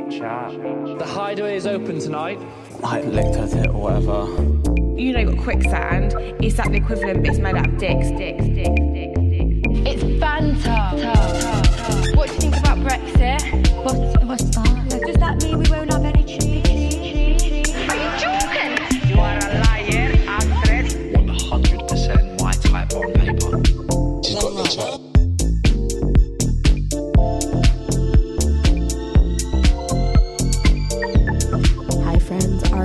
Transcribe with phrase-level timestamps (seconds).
[0.00, 0.98] got chat.
[0.98, 2.38] The hideaway is open tonight.
[2.82, 4.26] I looked at it or whatever.
[4.98, 6.14] You know, you've got quicksand.
[6.42, 9.60] It's like the equivalent, but it's made out of dicks, dicks, dicks, dicks, dicks.
[9.86, 10.70] It's banter.
[12.16, 13.42] What do you think about Brexit?
[13.84, 14.13] What's,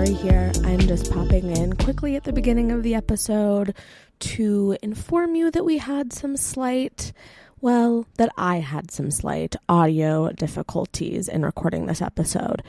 [0.10, 0.52] Ari here.
[0.64, 3.76] I'm just popping in quickly at the beginning of the episode
[4.20, 7.14] to inform you that we had some slight,
[7.62, 12.64] well, that I had some slight audio difficulties in recording this episode.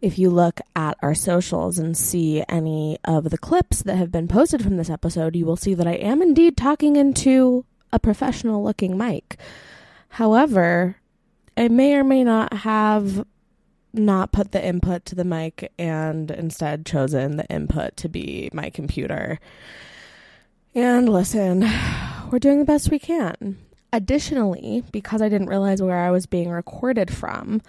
[0.00, 4.26] If you look at our socials and see any of the clips that have been
[4.28, 8.64] posted from this episode, you will see that I am indeed talking into a professional
[8.64, 9.36] looking mic.
[10.08, 10.96] However,
[11.58, 13.26] I may or may not have
[13.98, 18.70] not put the input to the mic and instead chosen the input to be my
[18.70, 19.38] computer.
[20.74, 21.68] And listen,
[22.30, 23.58] we're doing the best we can.
[23.92, 27.62] Additionally, because I didn't realize where I was being recorded from,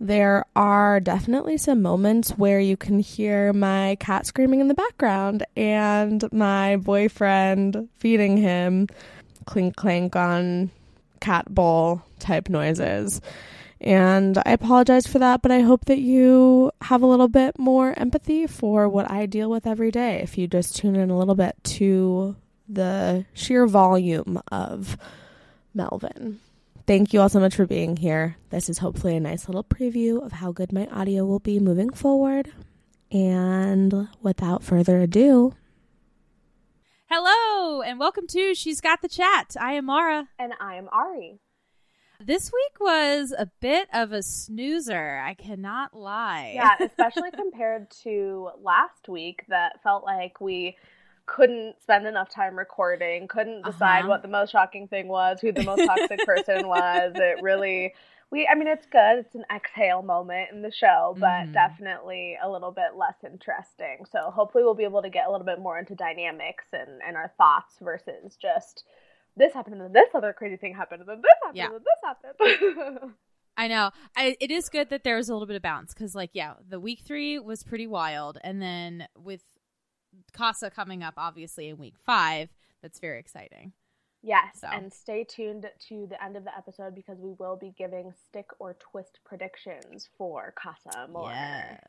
[0.00, 5.44] there are definitely some moments where you can hear my cat screaming in the background
[5.56, 8.86] and my boyfriend feeding him
[9.44, 10.70] clink clank on
[11.20, 13.20] cat bowl type noises.
[13.80, 17.94] And I apologize for that, but I hope that you have a little bit more
[17.96, 21.36] empathy for what I deal with every day if you just tune in a little
[21.36, 22.34] bit to
[22.68, 24.98] the sheer volume of
[25.74, 26.40] Melvin.
[26.86, 28.36] Thank you all so much for being here.
[28.50, 31.90] This is hopefully a nice little preview of how good my audio will be moving
[31.90, 32.50] forward.
[33.12, 35.54] And without further ado,
[37.10, 39.56] Hello, and welcome to She's Got the Chat.
[39.58, 40.28] I am Maura.
[40.38, 41.40] And I am Ari.
[42.20, 45.18] This week was a bit of a snoozer.
[45.24, 46.50] I cannot lie.
[46.54, 50.76] Yeah, especially compared to last week that felt like we
[51.26, 54.08] couldn't spend enough time recording, couldn't decide Uh-huh.
[54.08, 57.14] what the most shocking thing was, who the most toxic person was.
[57.18, 57.94] It really
[58.30, 59.18] we I mean it's good.
[59.20, 61.52] It's an exhale moment in the show, but Mhm.
[61.52, 64.04] definitely a little bit less interesting.
[64.10, 67.16] So hopefully we'll be able to get a little bit more into dynamics and, and
[67.16, 68.84] our thoughts versus just
[69.38, 71.64] this happened and then this other crazy thing happened and then this happened Yeah.
[71.66, 73.12] and then this happened.
[73.56, 73.90] I know.
[74.16, 76.54] I, it is good that there was a little bit of bounce because, like, yeah,
[76.68, 79.42] the week three was pretty wild, and then with
[80.32, 82.50] Casa coming up, obviously in week five,
[82.82, 83.72] that's very exciting.
[84.22, 84.68] Yes, So.
[84.68, 88.46] and stay tuned to the end of the episode because we will be giving stick
[88.60, 91.30] or twist predictions for Casa Amor.
[91.30, 91.80] Yes.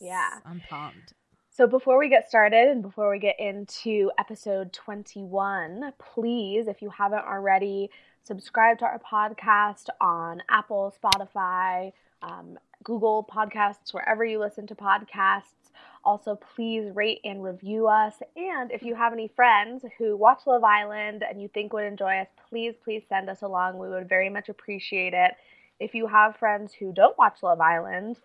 [0.00, 0.30] Yeah.
[0.46, 1.12] I'm pumped.
[1.56, 6.90] So before we get started and before we get into episode 21, please, if you
[6.90, 7.90] haven't already,
[8.24, 11.92] subscribe to our podcast on Apple, Spotify,
[12.22, 15.70] um, Google Podcasts, wherever you listen to podcasts.
[16.04, 18.14] Also, please rate and review us.
[18.34, 22.16] And if you have any friends who watch Love Island and you think would enjoy
[22.16, 23.78] us, please, please send us along.
[23.78, 25.36] We would very much appreciate it.
[25.78, 28.16] If you have friends who don't watch Love Island,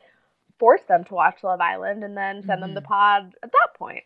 [0.59, 2.88] force them to watch Love Island and then send them the mm-hmm.
[2.88, 4.03] pod at that point.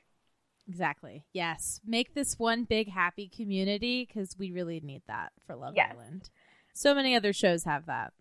[0.68, 1.26] Exactly.
[1.34, 1.82] Yes.
[1.86, 5.92] Make this one big happy community because we really need that for Love Yes.
[5.94, 6.30] Island.
[6.74, 8.14] So many other shows have that.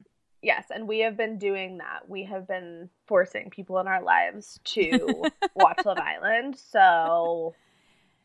[0.42, 2.08] Yes, and we have been doing that.
[2.08, 5.22] We have been forcing people in our lives to
[5.54, 6.58] watch Love Island.
[6.58, 7.54] So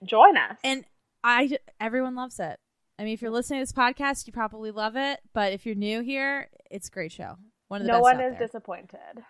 [0.03, 0.57] join us.
[0.63, 0.83] And
[1.23, 2.59] I everyone loves it.
[2.97, 5.19] I mean, if you're listening to this podcast, you probably love it.
[5.33, 7.37] But if you're new here, it's a great show.
[7.67, 8.47] One of the no one is there.
[8.47, 9.23] disappointed.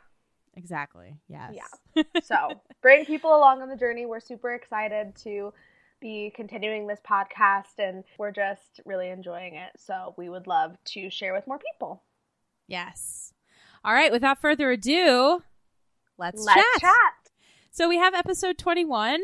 [0.57, 1.15] Exactly.
[1.29, 1.53] Yes.
[1.53, 2.03] Yeah.
[2.23, 4.05] So bring people along on the journey.
[4.05, 5.53] We're super excited to
[5.99, 9.71] be continuing this podcast and we're just really enjoying it.
[9.77, 12.03] So we would love to share with more people.
[12.67, 13.33] Yes.
[13.83, 14.11] All right.
[14.11, 15.41] Without further ado,
[16.17, 16.81] let's, Let's chat.
[16.81, 17.31] chat.
[17.71, 19.21] So we have episode 21,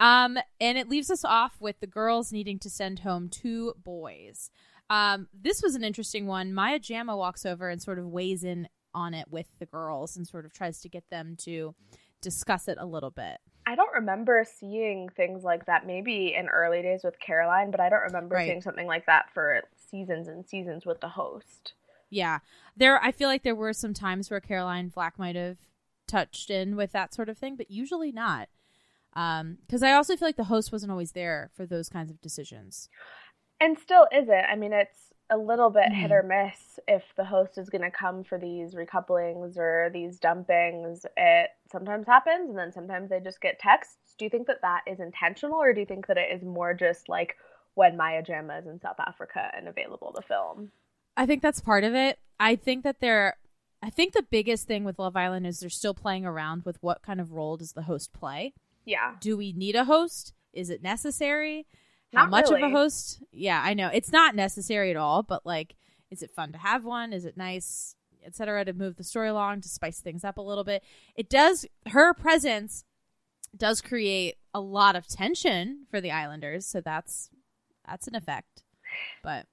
[0.00, 4.50] um, and it leaves us off with the girls needing to send home two boys.
[4.90, 6.52] Um, this was an interesting one.
[6.52, 10.26] Maya Jama walks over and sort of weighs in on it with the girls and
[10.26, 11.74] sort of tries to get them to
[12.20, 13.38] discuss it a little bit.
[13.66, 17.88] I don't remember seeing things like that maybe in early days with Caroline, but I
[17.88, 18.46] don't remember Right.
[18.48, 21.74] seeing something like that for seasons and seasons with the host.
[22.08, 22.38] Yeah.
[22.76, 25.58] There I feel like there were some times where Caroline Flack might have
[26.08, 28.48] touched in with that sort of thing, but usually not.
[29.14, 32.20] Um, because I also feel like the host wasn't always there for those kinds of
[32.20, 32.88] decisions.
[33.60, 34.30] And still isn't.
[34.30, 36.14] I mean, it's a little bit hit Mhm.
[36.14, 41.04] or miss if the host is going to come for these recouplings or these dumpings.
[41.16, 44.14] It sometimes happens, and then sometimes they just get texts.
[44.16, 46.74] Do you think that that is intentional, or do you think that it is more
[46.74, 47.36] just like
[47.74, 50.70] when Maya Jama is in South Africa and available to film?
[51.16, 52.18] I think that's part of it.
[52.38, 53.36] I think that they're
[53.82, 57.02] I think the biggest thing with Love Island is they're still playing around with what
[57.02, 58.54] kind of role does the host play.
[58.84, 59.16] Yeah.
[59.20, 60.32] Do we need a host?
[60.52, 61.66] Is it necessary?
[62.14, 63.22] How Not much of a host?
[63.32, 63.90] Yeah, I know.
[63.92, 65.76] It's not necessary at all, but like
[66.10, 67.12] is it fun to have one?
[67.12, 68.64] Is it nice, etc.
[68.64, 70.82] to move the story along to spice things up a little bit?
[71.14, 72.84] It does her presence
[73.56, 77.30] does create a lot of tension for the Islanders, so that's
[77.86, 78.62] that's an effect.
[79.22, 79.46] But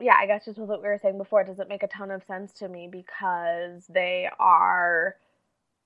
[0.00, 2.10] yeah, I guess just with what we were saying before, it doesn't make a ton
[2.10, 5.16] of sense to me because they are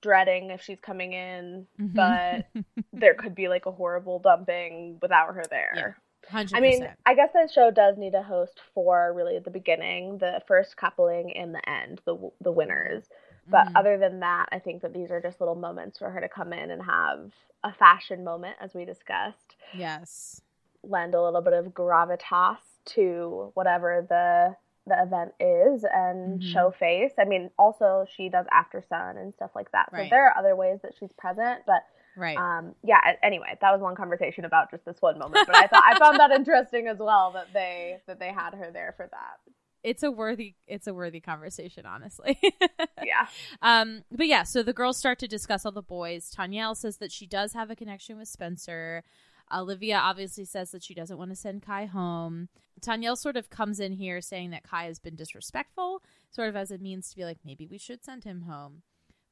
[0.01, 1.95] dreading if she's coming in, Mhm.
[1.95, 2.47] but
[2.93, 5.97] there could be like a horrible dumping without her there.
[6.29, 10.19] hundred I mean, I guess the show does need a host for really the beginning,
[10.19, 13.05] the first coupling, and the end, the the winners.
[13.49, 13.73] But Mhm.
[13.77, 16.53] other than that, I think that these are just little moments for her to come
[16.53, 17.33] in and have
[17.65, 20.43] a fashion moment, as we discussed, yes.
[20.83, 24.57] lend a little bit of gravitas to whatever the
[24.87, 26.53] the event is and Mhm.
[26.53, 27.13] show face.
[27.19, 29.91] I mean, also she does after sun and stuff like that.
[29.91, 30.11] So Right.
[30.11, 31.85] there are other ways that she's present, but
[32.17, 32.37] Right.
[32.39, 35.67] um yeah, anyway, that was a long conversation about just this one moment, but I
[35.67, 39.07] thought I found that interesting as well that they that they had her there for
[39.11, 39.39] that.
[39.83, 42.39] it's a worthy it's a worthy conversation honestly
[43.03, 43.27] Yeah.
[43.63, 47.11] um but yeah so the girls start to discuss all the boys tanyel says that
[47.11, 49.03] she does have a connection with spencer
[49.53, 52.49] olivia obviously says that she doesn't want to send kai home
[52.81, 56.71] tanyel sort of comes in here saying that kai has been disrespectful sort of as
[56.71, 58.83] a means to be like maybe we should send him home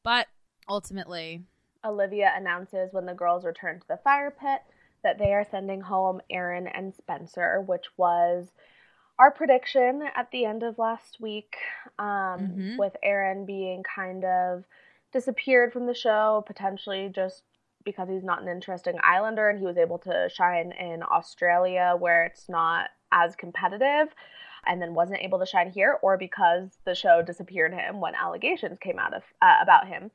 [0.02, 0.26] but
[0.68, 1.42] ultimately
[1.84, 4.60] Olivia announces when the girls return to the fire pit
[5.04, 8.48] that they are sending home Aaron and Spencer, which was
[9.16, 11.56] our prediction at the end of last week,
[11.98, 12.78] um, Mhm.
[12.78, 14.64] with Aaron being kind of
[15.12, 17.44] disappeared from the show, potentially just
[17.88, 22.24] because he's not an interesting Islander and he was able to shine in Australia where
[22.24, 24.08] it's not as competitive
[24.66, 28.78] and then wasn't able to shine here, or because the show disappeared him when allegations
[28.78, 30.10] came out of uh, about him.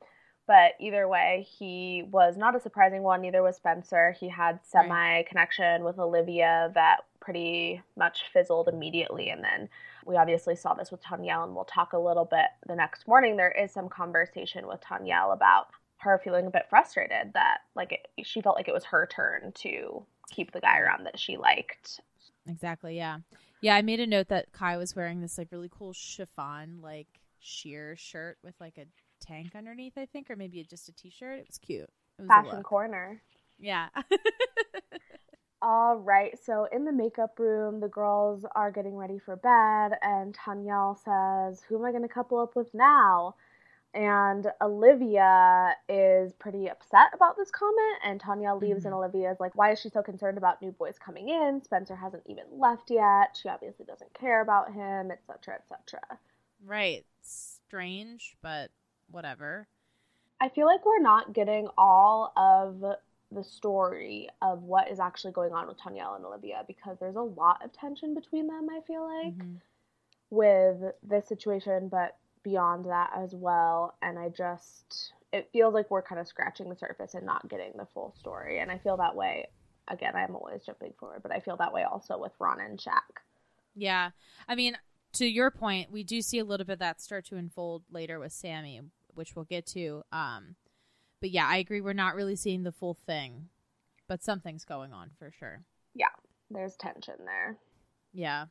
[0.46, 3.22] But either way, he was not a surprising one.
[3.22, 4.14] Neither was Spencer.
[4.20, 9.30] He had semi connection with Olivia that pretty much fizzled immediately.
[9.30, 9.68] And then
[10.06, 13.36] we obviously saw this with Tanyel, and we'll talk a little bit the next morning.
[13.36, 15.68] There is some conversation with Tanyel about
[16.04, 19.52] her feeling a bit frustrated that like it, she felt like it was her turn
[19.56, 22.00] to keep the guy around that she liked.
[22.48, 22.96] Exactly.
[22.96, 23.18] Yeah.
[23.60, 23.74] Yeah.
[23.74, 27.08] I made a note that Kai was wearing this like really cool chiffon, like
[27.40, 28.86] sheer shirt with like a
[29.24, 31.40] tank underneath, I think, or maybe just a t-shirt.
[31.40, 31.90] It was cute.
[32.18, 33.22] It was Fashion corner.
[33.58, 33.88] Yeah.
[35.62, 40.36] All right, so in the makeup room, the girls are getting ready for bed, and
[40.36, 43.34] Tanyel says, Who am I going to couple up with now?
[43.94, 49.54] And Olivia is pretty upset about this comment, and Tanya leaves, and Olivia is like,
[49.54, 51.62] Why is she so concerned about new boys coming in?
[51.62, 53.38] Spencer hasn't even left yet.
[53.40, 56.00] She obviously doesn't care about him, etc., etc.
[56.66, 57.04] right.
[57.22, 58.70] Strange, but
[59.10, 59.68] whatever.
[60.40, 62.84] I feel like we're not getting all of
[63.30, 67.22] the story of what is actually going on with Tanyel and Olivia because there's a
[67.22, 69.54] lot of tension between them, I feel like, Mm-hmm.
[70.30, 73.96] with this situation, but beyond that as well.
[74.00, 77.72] And I just, it feels like we're kind of scratching the surface and not getting
[77.76, 78.60] the full story.
[78.60, 79.48] And I feel that way.
[79.88, 83.20] Again, I'm always jumping forward, but I feel that way also with Ron and Shaq.
[83.74, 84.10] Yeah.
[84.48, 84.78] I mean,
[85.14, 88.18] to your point, we do see a little bit of that start to unfold later
[88.18, 88.80] with Sammy,
[89.14, 90.02] which we'll get to.
[90.12, 90.56] Um,
[91.20, 91.80] but yeah, I agree.
[91.80, 93.48] We're not really seeing the full thing,
[94.08, 95.64] but something's going on for sure.
[95.94, 96.06] Yeah,
[96.50, 97.58] there's tension there.
[98.12, 98.46] Yeah.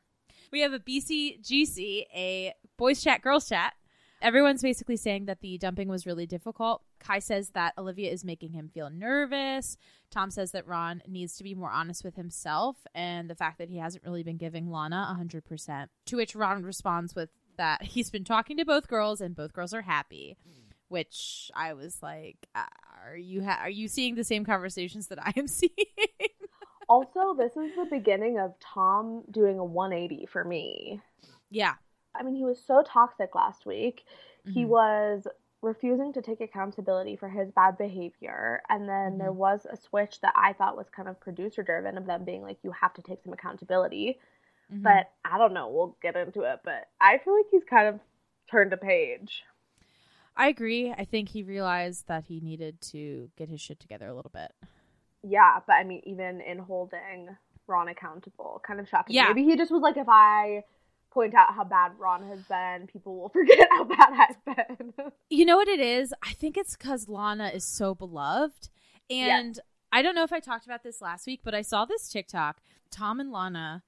[0.50, 3.74] We have a BCGC, a boys chat, girls chat.
[4.22, 6.82] Everyone's basically saying that the dumping was really difficult.
[6.98, 9.76] Kai says that Olivia is making him feel nervous.
[10.10, 13.68] Tom says that Ron needs to be more honest with himself and the fact that
[13.68, 15.88] he hasn't really been giving Lana 100%.
[16.06, 19.74] To which Ron responds with that he's been talking to both girls and both girls
[19.74, 20.36] are happy.
[20.88, 22.64] Which I was like, uh,
[23.04, 25.70] are you ha- are you seeing the same conversations that I am seeing?
[26.88, 31.00] also, this is the beginning of Tom doing a 180 for me.
[31.50, 31.74] Yeah.
[32.14, 34.04] I mean, he was so toxic last week.
[34.46, 34.52] Mm-hmm.
[34.52, 35.26] He was
[35.62, 38.60] refusing to take accountability for his bad behavior.
[38.68, 39.18] And then Mm-hmm.
[39.18, 42.42] there was a switch that I thought was kind of producer driven of them being
[42.42, 44.18] like, you have to take some accountability.
[44.72, 44.82] Mhm.
[44.82, 45.68] But I don't know.
[45.68, 46.60] We'll get into it.
[46.64, 48.00] But I feel like he's kind of
[48.50, 49.42] turned a page.
[50.36, 50.90] I agree.
[50.92, 54.52] I think he realized that he needed to get his shit together a little bit.
[55.22, 55.60] Yeah.
[55.66, 59.16] But I mean, even in holding Ron accountable, kind of shocking.
[59.16, 59.28] Yeah.
[59.28, 60.64] Maybe he just was like, if I
[61.14, 64.92] point out how bad Ron has been, people will forget how bad I've been.
[65.30, 66.12] You know what it is?
[66.22, 68.68] I think it's because Lana is so beloved.
[69.10, 69.58] And
[69.90, 72.60] I don't know if I talked about this last week, but I saw this TikTok.
[72.90, 73.82] Tom and Lana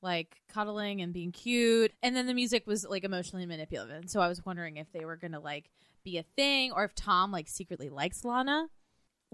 [0.00, 1.92] like cuddling and being cute.
[2.02, 3.96] And then the music was like emotionally manipulative.
[3.96, 5.70] And so I was wondering if they were going to like
[6.04, 8.66] be a thing or if Tom like secretly likes Lana.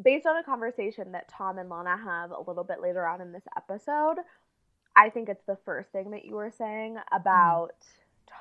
[0.02, 3.32] based on a conversation that Tom and Lana have a little bit later on in
[3.32, 4.16] this episode,
[4.98, 7.74] I think it's the first thing that you were saying about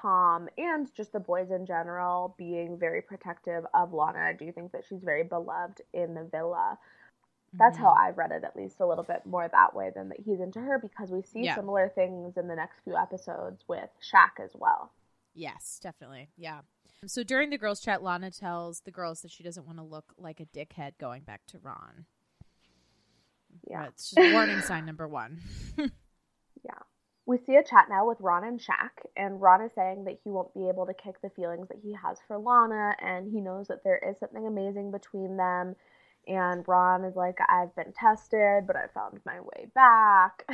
[0.01, 4.19] Tom and just the boys in general being very protective of Lana.
[4.19, 6.79] I do think that she's very beloved in the villa.
[7.53, 8.07] That's how mm-hmm.
[8.07, 10.59] I've read it, at least a little bit more that way than that he's into
[10.59, 11.55] her because we see Yeah.
[11.55, 14.91] similar things in the next few episodes with Shaq as well.
[15.35, 16.29] Yes, definitely.
[16.35, 16.61] Yeah.
[17.05, 20.13] So during the girls' chat, Lana tells the girls that she doesn't want to look
[20.17, 22.05] like a dickhead going back to Ron.
[23.69, 23.85] Yeah.
[23.85, 25.39] It's just warning sign number one.
[26.63, 26.79] Yeah.
[27.25, 30.29] We see a chat now with Ron and Shaq, and Ron is saying that he
[30.29, 33.67] won't be able to kick the feelings that he has for Lana, and he knows
[33.67, 35.75] that there is something amazing between them.
[36.25, 40.45] And Ron is like, I've been tested, but I found my way back.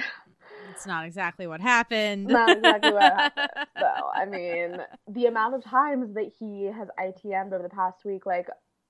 [0.72, 2.28] It's not exactly what happened.
[2.28, 3.50] Not exactly what happened.
[3.80, 8.26] So, I mean, the amount of times that he has ITM'd over the past week,
[8.26, 8.48] like,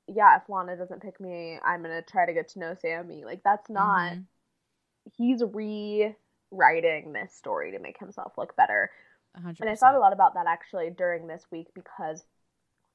[0.08, 3.24] yeah, if Lana doesn't pick me, I'm going to try to get to know Sammy.
[3.24, 4.12] Like, that's not.
[4.12, 4.26] Mhm.
[5.18, 5.42] He's
[6.54, 8.92] rewriting this story to make himself look better.
[9.36, 12.24] A hundred And I thought a lot about that actually during this week because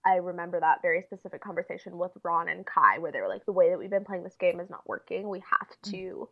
[0.04, 3.52] I remember that very specific conversation with Ron and Kai where they were like, the
[3.52, 5.28] way that we've been playing this game is not working.
[5.28, 5.90] We have mm-hmm.
[5.90, 6.28] to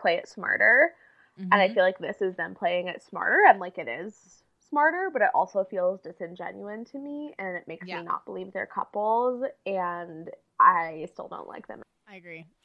[0.00, 0.92] play it smarter.
[1.38, 1.52] Mm-hmm.
[1.52, 5.10] And I feel like this is them playing it smarter and like it is smarter,
[5.12, 8.00] but it also feels disingenuous to me and it makes Yeah.
[8.00, 11.82] me not believe they're couples and I still don't like them.
[12.08, 12.46] I agree.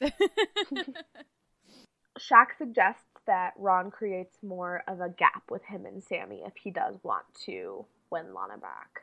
[2.18, 6.70] Shaq suggests that Ron creates more of a gap with him and Sammy if he
[6.70, 9.02] does want to win Lana back.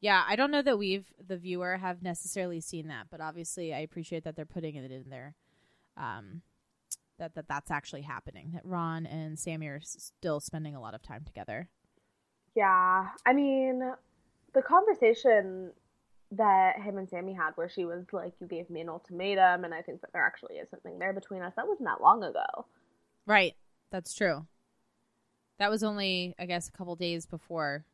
[0.00, 3.78] yeah, I don't know that we've the viewer have necessarily seen that, but obviously I
[3.80, 5.34] appreciate that they're putting it in there.
[5.96, 6.42] Um,
[7.18, 8.50] that that that's actually happening.
[8.52, 11.68] That Ron and Sammy are s- still spending a lot of time together.
[12.54, 13.82] Yeah, I mean,
[14.54, 15.72] the conversation
[16.32, 19.74] that him and Sammy had where she was like, You gave me an ultimatum, and
[19.74, 22.66] I think that there actually is something there between us, that wasn't that long ago.
[23.26, 23.54] Right.
[23.90, 24.46] That's true.
[25.58, 27.84] That was only, I guess, a couple days before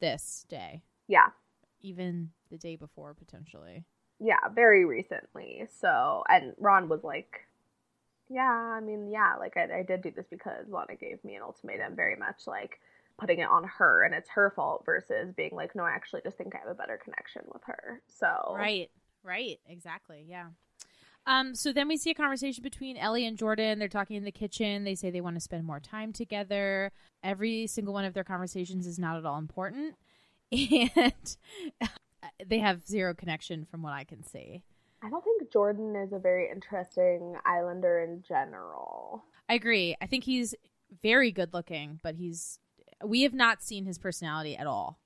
[0.00, 0.82] this day.
[1.08, 1.28] Yeah,
[1.80, 3.84] Even the day before, potentially.
[4.20, 5.66] yeah, very recently.
[5.80, 7.40] So, and Ron was like,
[8.28, 11.42] Yeah, I mean, yeah, like I, I did do this because Lana gave me an
[11.42, 12.78] ultimatum, very much like
[13.18, 16.36] putting it on her and it's her fault versus being like, No, I actually just
[16.38, 18.00] think I have a better connection with her.
[18.06, 18.90] So, Right.
[19.24, 19.58] Right.
[19.68, 20.24] Exactly.
[20.28, 20.46] Yeah.
[21.26, 23.78] Um, so then we see a conversation between Ellie and Jordan.
[23.78, 24.84] They're talking in the kitchen.
[24.84, 26.90] They say they want to spend more time together.
[27.22, 29.94] Every single one of their conversations is not at all important.
[30.52, 31.36] And
[32.46, 34.62] they have zero connection from what I can see.
[35.02, 39.24] I don't think Jordan is a very interesting Islander in general.
[39.48, 39.96] I agree.
[40.00, 40.54] I think he's
[41.02, 42.58] very good looking, but he's
[43.04, 44.98] we have not seen his personality at all.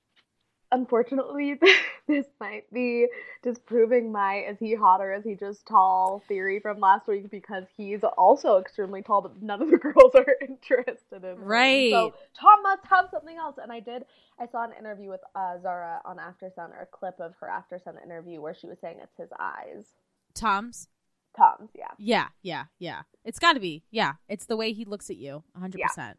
[0.71, 1.59] Unfortunately,
[2.07, 3.07] this might be
[3.43, 7.63] disproving my is he hot or is he just tall theory from last week because
[7.75, 11.43] he's also extremely tall, but none of the girls are interested in him.
[11.43, 11.91] Right.
[11.91, 13.55] So Tom must have something else.
[13.61, 14.05] And I did,
[14.39, 17.49] I saw an interview with uh, Zara on After Sun or a clip of her
[17.49, 19.85] After Sun interview where she was saying it's his eyes.
[20.33, 20.87] Tom's.
[21.35, 21.91] Tom's, yeah.
[21.99, 23.01] Yeah, yeah, yeah.
[23.23, 23.83] It's got to be.
[23.91, 25.43] Yeah, it's the way he looks at you.
[25.59, 25.75] 100%.
[25.77, 26.13] Yeah.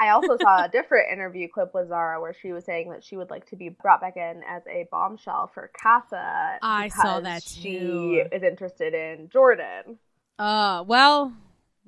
[0.00, 3.16] I also saw a different interview clip with Zara where she was saying that she
[3.16, 6.58] would like to be brought back in as a bombshell for Casa.
[6.62, 8.24] I saw that She too.
[8.32, 9.98] is interested in Jordan.
[10.38, 11.34] Uh, well,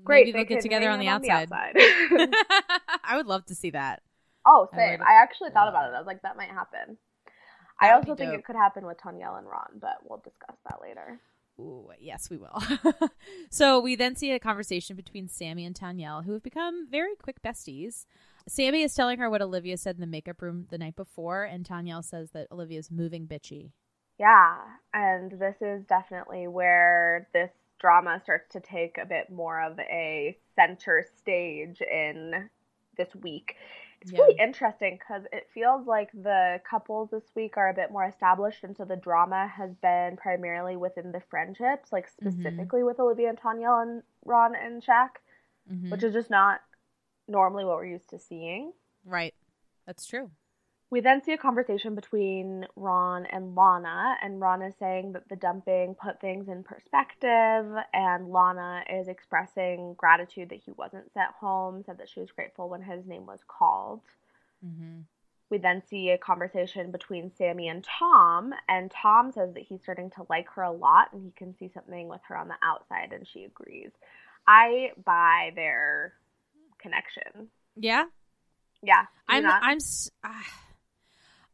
[0.04, 1.48] Great, maybe they they'll get together on the out outside.
[1.50, 1.74] outside.
[3.04, 4.02] I would love to see that.
[4.46, 4.98] oh, I same.
[4.98, 5.94] would- I, actually thought about it.
[5.94, 6.98] I was like, that might happen.
[7.80, 10.56] I That would also think it could happen with Tanyel and Ron, but we'll discuss
[10.68, 11.18] that later.
[11.62, 12.60] Ooh, yes, we will.
[13.50, 17.40] so we then see a conversation between Sammy and Tanyel, who have become very quick
[17.42, 18.06] besties.
[18.48, 21.64] Sammy is telling her what Olivia said in the makeup room the night before, and
[21.64, 23.70] Tanyel says that Olivia's moving bitchy.
[24.18, 24.56] Yeah,
[24.92, 30.36] and this is definitely where this drama starts to take a bit more of a
[30.56, 32.48] center stage in
[32.96, 33.54] this week.
[34.02, 34.18] It's Yeah.
[34.18, 38.64] really interesting because it feels like the couples this week are a bit more established,
[38.64, 42.10] and so the drama has been primarily within the friendships, like Mhm.
[42.10, 45.18] specifically with Olivia and Tanya and Ron and Shaq,
[45.70, 45.92] Mhm.
[45.92, 46.62] which is just not
[47.28, 48.72] normally what we're used to seeing.
[49.04, 49.34] Right.
[49.86, 50.32] That's true.
[50.92, 55.36] We then see a conversation between Ron and Lana, and Ron is saying that the
[55.36, 61.82] dumping put things in perspective, and Lana is expressing gratitude that he wasn't sent home,
[61.86, 64.02] said that she was grateful when his name was called.
[64.62, 65.00] Mm-hmm.
[65.48, 70.10] We then see a conversation between Sammy and Tom, and Tom says that he's starting
[70.10, 73.14] to like her a lot and he can see something with her on the outside,
[73.14, 73.92] and she agrees.
[74.46, 76.12] I buy their
[76.78, 77.48] connection.
[77.76, 78.04] Yeah.
[78.82, 79.06] Yeah.
[79.26, 79.44] I'm.
[79.44, 79.62] not?
[79.62, 79.78] I'm.
[80.22, 80.44] ah.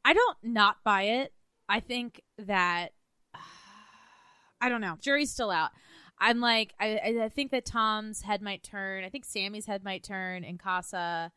[0.09, 1.35] I don't not buy it.
[1.69, 2.89] I think that.
[4.61, 4.97] I don't know.
[5.01, 5.71] Jury's still out.
[6.19, 6.73] I'm like.
[6.81, 6.97] I.
[6.97, 9.05] I- I think that Tom's head might turn.
[9.05, 11.31] I think Sammy's head might turn, and Casa.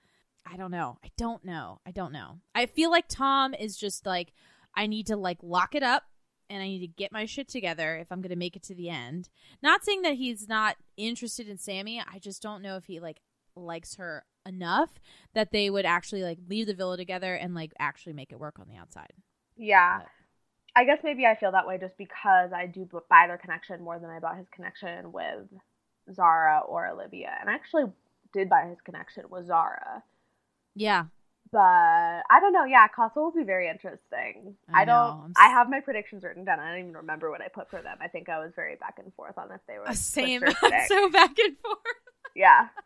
[0.49, 0.97] I don't know.
[1.03, 1.79] I don't know.
[1.85, 2.39] I don't know.
[2.55, 4.31] I feel like Tom is just like.
[4.73, 6.03] I need to like lock it up.
[6.49, 8.75] And I need to get my shit together if I'm going to make it to
[8.75, 9.27] the end.
[9.61, 12.01] Not saying that he's not interested in Sammy.
[12.01, 13.19] I just don't know if he like
[13.55, 14.89] likes her enough
[15.33, 18.59] that they would actually like leave the villa together and like actually make it work
[18.59, 19.13] on the outside.
[19.57, 20.01] Yeah.
[20.75, 23.99] I guess maybe I feel that way just because I do buy their connection more
[23.99, 25.47] than I bought his connection with
[26.13, 27.31] Zara or Olivia.
[27.39, 27.85] And I actually
[28.33, 30.01] did buy his connection with Zara.
[30.75, 31.05] Yeah.
[31.51, 32.63] But I don't know.
[32.63, 34.55] Yeah, Casa will be very interesting.
[34.73, 35.33] I I, don't.
[35.37, 36.61] I have my predictions written down.
[36.61, 37.97] I don't even remember what I put for them.
[37.99, 40.39] I think I was very back and forth on if they were Uh, Same.
[40.39, 40.83] switch or stick.
[40.87, 41.77] so back and forth.
[42.35, 42.67] yeah.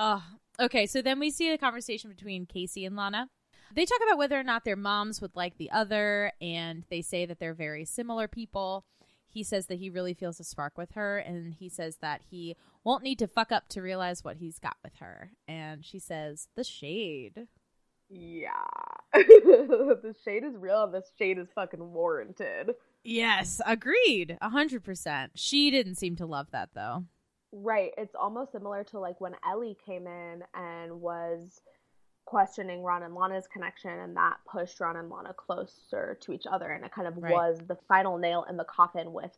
[0.00, 0.22] Oh,
[0.60, 0.86] okay.
[0.86, 3.28] So then we see a conversation between Casey and Lana.
[3.74, 7.26] They talk about whether or not their moms would like the other, and they say
[7.26, 8.84] that they're very similar people.
[9.26, 12.56] He says that he really feels a spark with her, and he says that he
[12.82, 15.32] won't need to fuck up to realize what he's got with her.
[15.46, 17.48] And she says, the shade.
[18.08, 18.48] Yeah.
[19.12, 22.70] the shade is real and the shade is fucking warranted.
[23.04, 24.38] Yes, agreed.
[24.40, 25.32] A hundred percent.
[25.34, 27.04] She didn't seem to love that though.
[27.52, 27.92] Right.
[27.96, 31.60] It's almost similar to like when Ellie came in and was
[32.26, 36.70] questioning Ron and Lana's connection, and that pushed Ron and Lana closer to each other.
[36.70, 37.32] And it kind of Right.
[37.32, 39.36] was the final nail in the coffin with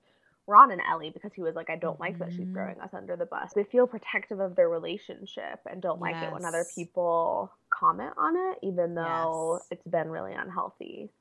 [0.49, 2.53] Ron and Ellie because he was like, I don't like that she's Mhm.
[2.55, 3.53] throwing us under the bus.
[3.53, 8.37] They feel protective of their relationship and don't like it when other people comment on
[8.37, 9.69] it, even though Yes.
[9.71, 11.13] it's been really unhealthy.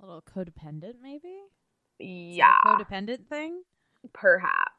[0.00, 1.28] A little codependent, maybe.
[1.28, 1.46] Is
[1.98, 3.64] it a Yeah, codependent thing.
[4.12, 4.73] perhaps.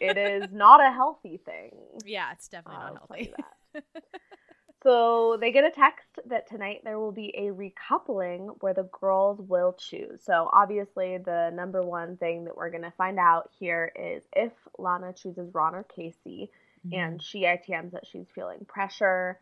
[0.00, 1.72] It is not a healthy thing.
[2.04, 3.34] Yeah, it's definitely not healthy.
[4.84, 9.40] So they get a text that tonight there will be a recoupling where the girls
[9.40, 10.22] will choose.
[10.22, 14.52] So obviously, the number one thing that we're going to find out here is if
[14.78, 16.50] Lana chooses Ron or Casey,
[16.86, 16.94] mm-hmm.
[16.94, 19.38] and she ITMs that she's feeling pressure.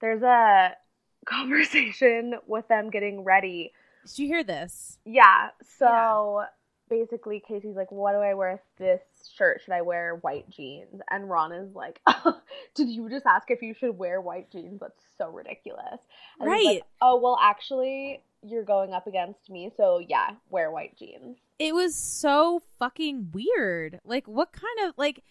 [0.00, 0.74] There's a
[1.26, 3.72] conversation with them getting ready.
[4.06, 4.98] Did you hear this?
[5.04, 5.50] Yeah.
[5.78, 6.44] So
[6.90, 9.00] basically, Casey's like, "What do I wear with this
[9.34, 9.62] shirt?
[9.64, 12.00] Should I wear white jeans?" And Ron is like,
[12.74, 14.80] "Did you just ask if you should wear white jeans?
[14.80, 16.00] That's so ridiculous."
[16.38, 16.82] And he's like, Right.
[17.00, 21.38] oh well, actually, you're going up against me, so yeah, wear white jeans.
[21.58, 24.00] It was so fucking weird.
[24.04, 25.22] Like, what kind of like?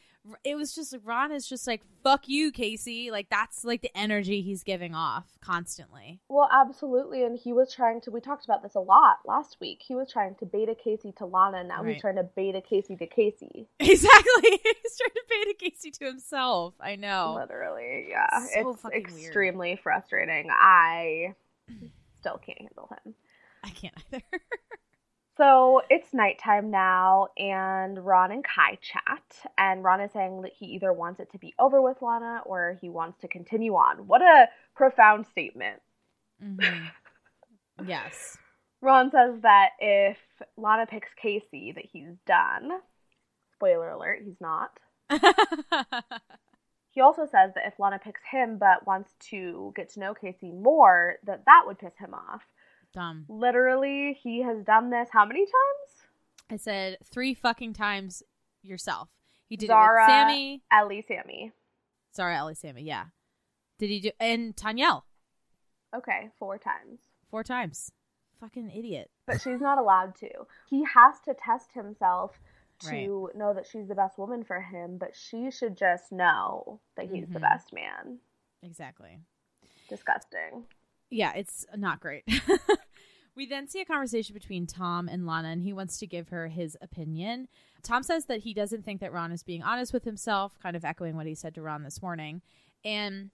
[0.44, 3.10] It was just Ron is just like fuck you, Casey.
[3.10, 6.20] Like that's like the energy he's giving off constantly.
[6.30, 8.12] Well, absolutely, and he was trying to.
[8.12, 9.82] We talked about this a lot last week.
[9.82, 11.94] He was trying to beta Casey to Lana, and now Right.
[11.94, 13.68] he's trying to beta Casey to Casey.
[13.80, 14.42] Exactly.
[14.52, 16.74] he's trying to beta Casey to himself.
[16.82, 17.38] I know.
[17.40, 18.28] Literally, yeah.
[18.54, 19.26] So it's fucking weird.
[19.26, 20.50] extremely frustrating.
[20.52, 21.34] I
[22.20, 23.16] still can't handle him.
[23.64, 24.24] I can't either.
[25.40, 29.24] So it's nighttime now, and Ron and Kai chat.
[29.58, 32.78] And Ron is saying that he either wants it to be over with Lana or
[32.82, 34.06] he wants to continue on.
[34.06, 35.82] What a profound statement.
[36.44, 36.88] Mm-hmm.
[37.88, 38.38] yes.
[38.82, 40.18] Ron says that if
[40.58, 42.72] Lana picks Casey, that he's done.
[43.54, 44.72] Spoiler alert, he's not.
[46.92, 50.52] he also says that if Lana picks him but wants to get to know Casey
[50.52, 52.42] more, that that would piss him off.
[52.94, 53.26] Dumb.
[53.30, 56.08] Literally, he has done this how many times?
[56.50, 58.24] I said three fucking times
[58.64, 59.10] yourself.
[59.48, 60.62] He did Zara, it with Sammy.
[60.72, 61.52] Ellie, Sammy.
[62.16, 62.84] Zara, Ellie, Sammy.
[62.84, 63.06] Yeah.
[63.78, 65.04] Did he do and Tanyel
[65.96, 67.00] Okay, four times.
[67.30, 67.92] four times?
[68.40, 69.10] Fucking idiot.
[69.26, 70.30] But she's not allowed to.
[70.70, 72.40] He has to test himself
[72.82, 72.88] to
[73.28, 73.36] Right.
[73.38, 77.28] know that she's the best woman for him, but she should just know that he's
[77.28, 77.42] the Mhm.
[77.42, 78.20] best man.
[78.64, 79.20] Exactly.
[79.90, 80.66] Disgusting.
[81.10, 82.24] Yeah, it's not great.
[83.36, 86.48] we then see a conversation between Tom and Lana, and he wants to give her
[86.48, 87.48] his opinion.
[87.82, 90.86] Tom says that he doesn't think that Ron is being honest with himself, kind of
[90.86, 92.42] echoing what he said to Ron this morning,
[92.84, 93.32] and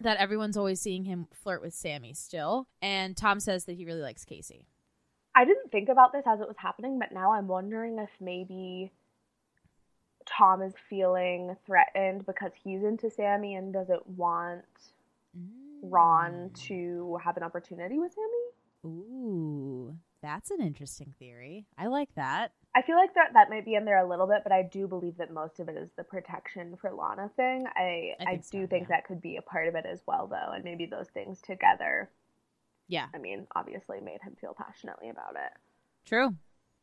[0.00, 2.68] that everyone's always seeing him flirt with Sammy still.
[2.80, 4.66] And Tom says that he really likes Casey.
[5.34, 8.92] I didn't think about this as it was happening, but now I'm wondering if maybe
[10.26, 14.64] Tom is feeling threatened because he's into Sammy and doesn't want
[15.38, 15.61] mm.
[15.82, 16.54] Ron hmm.
[16.66, 18.94] to have an opportunity with Sammy.
[18.94, 21.66] Ooh, that's an interesting theory.
[21.76, 22.52] I like that.
[22.74, 24.88] I feel like that that might be in there a little bit, but I do
[24.88, 27.66] believe that most of it is the protection for Lana thing.
[27.76, 30.00] I I I, think so, do think that could be a part of it as
[30.06, 32.10] well, though, and maybe those things together.
[32.88, 35.52] Yeah, I mean, obviously made him feel passionately about it.
[36.06, 36.34] true.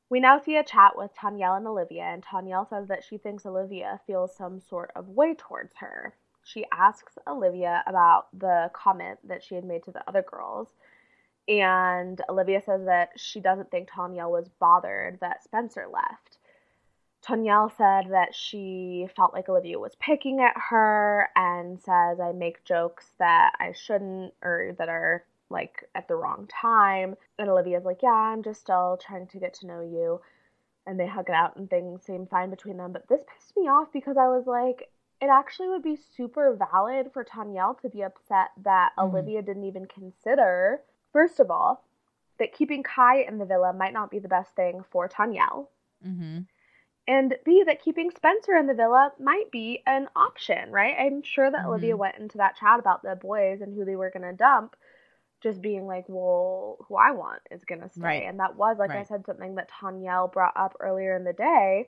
[0.10, 3.46] We now see a chat with Tanyel and Olivia, and Tanyel says that she thinks
[3.46, 6.16] Olivia feels some sort of way towards her.
[6.52, 10.68] She asks Olivia about the comment that she had made to the other girls,
[11.48, 16.40] and Olivia says that she doesn't think Tanyel was bothered that Spencer left.
[17.22, 22.64] Tanyel said that she felt like Olivia was picking at her and says, I make
[22.64, 27.16] jokes that I shouldn't or that are like at the wrong time.
[27.38, 30.22] And Olivia's like, Yeah, I'm just still trying to get to know you.
[30.88, 32.94] And they hug it out and things seem fine between them.
[32.94, 34.90] But this pissed me off because I was like,
[35.22, 39.04] it actually would be super valid for Tanyel to be upset that Mhm.
[39.04, 41.84] Olivia didn't even consider, first of all,
[42.38, 45.68] that keeping Kai in the villa might not be the best thing for Tanyel.
[46.06, 46.42] Mm-hmm.
[47.08, 50.96] And B, that keeping Spencer in the villa might be an option, right?
[50.98, 52.00] I'm sure that Olivia Mhm.
[52.00, 54.76] went into that chat about the boys and who they were going to dump,
[55.42, 58.02] just being like, well, who I want is going to stay.
[58.02, 58.24] Right.
[58.24, 61.88] And that was, like I said, something that Tanyel brought up earlier in the day.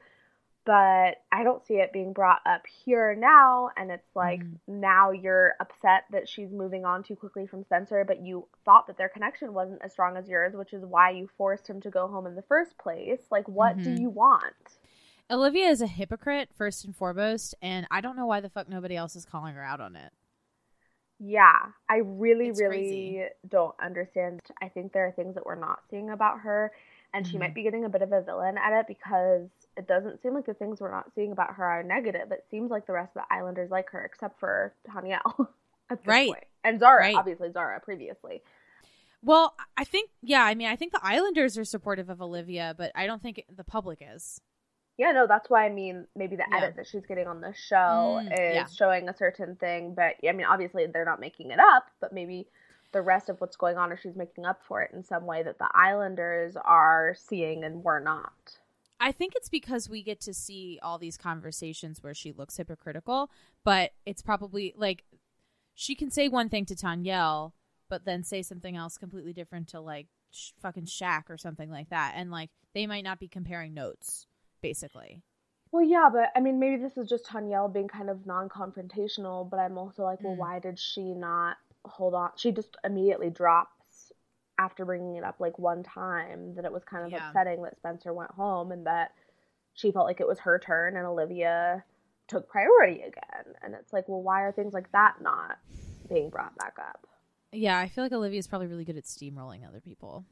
[0.63, 3.71] But I don't see it being brought up here now.
[3.75, 8.21] And it's like now you're upset that she's moving on too quickly from Spencer, but
[8.23, 11.67] you thought that their connection wasn't as strong as yours, which is why you forced
[11.67, 13.21] him to go home in the first place.
[13.31, 13.83] Like, what Mhm.
[13.83, 14.79] do you want?
[15.31, 18.95] Olivia is a hypocrite first and foremost, and I don't know why the fuck nobody
[18.95, 20.11] else is calling her out on it.
[21.19, 23.29] Yeah, I really, It's really crazy.
[23.47, 24.39] don't understand.
[24.61, 26.71] I think there are things that we're not seeing about her,
[27.13, 30.21] and she might be getting a bit of a villain at it because it doesn't
[30.21, 32.31] seem like the things we're not seeing about her are negative.
[32.31, 35.49] It seems like the rest of the Islanders like her, except for Danielle
[36.05, 36.27] Right.
[36.27, 36.43] point.
[36.63, 37.15] And Zara, Right.
[37.15, 38.41] obviously Zara previously.
[39.23, 42.91] Well, I think yeah, I mean, I think the Islanders are supportive of Olivia, but
[42.95, 44.41] I don't think the public is.
[44.97, 46.57] Yeah, no, that's why I mean maybe the Yeah.
[46.57, 48.65] edit that she's getting on the show Mm, is yeah.
[48.75, 52.47] showing a certain thing, but I mean obviously they're not making it up, but maybe
[52.91, 55.43] the rest of what's going on or she's making up for it in some way
[55.43, 58.57] that the Islanders are seeing and we're not.
[58.99, 63.31] I think it's because we get to see all these conversations where she looks hypocritical,
[63.63, 65.03] but it's probably like
[65.73, 67.53] she can say one thing to Tanyel,
[67.89, 71.89] but then say something else completely different to like sh- fucking Shaq or something like
[71.89, 74.27] that, and like they might not be comparing notes,
[74.61, 75.23] basically.
[75.71, 79.57] Well, yeah, but I mean maybe this is just Tanyel being kind of non-confrontational, but
[79.59, 80.39] I'm also like, well, Mm.
[80.39, 82.31] why did she not hold on?
[82.37, 84.11] She just immediately drops
[84.59, 87.27] after bringing it up like one time that it was kind of Yeah.
[87.27, 89.13] upsetting that Spencer went home and that
[89.73, 91.83] she felt like it was her turn and Olivia
[92.27, 93.55] took priority again.
[93.61, 95.57] And it's like, well, why are things like that not
[96.07, 97.07] being brought back up?
[97.51, 100.25] Yeah, I feel like Olivia's probably really good at steamrolling other people.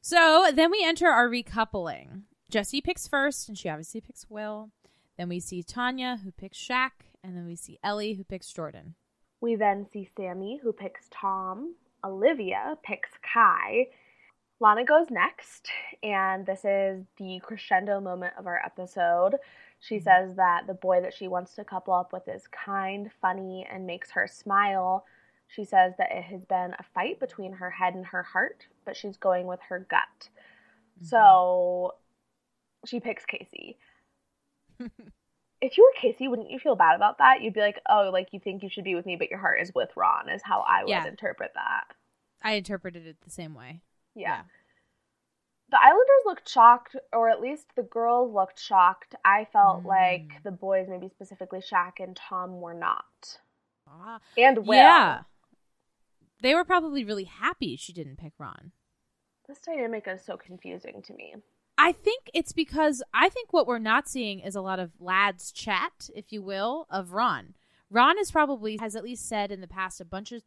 [0.00, 2.22] So then we enter our recoupling.
[2.50, 4.70] Jessie picks first, and she obviously picks Will.
[5.16, 6.90] Then we see Tanya, who picks Shaq,
[7.22, 8.94] and then we see Ellie, who picks Jordan.
[9.40, 11.74] We then see Sammy, who picks Tom.
[12.04, 13.88] Olivia picks Kai.
[14.60, 15.68] Lana goes next,
[16.02, 19.36] and this is the crescendo moment of our episode.
[19.78, 20.04] She mm-hmm.
[20.04, 23.86] says that the boy that she wants to couple up with is kind, funny, and
[23.86, 25.04] makes her smile.
[25.46, 28.96] She says that it has been a fight between her head and her heart, but
[28.96, 30.28] she's going with her gut.
[30.98, 31.06] Mm-hmm.
[31.06, 31.94] So
[32.84, 33.78] she picks Casey.
[35.60, 37.42] if you were Casey, wouldn't you feel bad about that?
[37.42, 39.60] You'd be like, oh, like you think you should be with me, but your heart
[39.60, 41.06] is with Ron, is how I would Yeah.
[41.06, 41.84] interpret that.
[42.42, 43.82] I interpreted it the same way.
[44.14, 44.42] Yeah.
[45.70, 49.14] The Islanders looked shocked, or at least the girls looked shocked.
[49.24, 49.86] I felt Mm.
[49.86, 53.40] like the boys, maybe specifically Shaq and Tom, were not.
[53.86, 54.20] Ah.
[54.36, 54.76] And Will.
[54.76, 55.22] Yeah.
[56.40, 58.72] They were probably really happy she didn't pick Ron.
[59.46, 61.34] This dynamic is so confusing to me.
[61.78, 65.52] I think it's because I think what we're not seeing is a lot of lads
[65.52, 67.54] chat, if you will, of Ron.
[67.88, 70.42] Ron is probably has at least said in the past a bunch of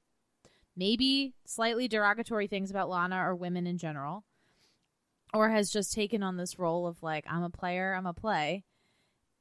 [0.75, 4.25] maybe slightly derogatory things about Lana or women in general.
[5.33, 8.65] Or has just taken on this role of like, I'm a player, I'm a play.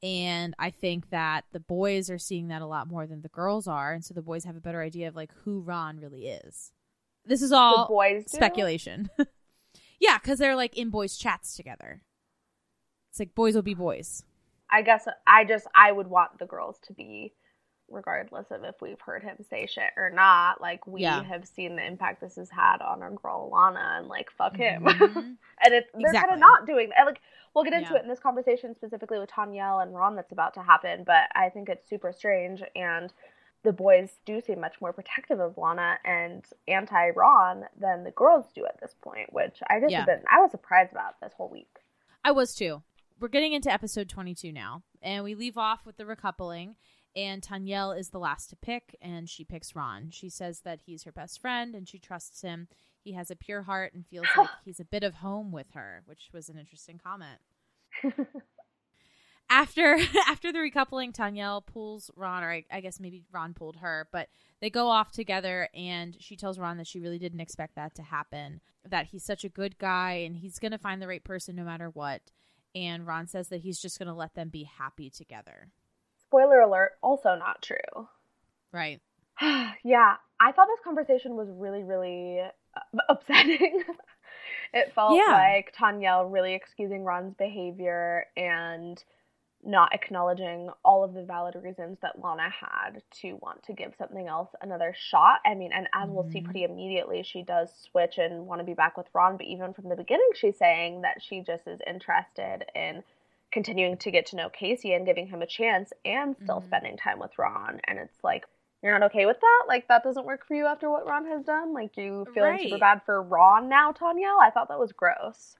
[0.01, 3.67] And I think that the boys are seeing that a lot more than the girls
[3.67, 6.71] are, and so the boys have a better idea of like who Ron really is.
[7.25, 8.37] This is all the boys do?
[8.37, 9.09] speculation.
[10.01, 12.01] yeah, because they're like in boys' chats together.
[13.11, 14.23] It's like boys will be boys.
[14.69, 17.33] I guess I just I would want the girls to be
[17.89, 20.61] regardless of if we've heard him say shit or not.
[20.61, 21.23] Like we Yeah.
[21.23, 24.83] have seen the impact this has had on our girl Lana and like fuck him.
[24.83, 25.15] Mhm.
[25.63, 27.05] and it's they're kind of not doing that.
[27.05, 27.19] Like
[27.53, 27.97] we'll get into Yeah.
[27.99, 31.49] it in this conversation specifically with Tanyel and Ron that's about to happen, but I
[31.49, 33.11] think it's super strange and
[33.63, 38.45] the boys do seem much more protective of Lana and anti Ron than the girls
[38.53, 40.05] do at this point, which I just Yeah.
[40.05, 41.79] been I was surprised about this whole week.
[42.23, 42.83] I was too.
[43.19, 46.75] We're getting into episode 22 now, and we leave off with the recoupling.
[47.15, 50.11] And Tanyel is the last to pick, and she picks Ron.
[50.11, 52.67] She says that he's her best friend and she trusts him.
[53.03, 56.03] He has a pure heart and feels like he's a bit of home with her,
[56.05, 57.39] which was an interesting comment.
[59.51, 64.07] after after the recoupling, Tanyel pulls Ron, or I, I guess maybe Ron pulled her,
[64.11, 64.29] but
[64.61, 68.01] they go off together, and she tells Ron that she really didn't expect that to
[68.03, 68.61] happen.
[68.87, 71.89] That he's such a good guy, and he's gonna find the right person no matter
[71.89, 72.21] what.
[72.73, 75.67] And Ron says that he's just gonna let them be happy together.
[76.23, 78.07] Spoiler alert, also not true.
[78.71, 79.01] Right.
[79.41, 83.83] yeah, I thought this conversation was really, really uh, upsetting.
[84.73, 85.33] it felt Yeah.
[85.33, 89.03] like Tanyel really excusing Ron's behavior and
[89.63, 94.27] not acknowledging all of the valid reasons that Lana had to want to give something
[94.27, 95.39] else another shot.
[95.45, 96.45] I mean, and as we'll see mm-hmm.
[96.45, 99.89] pretty immediately, she does switch and want to be back with Ron, but even from
[99.89, 103.03] the beginning, she's saying that she just is interested in
[103.51, 106.67] continuing to get to know Casey and giving him a chance and still mm-hmm.
[106.67, 107.81] spending time with Ron.
[107.83, 108.45] And it's like,
[108.81, 109.63] you're not okay with that?
[109.67, 111.73] Like, that doesn't work for you after what Ron has done?
[111.73, 114.33] Like, you feeling super bad for Ron now, Tanya?
[114.41, 115.55] I thought that was gross.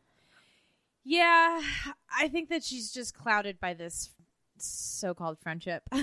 [1.04, 1.62] Yeah,
[2.16, 4.12] I think that she's just clouded by this
[4.58, 5.84] so-called friendship.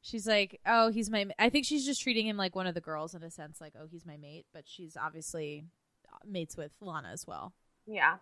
[0.00, 2.80] she's like, "Oh, he's my." I think she's just treating him like one of the
[2.80, 5.66] girls in a sense, like, "Oh, he's my mate," but she's obviously
[6.26, 7.52] mates with Lana as well.
[7.86, 8.16] Yeah.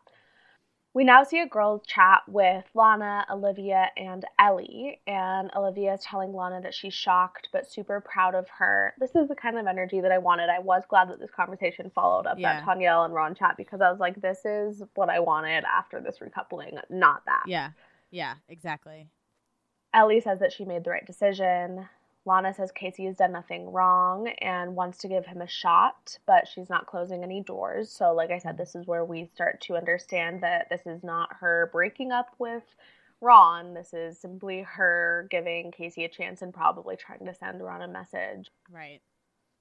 [0.96, 4.98] We now see a girl chat with Lana, Olivia, and Ellie.
[5.06, 8.94] And Olivia is telling Lana that she's shocked but super proud of her.
[8.98, 10.48] This is the kind of energy that I wanted.
[10.48, 12.60] I was glad that this conversation followed up Yeah.
[12.60, 16.00] that Tanyel and Ron chat because I was like, this is what I wanted after
[16.00, 17.42] this recoupling, not that.
[17.46, 17.72] Yeah,
[18.10, 19.10] yeah, exactly.
[19.92, 21.90] Ellie says that she made the right decision.
[22.26, 26.48] Lana says Casey has done nothing wrong and wants to give him a shot, but
[26.48, 27.88] she's not closing any doors.
[27.88, 31.36] So, like I said, this is where we start to understand that this is not
[31.38, 32.64] her breaking up with
[33.20, 33.74] Ron.
[33.74, 37.88] This is simply her giving Casey a chance and probably trying to send Ron a
[37.88, 38.50] message.
[38.70, 39.00] Right.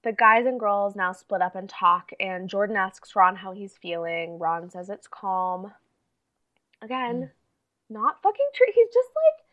[0.03, 3.77] The guys and girls now split up and talk, and Jordan asks Ron how he's
[3.79, 4.39] feeling.
[4.39, 5.71] Ron says it's calm.
[6.81, 7.29] Again, mm.
[7.89, 8.67] not fucking true.
[8.73, 9.44] He's just like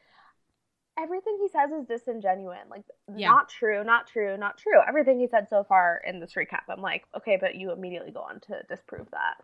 [0.99, 2.59] everything he says is disingenuous.
[2.71, 3.29] Like Yeah.
[3.31, 4.81] not true, not true, not true.
[4.87, 8.21] Everything he said so far in this recap, I'm like, okay, but you immediately go
[8.21, 9.43] on to disprove that.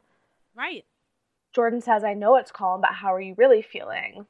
[0.54, 0.84] Right.
[1.54, 4.26] Jordan says, I know it's calm, but how are you really feeling?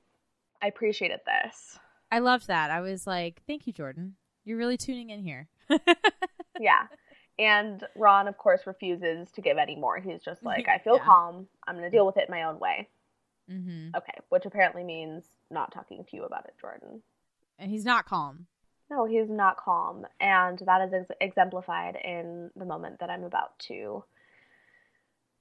[0.63, 1.79] I appreciated this.
[2.11, 2.71] I loved that.
[2.71, 4.17] I was like, "Thank you, Jordan.
[4.45, 5.49] You're really tuning in here."
[6.59, 6.87] yeah.
[7.39, 9.99] And Ron, of course, refuses to give any more.
[10.01, 11.05] He's just like, I feel Yeah.
[11.05, 11.49] calm.
[11.67, 12.89] I'm going to deal with it my own way.
[13.51, 13.97] Mm-hmm.
[13.97, 17.03] Okay, which apparently means not talking to you about it, Jordan.
[17.59, 18.47] And he's not calm.
[18.91, 20.07] No, he's not calm.
[20.21, 24.05] And that is ex- exemplified in the moment that I'm about to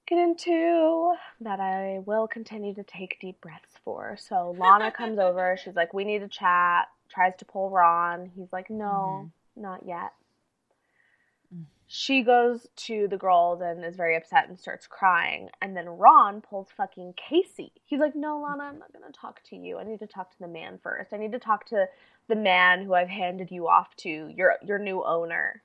[0.07, 4.17] get into, that I will continue to take deep breaths for.
[4.19, 5.57] So Lana comes over.
[5.63, 6.87] She's like, We need to chat.
[7.09, 8.31] Tries to pull Ron.
[8.35, 9.61] He's like, No, mm-hmm.
[9.61, 10.11] not yet.
[11.89, 15.49] She goes to the girls and is very upset and starts crying.
[15.61, 17.71] And then Ron pulls fucking Casey.
[17.85, 19.77] He's like, No, Lana, I'm not going to talk to you.
[19.77, 21.13] I need to talk to the man first.
[21.13, 21.85] I need to talk to
[22.27, 25.63] the man who I've handed you off to, your your new owner.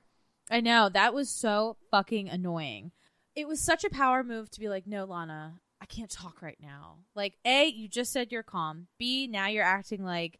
[0.49, 2.91] I know that was so fucking annoying.
[3.35, 6.57] It was such a power move to be like, no, Lana, I can't talk right
[6.61, 6.99] now.
[7.15, 8.87] Like, a, you just said you're calm.
[8.97, 10.39] B, now you're acting like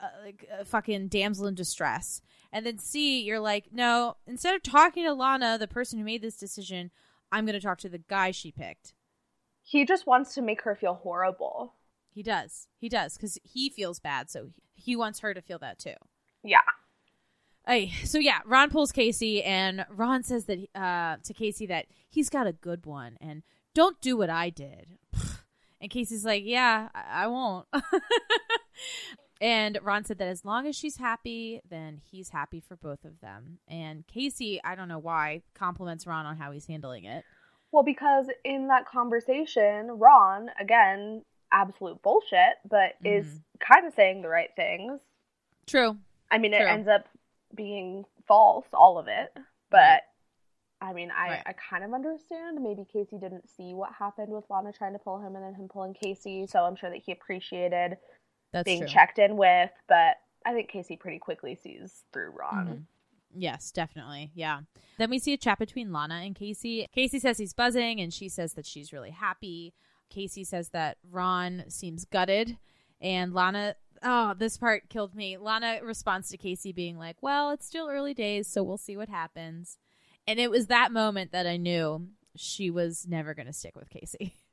[0.00, 2.22] uh, like a fucking damsel in distress.
[2.52, 6.22] And then C, you're like, no, instead of talking to Lana, the person who made
[6.22, 6.90] this decision,
[7.32, 8.94] I'm going to talk to the guy she picked.
[9.62, 11.74] He just wants to make her feel horrible.
[12.10, 12.68] He does.
[12.78, 15.94] He does because he feels bad, so he wants her to feel that too.
[16.42, 16.60] Yeah.
[17.66, 22.30] Hey, so yeah, Ron pulls Casey, and Ron says that uh, to Casey that he's
[22.30, 23.42] got a good one, and
[23.74, 24.98] don't do what I did.
[25.78, 27.66] And Casey's like, "Yeah, I, I won't."
[29.40, 33.20] and Ron said that as long as she's happy, then he's happy for both of
[33.20, 33.58] them.
[33.68, 37.24] And Casey, I don't know why, compliments Ron on how he's handling it.
[37.72, 41.22] Well, because in that conversation, Ron, again,
[41.52, 43.18] absolute bullshit, but mm-hmm.
[43.18, 45.00] is kind of saying the right things.
[45.66, 45.98] True.
[46.30, 47.08] I mean, it ends up
[47.54, 49.32] being false, all of it.
[49.70, 50.02] But
[50.80, 51.42] I mean, I, Right.
[51.46, 52.62] I kind of understand.
[52.62, 55.68] Maybe Casey didn't see what happened with Lana trying to pull him and then him
[55.68, 56.46] pulling Casey.
[56.46, 57.96] So I'm sure that he appreciated
[58.52, 58.88] That's being true.
[58.88, 59.70] checked in with.
[59.88, 62.66] But I think Casey pretty quickly sees through Ron.
[62.66, 62.82] Mhm.
[63.38, 64.30] Yes, definitely.
[64.34, 64.60] Yeah.
[64.98, 66.86] Then we see a chat between Lana and Casey.
[66.92, 69.74] Casey says he's buzzing, and she says that she's really happy.
[70.08, 72.58] Casey says that Ron seems gutted,
[73.00, 73.76] and Lana.
[74.02, 75.36] Oh, this part killed me.
[75.36, 79.08] Lana responds to Casey being like, "Well, it's still early days, so we'll see what
[79.08, 79.78] happens."
[80.26, 83.90] And it was that moment that I knew she was never going to stick with
[83.90, 84.34] Casey.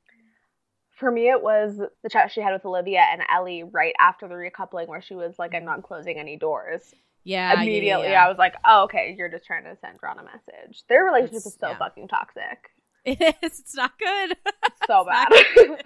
[1.04, 4.36] For me, it was the chat she had with Olivia and Ellie right after the
[4.36, 6.94] recoupling, where she was like, "I'm not closing any doors."
[7.26, 8.26] Yeah, yeah, immediately yeah.
[8.26, 11.40] I was like, "Oh, okay, you're just trying to send Ron a message." Their relationship
[11.40, 11.78] It's- is so yeah.
[11.78, 12.72] fucking toxic,
[13.04, 13.60] It is.
[13.60, 14.38] It's not good.
[14.88, 15.28] so bad.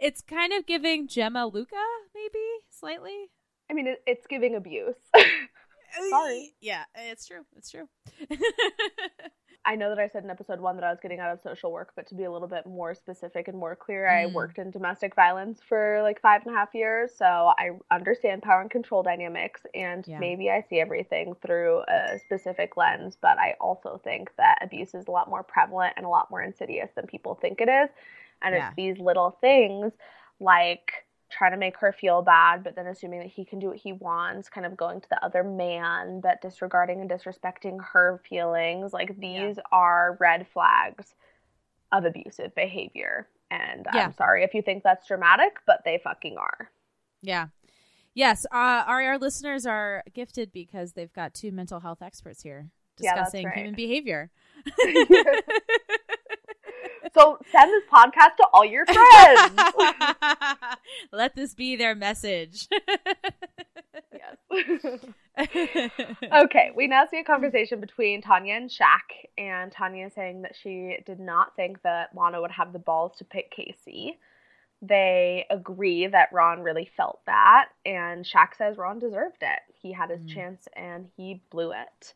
[0.00, 1.76] it's kind of giving Gemma Luca,
[2.14, 3.26] maybe slightly.
[3.70, 4.94] I mean, it, it's giving abuse.
[5.14, 5.20] Uh,
[6.08, 6.54] Sorry.
[6.62, 7.44] Yeah, it's true.
[7.56, 7.88] It's true.
[9.66, 11.72] I know that I said in episode one that I was getting out of social
[11.72, 14.32] work, but to be a little bit more specific and more clear, I Mm.
[14.32, 17.10] worked in domestic violence for like five and a half years.
[17.16, 17.24] So
[17.58, 20.18] I understand power and control dynamics, and Yeah.
[20.18, 25.08] maybe I see everything through a specific lens, but I also think that abuse is
[25.08, 27.90] a lot more prevalent and a lot more insidious than people think it is.
[28.42, 28.70] And Yeah.
[28.70, 29.94] it's these little things
[30.38, 33.76] like trying to make her feel bad, but then assuming that he can do what
[33.76, 38.92] he wants, kind of going to the other man, but disregarding and disrespecting her feelings.
[38.92, 41.14] Like these are red flags
[41.92, 43.28] of abusive behavior.
[43.50, 44.06] And Yeah.
[44.06, 46.70] I'm sorry if you think that's dramatic, but they fucking are.
[47.22, 47.48] Yeah.
[48.14, 52.70] Yes, uh, our, our listeners are gifted because they've got two mental health experts here
[52.98, 53.56] Yeah, discussing right.
[53.56, 54.30] human behavior.
[57.16, 59.60] So send this podcast to all your friends.
[61.12, 62.68] Let this be their message.
[64.12, 65.00] Yes.
[66.44, 70.56] okay, we now see a conversation between Tanya and Shaq, and Tanya is saying that
[70.62, 74.18] she did not think that Lana would have the balls to pick Casey.
[74.82, 79.60] They agree that Ron really felt that, and Shaq says Ron deserved it.
[79.80, 80.34] He had his mm.
[80.34, 82.14] chance and he blew it.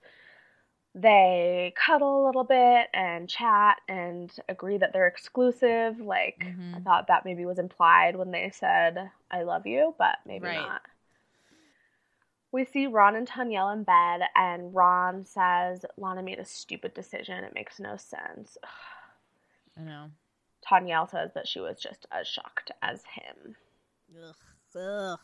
[0.95, 6.01] They cuddle a little bit and chat and agree that they're exclusive.
[6.01, 6.83] Like, I mm-hmm.
[6.83, 10.57] thought that maybe was implied when they said, I love you, but maybe Right.
[10.57, 10.83] not.
[12.53, 17.45] We see Ron and Tanyel in bed, and Ron says, Lana made a stupid decision.
[17.45, 18.59] It makes no sense.
[19.79, 20.11] I know.
[20.69, 23.55] Tanyel says that she was just as shocked as him.
[24.21, 24.35] Ugh.
[24.77, 25.19] Ugh.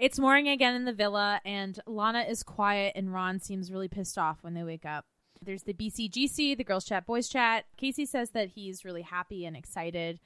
[0.00, 4.16] It's morning again in the villa, and Lana is quiet, and Ron seems really pissed
[4.16, 5.04] off when they wake up.
[5.42, 7.66] There's the BCGC, the girls chat, boys chat.
[7.76, 10.18] Casey says that he's really happy and excited.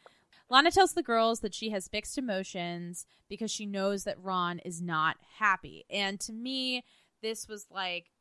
[0.49, 4.81] Lana tells the girls that she has mixed emotions because she knows that Ron is
[4.81, 5.85] not happy.
[5.91, 6.85] And to me,
[7.21, 8.13] this was like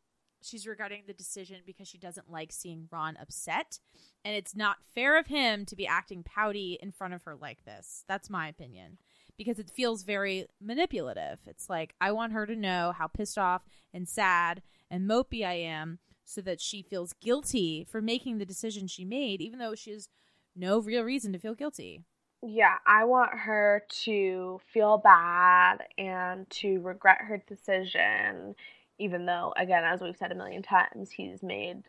[0.41, 3.77] she's regretting the decision because she doesn't like seeing Ron upset.
[4.25, 7.63] And it's not fair of him to be acting pouty in front of her like
[7.63, 8.05] this.
[8.07, 8.97] That's my opinion.
[9.37, 11.39] Because it feels very manipulative.
[11.47, 15.53] It's like, I want her to know how pissed off and sad and mopey I
[15.53, 19.91] am so that she feels guilty for making the decision she made, even though she
[19.91, 20.07] has
[20.55, 22.01] no real reason to feel guilty.
[22.45, 28.55] Yeah, I want her to feel bad and to regret her decision,
[28.99, 31.83] even though, again, as we've said a million times, he's made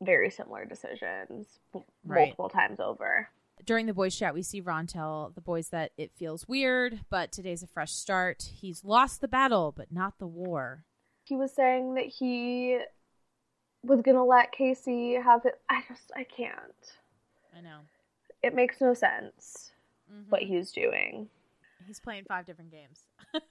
[0.00, 1.58] very similar decisions
[2.04, 2.18] Right.
[2.18, 3.28] multiple times over.
[3.64, 7.32] During the boys' chat, we see Ron tell the boys that it feels weird, but
[7.32, 8.50] today's a fresh start.
[8.54, 10.84] He's lost the battle, but not the war.
[11.24, 12.78] He was saying that he
[13.82, 15.60] was gonna let Casey have it.
[15.68, 16.94] I just I can't.
[17.56, 17.80] I know.
[18.42, 19.72] It makes no sense
[20.10, 20.28] Mhm.
[20.30, 21.28] what he's doing.
[21.86, 23.06] He's playing five different games.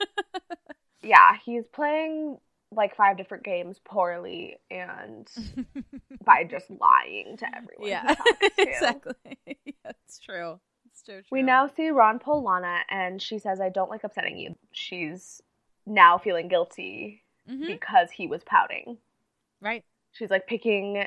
[1.04, 2.40] Yeah, he's playing
[2.76, 5.28] like five different games poorly and
[6.24, 7.88] by just lying to everyone.
[7.90, 8.52] yeah, to.
[8.58, 9.16] exactly.
[9.84, 10.60] That's true.
[10.92, 11.24] It's so true.
[11.32, 14.56] We now see Ron pull Lana, and she says, I don't like upsetting you.
[14.72, 15.42] She's
[15.86, 17.66] now feeling guilty Mhm.
[17.68, 18.98] because he was pouting.
[19.62, 19.84] right.
[20.12, 21.06] She's like, picking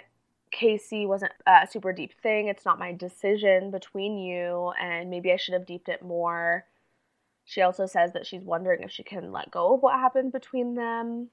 [0.53, 2.47] Casey wasn't a super deep thing.
[2.49, 6.65] It's not my decision between you, and maybe I should have deeped it more.
[7.45, 10.77] She also says that she's wondering if she can let go of what happened between
[10.77, 11.29] them.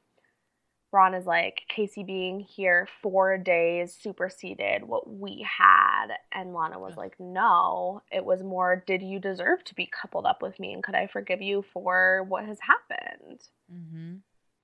[0.93, 6.07] Ron is like, Casey being here four days superseded what we had.
[6.31, 10.41] And Lana was like, no, it was more, did you deserve to be coupled up
[10.41, 10.73] with me?
[10.73, 13.41] And could I forgive you for what has happened?
[13.71, 14.15] Mm-hmm.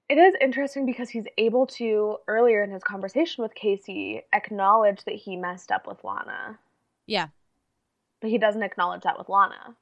[0.10, 5.16] It is interesting because he's able to, earlier in his conversation with Casey, acknowledge that
[5.16, 6.58] he messed up with Lana.
[7.06, 7.28] Yeah.
[8.22, 9.76] But he doesn't acknowledge that with Lana.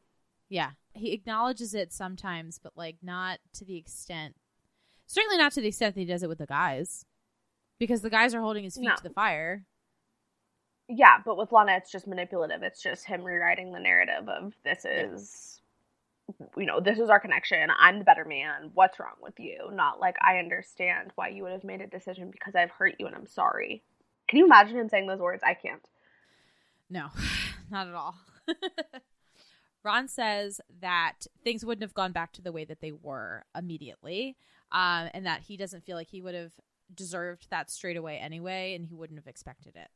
[0.50, 0.72] Yeah.
[0.94, 4.36] He acknowledges it sometimes, but like not to the extent.
[5.12, 7.05] Certainly not to the extent that he does it with the guys,
[7.80, 8.95] because the guys are holding his feet No.
[8.95, 9.66] to the fire.
[10.88, 12.64] Yeah, but with Lana, it's just manipulative.
[12.64, 15.59] It's just him rewriting the narrative of this is,
[16.55, 17.70] you know, this is our connection.
[17.78, 18.72] I'm the better man.
[18.74, 19.70] What's wrong with you?
[19.74, 23.05] Not like I understand why you would have made a decision because I've hurt you
[23.05, 23.84] and I'm sorry.
[24.30, 25.43] Can you imagine him saying those words?
[25.45, 25.86] I can't.
[26.89, 27.07] No,
[27.70, 28.16] not at all.
[29.84, 34.38] Ron says that things wouldn't have gone back to the way that they were immediately,
[34.72, 36.53] um, and that he doesn't feel like he would have
[36.93, 39.89] deserved that straight away anyway, and he wouldn't have expected it.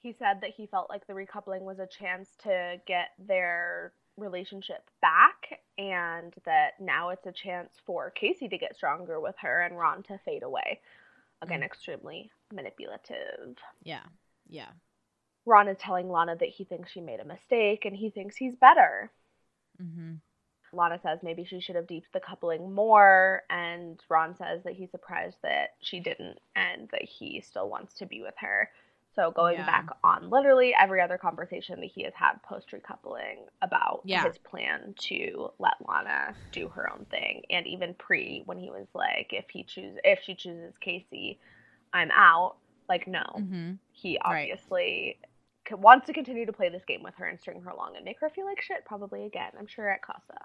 [0.00, 4.88] He said that he felt like the recoupling was a chance to get their relationship
[5.00, 9.76] back and that now it's a chance for Casey to get stronger with her and
[9.76, 10.80] Ron to fade away.
[11.40, 13.56] Again, extremely manipulative.
[13.84, 14.02] Yeah,
[14.48, 14.70] yeah,
[15.48, 18.54] Ron is telling Lana that he thinks she made a mistake and he thinks he's
[18.54, 19.10] better.
[19.82, 20.14] mm-hmm.
[20.72, 24.90] Lana says maybe she should have deeped the coupling more, and Ron says that he's
[24.90, 28.70] surprised that she didn't and that he still wants to be with her.
[29.14, 29.66] So going Yeah.
[29.66, 34.24] back on literally every other conversation that he has had post recoupling about Yeah.
[34.24, 38.86] his plan to let Lana do her own thing, and even pre when he was
[38.94, 41.38] like, if he choose if she chooses Casey,
[41.92, 42.56] I'm out.
[42.88, 43.72] Like no, Mm-hmm.
[43.92, 45.18] he obviously
[45.68, 48.04] c wants to continue to play this game with her and string her along and
[48.04, 49.50] make her feel like shit probably again.
[49.58, 50.44] I'm sure at Casa.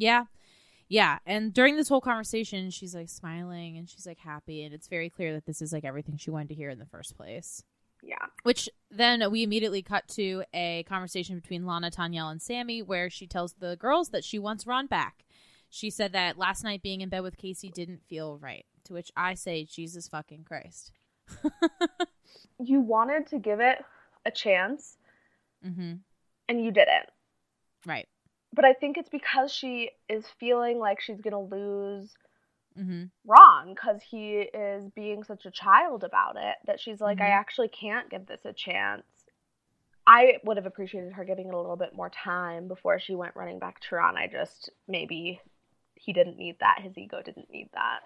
[0.00, 0.24] Yeah.
[0.88, 1.18] Yeah.
[1.26, 4.64] And during this whole conversation, she's like smiling and she's like happy.
[4.64, 6.86] And it's very clear that this is like everything she wanted to hear in the
[6.86, 7.62] first place.
[8.02, 8.26] Yeah.
[8.42, 13.26] Which then we immediately cut to a conversation between Lana, Tanyel, and Samie where she
[13.26, 15.24] tells the girls that she wants Ron back.
[15.68, 18.64] She said that last night being in bed with Casey didn't feel right.
[18.84, 20.92] To which I say, Jesus fucking Christ.
[22.62, 23.78] You wanted to give it
[24.26, 24.96] a chance
[25.66, 25.94] Mm-hmm.
[26.48, 27.06] and you didn't.
[27.86, 28.08] Right.
[28.52, 32.10] But I think it's because she is feeling like she's going to lose
[32.78, 33.06] Mm-hmm.
[33.26, 37.36] Ron because he is being such a child about it that she's like, I Mhm.
[37.40, 39.02] actually can't give this a chance.
[40.06, 43.34] I would have appreciated her giving it a little bit more time before she went
[43.34, 44.16] running back to Ron.
[44.16, 45.40] I just, maybe
[45.96, 46.80] he didn't need that.
[46.80, 48.00] His ego didn't need that.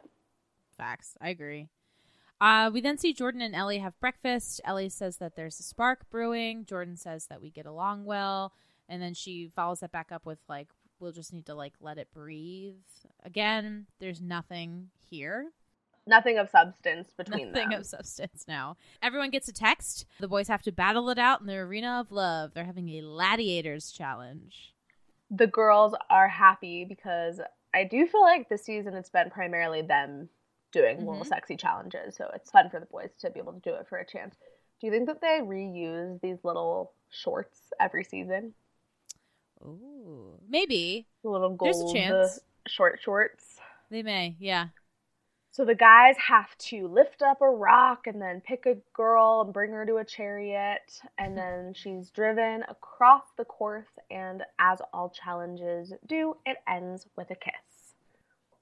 [0.79, 1.15] Facts.
[1.21, 1.69] I agree.
[2.41, 4.63] Uh, we then see Jordan and Ellie have breakfast.
[4.65, 6.65] Ellie says that there's a spark brewing.
[6.65, 8.55] Jordan says that we get along well.
[8.89, 10.69] And then she follows that back up with, like,
[11.01, 12.75] we'll just need to, like, let it breathe.
[13.25, 15.53] Again, there's nothing here.
[16.07, 17.53] Nothing of substance between them.
[17.55, 17.81] Nothing them.
[17.81, 18.77] of substance now.
[19.03, 20.05] Everyone gets a text.
[20.21, 22.53] The boys have to battle it out in the arena of love.
[22.53, 24.71] They're having a gladiators challenge.
[25.31, 27.41] the girls are happy because
[27.75, 30.29] I do feel like this season it's been primarily them
[30.71, 31.27] doing little Mhm.
[31.27, 33.97] sexy challenges, so it's fun for the boys to be able to do it for
[33.99, 34.37] a chance.
[34.81, 38.55] Do you think that they reuse these little shorts every season?
[39.67, 42.41] Ooh, maybe The little There's a gold chance.
[42.67, 43.59] short shorts.
[43.91, 44.37] they may.
[44.39, 44.69] Yeah.
[45.51, 49.53] So the guys have to lift up a rock and then pick a girl and
[49.53, 53.87] bring her to a chariot, and then she's driven across the course.
[54.11, 57.53] And as all challenges do, it ends with a kiss.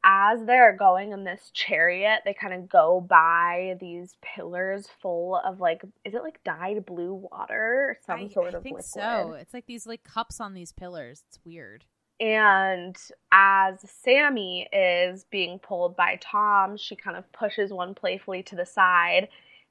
[0.05, 5.61] As they're going in this chariot, they kind of go by these pillars full of
[5.61, 8.85] like, is it like dyed blue water or some I, sort I of think liquid?
[8.85, 9.33] so.
[9.39, 11.23] It's like these like cups on these pillars.
[11.29, 11.85] It's weird.
[12.19, 12.97] And
[13.33, 18.67] as Samie is being pulled by Tom, she kind of pushes one playfully to the
[18.67, 19.29] side,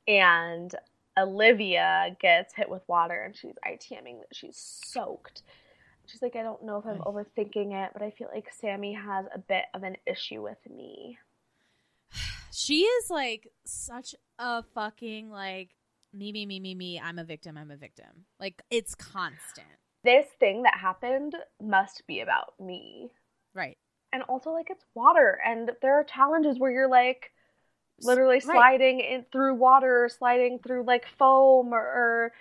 [0.08, 0.74] and
[1.18, 5.44] Olivia gets hit with water and she's ITMing that she's soaked.
[6.12, 9.26] She's like, I don't know if I'm overthinking it, but I feel like Samie has
[9.34, 11.18] a bit of an issue with me.
[12.52, 15.70] she is like such a fucking like
[16.14, 17.00] me me me me me.
[17.00, 17.58] I'm a victim.
[17.58, 18.26] I'm a victim.
[18.40, 19.68] Like it's constant.
[20.04, 23.12] This thing that happened must be about me.
[23.54, 23.78] Right.
[24.12, 27.32] And also like it's water and there are challenges where you're like
[28.02, 28.44] literally Right.
[28.44, 32.34] sliding in through water, sliding through like foam or, or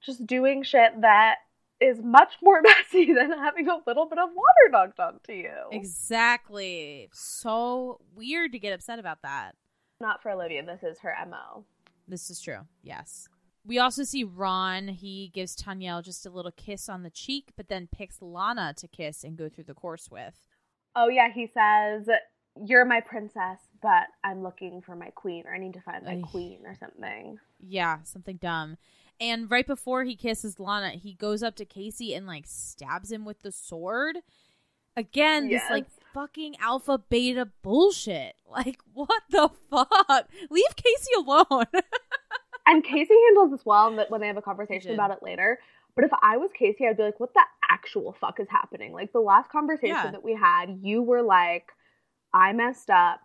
[0.00, 1.38] just doing shit that
[1.82, 5.52] is much more messy than having a little bit of water knocked onto you.
[5.70, 7.08] Exactly.
[7.12, 9.52] So weird to get upset about that.
[10.00, 11.64] Not for Olivia, this is her MO.
[12.08, 12.66] This is true.
[12.82, 13.28] Yes.
[13.64, 14.88] We also see Ron.
[14.88, 18.88] He gives Tanyel just a little kiss on the cheek, but then picks Lana to
[18.88, 20.34] kiss and go through the course with.
[20.96, 22.08] Oh yeah, he says,
[22.56, 26.20] "You're my princess, but I'm looking for my queen, or I need to find my
[26.22, 28.78] queen, or something." Yeah, something dumb.
[29.22, 33.24] And right before he kisses Lana, he goes up to Casey and like stabs him
[33.24, 34.18] with the sword.
[34.96, 38.34] Again, this like fucking alpha beta bullshit.
[38.52, 40.28] Like, what the fuck?
[40.50, 41.64] Leave Casey alone.
[42.64, 45.58] And Casey handles this well, and when they have a conversation about it later.
[45.96, 49.12] But if I was Casey, I'd be like, "What the actual fuck is happening?" Like
[49.12, 50.10] the last conversation Yeah.
[50.12, 51.72] that we had, you were like,
[52.32, 53.20] "I messed up.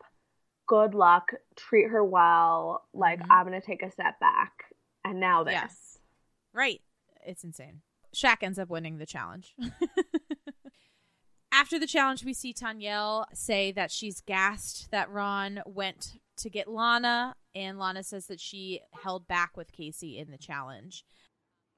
[0.65, 1.33] Good luck.
[1.55, 2.87] Treat her well.
[2.95, 3.27] Like Mhm.
[3.29, 4.73] I'm gonna take a step back."
[5.05, 5.53] And now this.
[5.53, 5.67] Yeah.
[6.57, 6.81] Right.
[7.23, 7.81] It's insane.
[8.15, 9.55] Shaq ends up winning the challenge.
[11.51, 16.67] After the challenge, we see Tanyel say that she's gassed that Ron went to get
[16.67, 21.05] Lana, and Lana says that she held back with Casey in the challenge.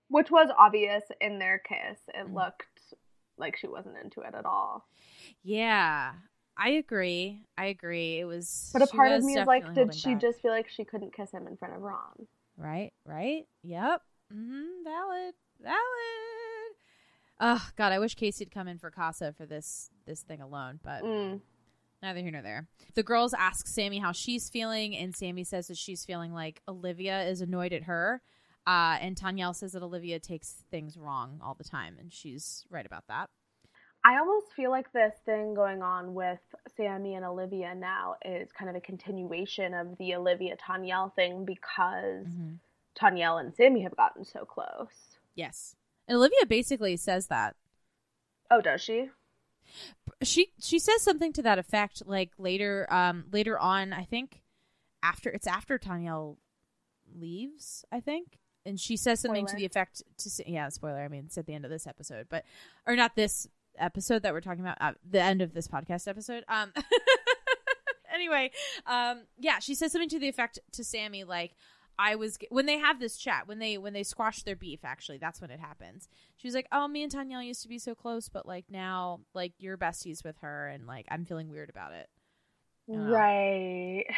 [0.10, 2.00] Which was obvious in their kiss.
[2.10, 2.34] It Mm.
[2.34, 2.94] looked
[3.38, 4.88] like she wasn't into it at all.
[5.44, 6.14] Yeah,
[6.58, 7.42] I agree.
[7.58, 8.20] I agree.
[8.20, 8.70] It was.
[8.74, 10.22] But a part of me is like, did she back.
[10.22, 12.28] just feel like she couldn't kiss him in front of Ron?
[12.58, 13.46] Right, right.
[13.64, 14.02] Yep.
[14.34, 14.84] Mm-hmm.
[14.84, 15.34] Valid.
[15.62, 16.76] Valid.
[17.40, 21.04] Oh God, I wish Casey'd come in for Casa for this this thing alone, but
[21.04, 21.42] Mm.
[22.04, 22.68] neither here nor there.
[22.96, 27.24] The girls ask Samie how she's feeling, and Samie says that she's feeling like Olivia
[27.24, 28.22] is annoyed at her.
[28.68, 32.86] Uh, and Tanyel says that Olivia takes things wrong all the time, and she's right
[32.86, 33.30] about that.
[34.04, 36.40] I almost feel like this thing going on with
[36.78, 42.28] Samie and Olivia now is kind of a continuation of the Olivia Tanyel thing because
[42.28, 42.54] Mm-hmm.
[43.00, 45.18] Tanyel and Samie have gotten so close.
[45.36, 45.76] Yes,
[46.08, 47.56] and Olivia basically says that.
[48.52, 49.10] Oh, does she?
[50.24, 54.42] she she says something to that effect like later um later on i think
[55.02, 56.38] after it's after Tanyel
[57.16, 58.40] leaves i think.
[58.66, 61.54] And she says something to the effect to yeah spoiler i mean it's at the
[61.54, 62.44] end of this episode but
[62.86, 63.48] or not this
[63.78, 66.44] episode that we're talking about uh, the end of this podcast episode.
[66.48, 66.74] Um
[68.14, 68.52] anyway
[68.86, 71.56] um yeah she says something to the effect to samie like
[72.00, 75.18] I was when they have this chat when they when they squash their beef actually
[75.18, 76.08] that's when it happens.
[76.38, 79.20] She was like, "Oh, me and Tanyel used to be so close, but like now
[79.34, 82.10] like you're besties with her and like I'm feeling weird about it."
[82.88, 84.06] Right.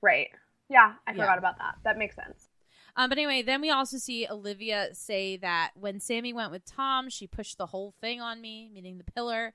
[0.00, 0.28] Right.
[0.68, 1.24] Yeah, I Yeah.
[1.24, 1.74] forgot about that.
[1.82, 2.50] That makes sense.
[2.94, 7.08] Um, but anyway, then we also see Olivia say that when Samie went with Tom,
[7.10, 9.54] she pushed the whole thing on me, meaning the pillar.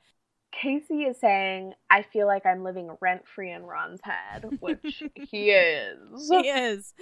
[0.61, 5.49] Casey is saying, I feel like I'm living rent free in Ron's head, which he
[5.49, 6.29] is.
[6.29, 6.93] He is.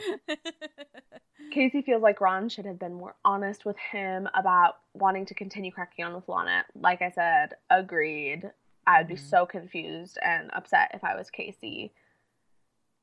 [1.51, 5.71] Casey feels like Ron should have been more honest with him about wanting to continue
[5.71, 6.63] cracking on with Lana.
[6.75, 8.49] Like I said, agreed.
[8.87, 9.25] I'd be mm-hmm.
[9.25, 11.91] so confused and upset if I was Casey.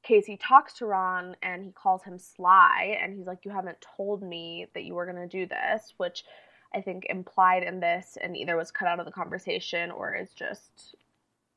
[0.02, 4.22] Casey talks to Ron and he calls him sly and he's like, You haven't told
[4.22, 6.24] me that you were going to do this, which
[6.74, 10.30] I think implied in this and either was cut out of the conversation or is
[10.34, 10.94] just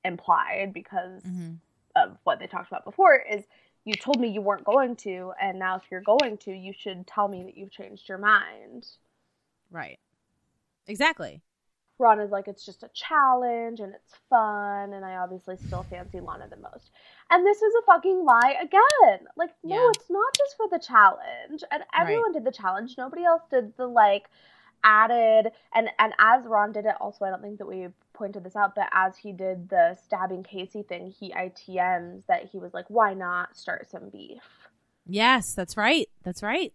[0.06, 1.54] implied because mm-hmm.
[1.96, 3.44] of what they talked about before is
[3.84, 7.06] you told me you weren't going to and now if you're going to you should
[7.08, 8.88] tell me that you've changed your mind.
[9.70, 10.00] Right.
[10.88, 11.42] Exactly.
[12.00, 16.20] ron is like it's just a challenge and it's fun and i obviously still fancy
[16.20, 16.90] lana the most.
[17.30, 19.28] And this is a fucking lie again.
[19.36, 19.92] Like no Yeah.
[19.96, 21.64] it's not just for the challenge.
[21.70, 22.96] And everyone did the challenge.
[22.98, 24.30] Nobody else did the like
[24.84, 28.56] added and and as ron did it also i don't think that we pointed this
[28.56, 32.86] out but as he did the stabbing casey thing he itms that he was like
[32.90, 34.42] why not start some beef
[35.06, 36.08] Yes, that's right.
[36.24, 36.74] That's right.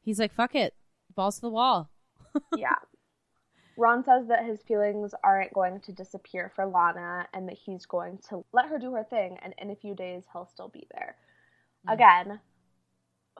[0.00, 0.74] He's like, "Fuck it,
[1.14, 1.90] balls to the wall."
[2.56, 2.76] yeah.
[3.76, 8.18] Ron says that his feelings aren't going to disappear for Lana and that he's going
[8.28, 11.16] to let her do her thing and in a few days he'll still be there.
[11.88, 11.94] Mm.
[11.94, 12.40] Again,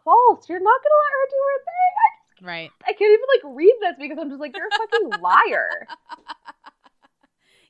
[0.02, 0.48] false.
[0.48, 1.92] You're not going to let her do her thing.
[2.02, 2.10] I
[2.44, 2.70] Right.
[2.86, 5.86] I can't even like read this because I'm just like you're a fucking liar.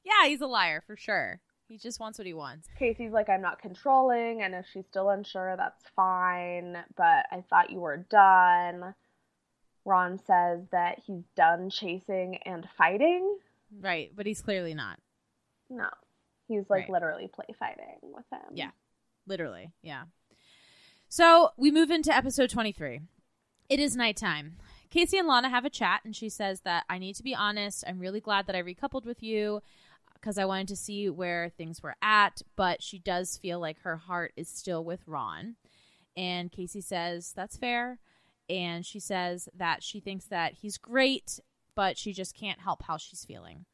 [0.05, 1.41] Yeah, he's a liar for sure.
[1.69, 2.69] He just wants what he wants.
[2.79, 7.71] Casey's like I'm not controlling and if she's still unsure that's fine, but I thought
[7.71, 8.95] you were done.
[9.87, 13.39] Ron says that he's done chasing and fighting.
[13.81, 14.99] Right, but he's clearly not.
[15.71, 15.89] No.
[16.49, 16.91] He's like Right.
[16.91, 18.41] literally play fighting with him.
[18.55, 18.71] Yeah.
[19.27, 20.05] Literally, yeah.
[21.09, 23.01] So we move into episode 23.
[23.71, 24.57] It is nighttime.
[24.95, 27.83] Casey and Lana have a chat, and she says that I need to be honest.
[27.85, 29.61] I'm really glad that I recoupled with you
[30.13, 33.97] because I wanted to see where things were at, but she does feel like her
[33.97, 35.57] heart is still with Ron.
[36.17, 37.99] And Casey says that's fair.
[38.49, 41.41] And she says that she thinks that he's great,
[41.75, 43.65] but she just can't help how she's feeling.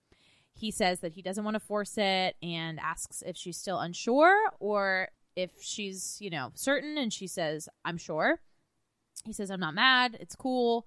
[0.54, 4.38] He says that he doesn't want to force it and asks if she's still unsure
[4.58, 6.96] or if she's, you know, certain.
[6.96, 8.40] And she says, I'm sure.
[9.26, 10.16] He says, I'm not mad.
[10.18, 10.86] It's cool.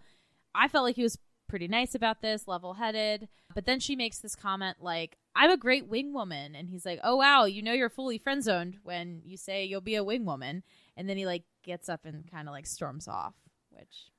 [0.55, 3.27] I felt like he was pretty nice about this, level headed.
[3.53, 6.55] But then she makes this comment like, I'm a great wing woman.
[6.55, 9.81] And he's like, Oh, wow, you know you're fully friend zoned when you say you'll
[9.81, 10.63] be a wing woman.
[10.97, 13.35] And then he like gets up and kind of like storms off,
[13.69, 14.09] which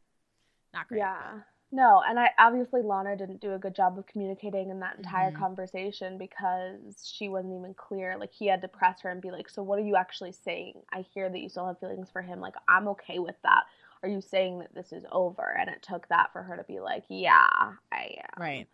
[0.72, 0.98] not great.
[0.98, 1.40] Yeah.
[1.72, 5.32] No, and I obviously Lana didn't do a good job of communicating in that entire
[5.32, 5.38] Mhm.
[5.38, 8.16] conversation because she wasn't even clear.
[8.16, 10.82] Like he had to press her and be like, "So what are you actually saying?
[10.92, 12.38] I hear that you still have feelings for him.
[12.40, 13.64] Like I'm okay with that.
[14.04, 16.80] Are you saying that this is over?" And it took that for her to be
[16.80, 17.46] like, "Yeah,
[17.90, 18.68] I am." Right.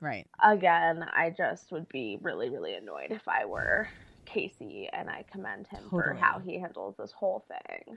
[0.00, 0.26] Right.
[0.42, 3.88] Again, I just would be really really annoyed if I were
[4.24, 7.96] Casey and I commend him for how he handles this whole thing.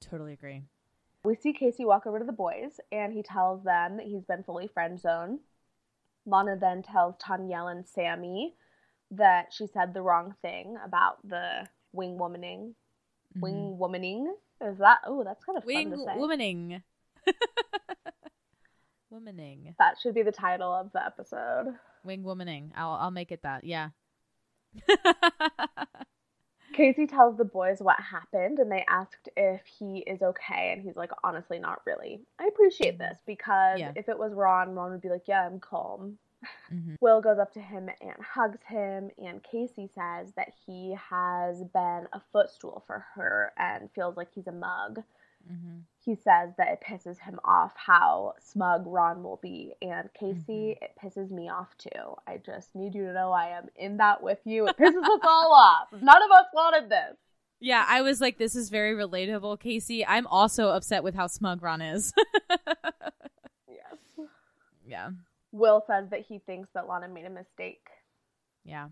[0.00, 0.62] Totally agree.
[1.24, 4.42] We see Casey walk over to the boys and he tells them that he's been
[4.42, 5.40] fully friend zoned.
[6.24, 8.54] Lana then tells Tanyel and Samie
[9.10, 12.74] that she said the wrong thing about the wing womaning.
[13.38, 13.82] Wing mm-hmm.
[13.82, 14.26] womaning?
[14.60, 14.98] Is that?
[15.06, 16.14] Oh, that's kind of Wing fun to say.
[16.16, 16.82] womaning.
[19.12, 19.74] womaning.
[19.78, 21.74] That should be the title of the episode.
[22.04, 22.70] Wing womaning.
[22.76, 23.64] I'll I'll make it that.
[23.64, 23.90] Yeah.
[26.74, 30.94] Casey tells the boys what happened and they asked if he is okay and he's
[30.96, 32.20] like honestly not really.
[32.38, 32.98] I appreciate mm.
[32.98, 33.92] this because Yeah.
[33.96, 36.18] if it was Ron, Ron would be like, "Yeah, I'm calm."
[36.72, 36.96] Mhm.
[37.00, 42.06] Will goes up to him and hugs him and Casey says that he has been
[42.12, 45.02] a footstool for her and feels like he's a mug.
[45.50, 45.78] Mm-hmm.
[46.04, 50.92] He says that it pisses him off how smug Ron will be and Casey, it
[51.02, 52.14] pisses me off too.
[52.26, 54.68] I just need you to know I am in that with you.
[54.68, 55.88] It pisses us all off.
[55.92, 57.16] None of us wanted this.
[57.60, 60.06] Yeah, I was like, this is very relatable, Casey.
[60.06, 62.12] I'm also upset with how smug Ron is.
[63.68, 64.28] Yes.
[64.86, 65.10] yeah.
[65.52, 67.86] Will says that he thinks that Lana made a mistake.
[68.64, 68.88] Yeah.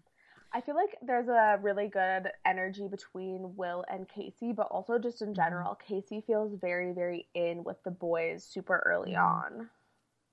[0.52, 5.20] I feel like there's a really good energy between Will and Casey, but also just
[5.20, 9.22] in general, Casey feels very, very in with the boys super early Mhm.
[9.22, 9.70] on.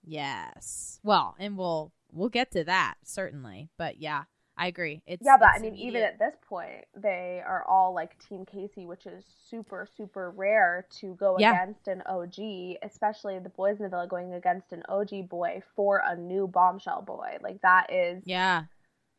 [0.04, 1.00] Yes.
[1.04, 3.70] Well, and we'll we'll get to that certainly.
[3.78, 4.26] But yeah,
[4.58, 5.02] I agree.
[5.08, 8.46] It's yeah, but I it's mean, even at this point, they are all like Team
[8.46, 11.54] Casey, which is super, super rare to go Yeah.
[11.54, 16.02] against an OG, especially the boys in the villa going against an OG boy for
[16.06, 17.38] a new bombshell boy.
[17.42, 18.66] Like, that is Yeah.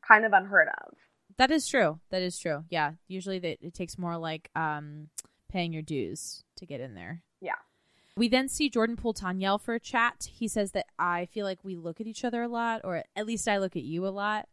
[0.06, 0.94] kind of unheard of.
[1.36, 1.98] That is true.
[2.10, 2.64] That is true.
[2.70, 2.92] Yeah.
[3.08, 5.08] Usually that it takes more like um
[5.48, 7.22] paying your dues to get in there.
[7.40, 7.54] Yeah.
[8.16, 10.28] We then see Jordan pull Tanyel for a chat.
[10.32, 13.26] He says that I feel like we look at each other a lot, or at
[13.26, 14.48] least I look at you a lot.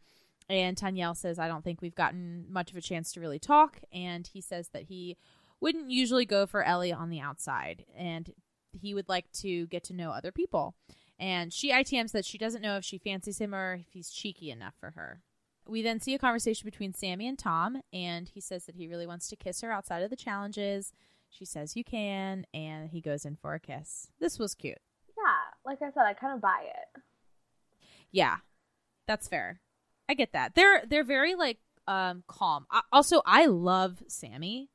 [0.51, 3.79] And Tanyel says, I don't think we've gotten much of a chance to really talk.
[3.93, 5.17] And he says that he
[5.61, 7.85] wouldn't usually go for Ellie on the outside.
[7.95, 8.33] And
[8.73, 10.75] he would like to get to know other people.
[11.17, 14.51] And she ITMs that she doesn't know if she fancies him or if he's cheeky
[14.51, 15.21] enough for her.
[15.67, 19.05] We then see a conversation between Samie and Tom, and he says that he really
[19.05, 20.91] wants to kiss her outside of the challenges.
[21.29, 24.07] She says you can, and he goes in for a kiss.
[24.19, 24.79] This was cute.
[25.15, 27.01] Yeah, like I said, I kind of buy it.
[28.11, 28.37] Yeah,
[29.07, 29.61] that's fair.
[30.11, 30.55] I get that.
[30.55, 31.57] They're they're very like
[31.87, 32.65] um calm.
[32.69, 34.67] I, also, I love Samie.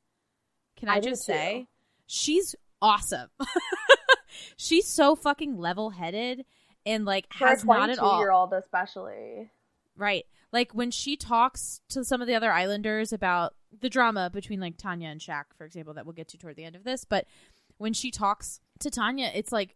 [0.75, 1.33] Can I, I just too.
[1.33, 1.67] say
[2.07, 3.29] she's awesome.
[4.57, 6.43] she's so fucking level headed
[6.87, 9.51] and like For has a not at all year old, especially.
[9.95, 10.25] Right.
[10.51, 14.77] Like when she talks to some of the other islanders about the drama between like
[14.77, 17.27] Tanya and Shaq, for example, that we'll get to toward the end of this, but
[17.77, 19.75] when she talks to Tanya, it's like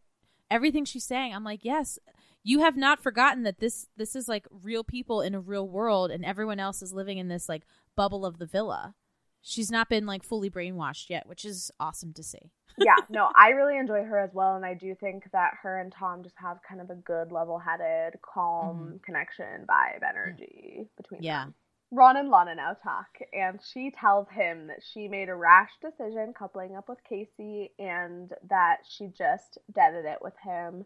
[0.49, 1.99] everything she's saying, I'm like, yes,
[2.43, 6.11] you have not forgotten that this this is like real people in a real world
[6.11, 7.63] and everyone else is living in this like
[7.95, 8.95] bubble of the villa.
[9.41, 12.51] She's not been like fully brainwashed yet, which is awesome to see.
[12.77, 15.91] yeah, no, I really enjoy her as well, and I do think that her and
[15.91, 18.97] Tom just have kind of a good, level-headed, calm mm-hmm.
[19.03, 21.25] connection, vibe, energy between them.
[21.25, 21.43] Yeah.
[21.45, 21.53] them.
[21.91, 26.33] Ron and Lana now talk, and she tells him that she made a rash decision
[26.37, 30.85] coupling up with Casey, and that she just deaded it with him.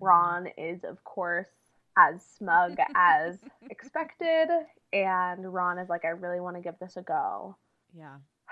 [0.00, 1.48] Ron is, of course,
[1.96, 3.38] as smug as
[3.70, 4.48] expected,
[4.92, 7.56] and Ron is like, "I really want to give this a go."
[7.96, 8.18] Yeah.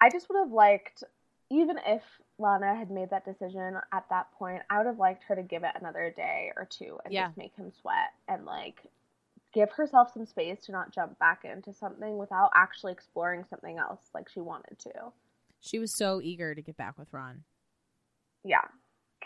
[0.00, 1.02] I just would have liked,
[1.50, 2.02] even if
[2.38, 5.64] Lana had made that decision at that point, I would have liked her to give
[5.64, 7.26] it another day or two and Yeah.
[7.26, 8.86] just make him sweat and like
[9.52, 14.10] give herself some space to not jump back into something without actually exploring something else
[14.14, 15.12] like she wanted to.
[15.60, 17.42] She was so eager to get back with Ron.
[18.44, 18.68] Yeah.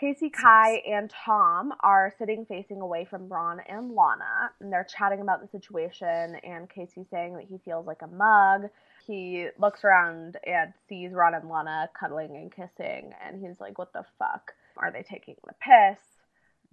[0.03, 5.21] Casey, Kai, and Tom are sitting facing away from Ron and Lana, and they're chatting
[5.21, 6.35] about the situation.
[6.43, 8.69] And Casey's saying that he feels like a mug.
[9.07, 13.93] He looks around and sees Ron and Lana cuddling and kissing, and he's like, What
[13.93, 14.51] the fuck?
[14.75, 16.01] Are they taking the piss?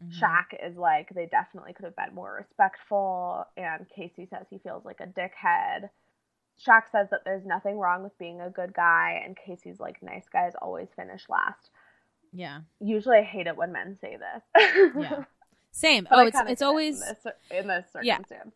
[0.03, 0.11] Mm-hmm.
[0.11, 3.45] Shaq is like, They definitely could have been more respectful.
[3.57, 5.89] And Casey says he feels like a dickhead.
[6.67, 10.27] Shaq says that there's nothing wrong with being a good guy, and Casey's like, Nice
[10.33, 11.71] guys always finish last.
[12.33, 12.61] Yeah.
[12.81, 14.91] Usually, I hate it when men say this.
[14.97, 15.25] Yeah.
[15.73, 16.05] Same.
[16.11, 18.17] But oh, I it's it's always in this, in this Yeah.
[18.19, 18.55] circumstance.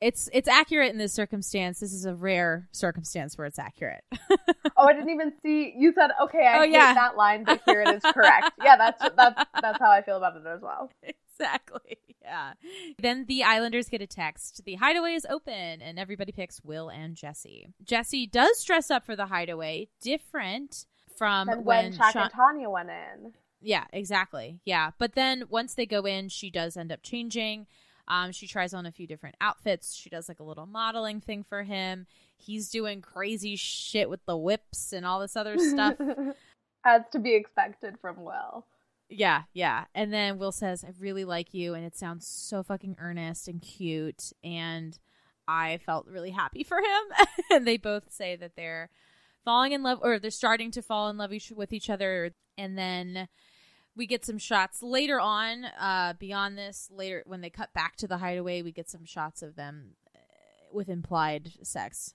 [0.00, 1.80] it's it's accurate in this circumstance.
[1.80, 4.04] This is a rare circumstance where it's accurate.
[4.76, 5.72] oh, I didn't even see.
[5.76, 6.46] You said okay.
[6.46, 6.94] I Oh, hate yeah.
[6.94, 8.50] that line, but here it is correct.
[8.62, 10.90] yeah, that's that's that's how I feel about it as well.
[11.02, 11.98] exactly.
[12.22, 12.52] Yeah.
[12.98, 14.62] Then the Islanders get a text.
[14.64, 17.68] The hideaway is open, and everybody picks Will and Jessie.
[17.82, 20.86] Jessie does dress up for the hideaway, different
[21.22, 24.58] from when, when Shaq Sean- and Tanya went in, Yeah, exactly.
[24.64, 24.90] Yeah.
[24.98, 27.68] But then once they go in, she does end up changing.
[28.08, 29.94] Um, she tries on a few different outfits.
[29.94, 32.06] She does like a little modeling thing for him.
[32.36, 35.94] He's doing crazy shit with the whips and all this other stuff.
[36.84, 38.66] as to be expected from Will.
[39.08, 39.84] yeah, yeah.
[39.94, 41.74] And then Will says, I really like you.
[41.74, 44.32] And it sounds so fucking earnest and cute.
[44.42, 44.98] And
[45.46, 47.26] I felt really happy for him.
[47.52, 48.90] and they both say that they're
[49.44, 52.32] falling in love or they're starting to fall in love each, with each other.
[52.58, 53.28] And then
[53.96, 58.08] we get some shots later on uh beyond this later when they cut back to
[58.08, 60.18] the hideaway we get some shots of them uh,
[60.72, 62.14] with implied sex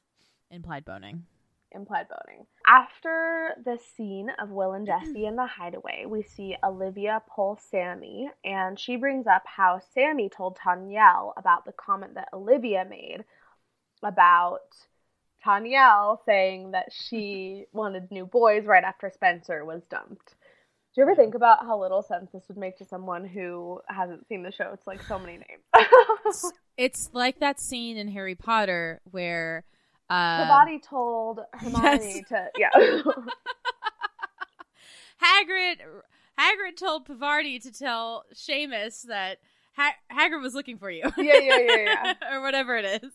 [0.49, 1.23] implied boning
[1.71, 2.45] implied boning.
[2.65, 8.27] After the scene of Will and Jessie in the hideaway, we see Olivia pull Samie,
[8.43, 13.23] and she brings up how Samie told Tanyel about the comment that Olivia made
[14.03, 14.87] about
[15.45, 20.35] Tanyel saying that she wanted new boys right after Spencer was dumped.
[20.95, 24.27] Do you ever think about how little sense this would make to someone who hasn't
[24.27, 24.71] seen the show?
[24.73, 26.51] It's like so many names.
[26.77, 29.65] it's like that scene in harry potter where
[30.09, 32.29] uh Peabody told Hermione yes.
[32.29, 32.69] to yeah.
[35.23, 35.77] hagrid
[36.39, 39.39] hagrid told Parvati to tell Seamus that
[39.75, 43.11] ha- hagrid was looking for you Yeah, Yeah, yeah, yeah, or whatever it is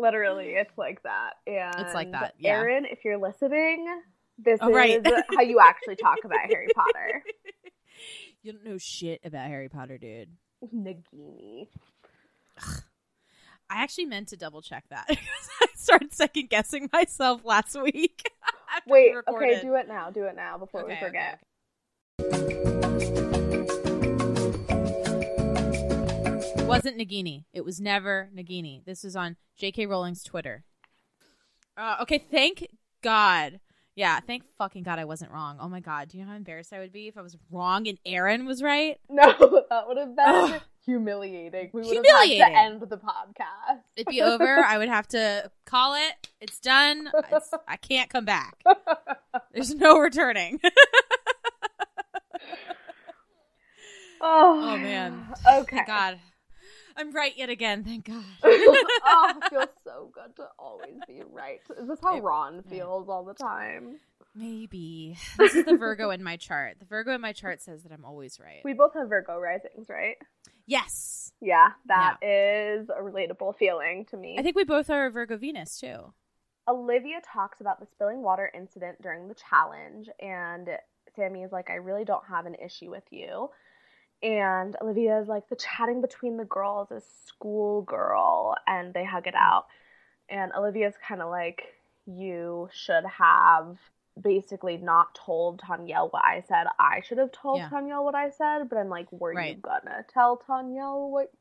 [0.00, 1.32] Literally, it's like that.
[1.46, 2.52] And It's like that, yeah.
[2.58, 3.86] Aaron, if you're listening,
[4.38, 5.04] this Oh, right.
[5.06, 7.22] is how you actually talk about Harry Potter.
[8.42, 10.30] you don't know shit about harry potter dude
[10.74, 11.68] Nagini.
[13.68, 15.06] I actually meant to double check that
[15.62, 18.30] I started second guessing myself last week.
[18.74, 20.10] after we Wait, okay, do it now.
[20.10, 21.36] Do it now before we Okay,
[22.20, 22.86] okay,
[26.70, 27.44] wasn't Nagini.
[27.52, 28.84] It was never Nagini.
[28.84, 29.86] This is on J.K.
[29.86, 30.64] Rowling's Twitter.
[31.76, 32.66] Uh, okay, thank
[33.02, 33.60] God.
[33.96, 35.58] Yeah, thank fucking God I wasn't wrong.
[35.60, 36.08] Oh my God.
[36.08, 38.62] Do you know how embarrassed I would be if I was wrong and Aaron was
[38.62, 38.98] right?
[39.10, 39.26] No,
[39.68, 40.60] that would have been Ugh.
[40.86, 41.70] humiliating.
[41.74, 43.80] We would have had to end the podcast.
[43.96, 44.46] It'd be over.
[44.58, 46.28] I would have to call it.
[46.40, 47.10] It's done.
[47.30, 48.56] It's, I can't come back.
[49.52, 50.60] There's no returning.
[54.22, 55.26] Oh, Oh, man.
[55.50, 55.76] Okay.
[55.76, 56.18] Thank God.
[57.00, 57.82] I'm right yet again.
[57.82, 58.22] Thank God.
[58.44, 61.60] oh, it feels so good to always be right.
[61.80, 64.00] Is this how Ron feels all the time?
[64.34, 65.16] Maybe.
[65.38, 66.78] This is the Virgo in my chart.
[66.78, 68.60] The Virgo in my chart says that I'm always right.
[68.64, 70.16] We both have Virgo risings, right?
[70.66, 71.32] Yes.
[71.40, 74.36] Yeah, that is a relatable feeling to me.
[74.38, 76.12] I think we both are a Virgo Venus too.
[76.68, 80.68] Olivia talks about the spilling water incident during the challenge, and
[81.16, 83.48] Samie is like, I really don't have an issue with you.
[84.22, 89.34] And Olivia is like, the chatting between the girls is schoolgirl, and they hug it
[89.34, 89.66] out.
[90.28, 91.62] And Olivia's kind of like,
[92.06, 93.78] You should have
[94.20, 96.66] basically not told Tanya what I said.
[96.78, 97.70] I should have told Yeah.
[97.70, 101.32] Tanyel what I said, but I'm like, Were you gonna tell Tanya what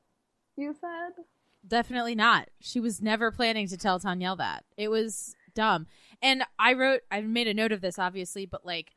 [0.55, 1.23] you said?
[1.67, 2.49] Definitely not.
[2.61, 4.63] She was never planning to tell Tanya that.
[4.77, 5.87] It was dumb.
[6.21, 8.91] And I wrote, I made a note of this, obviously, but like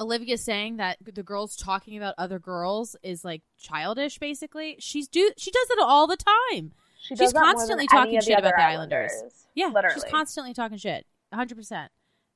[0.00, 4.18] Olivia saying that the girls talking about other girls is like childish.
[4.18, 6.72] Basically, she's do she does it all the time.
[7.00, 9.12] She she's does that more than constantly talking shit about the Islanders.
[9.12, 9.46] Islanders.
[9.54, 9.94] Yeah, Literally.
[9.94, 11.06] she's constantly talking shit.
[11.30, 11.56] 100.
[11.56, 11.90] percent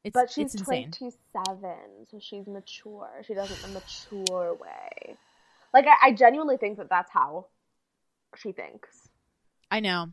[0.04, 1.76] It's but she's it's 27,
[2.10, 3.22] so she's mature.
[3.26, 5.16] She does it in a mature way.
[5.74, 7.46] Like, I, I genuinely think that that's how
[8.36, 9.08] she thinks.
[9.70, 10.12] I know.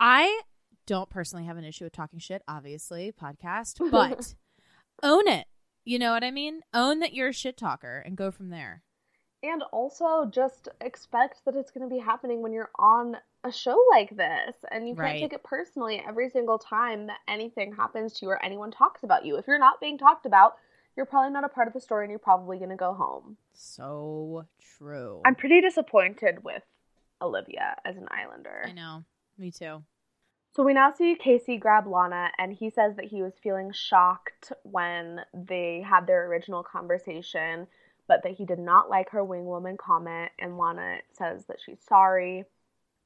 [0.00, 0.40] I
[0.86, 4.34] don't personally have an issue with talking shit, obviously, podcast, but
[5.02, 5.46] own it.
[5.88, 6.60] You know what I mean?
[6.74, 8.82] Own that you're a shit talker and go from there.
[9.42, 13.82] And also just expect that it's going to be happening when you're on a show
[13.90, 15.20] like this and you can't Right.
[15.20, 19.24] take it personally every single time that anything happens to you or anyone talks about
[19.24, 19.36] you.
[19.36, 20.56] If you're not being talked about,
[20.94, 23.38] you're probably not a part of the story and you're probably going to go home.
[23.54, 24.44] So
[24.76, 25.22] true.
[25.24, 26.64] I'm pretty disappointed with
[27.22, 28.64] Olivia as an Islander.
[28.66, 29.04] I know.
[29.38, 29.82] Me too.
[30.54, 34.52] So we now see Casey grab Lana, and he says that he was feeling shocked
[34.62, 37.68] when they had their original conversation,
[38.08, 40.32] but that he did not like her wing woman comment.
[40.38, 42.44] And Lana says that she's sorry.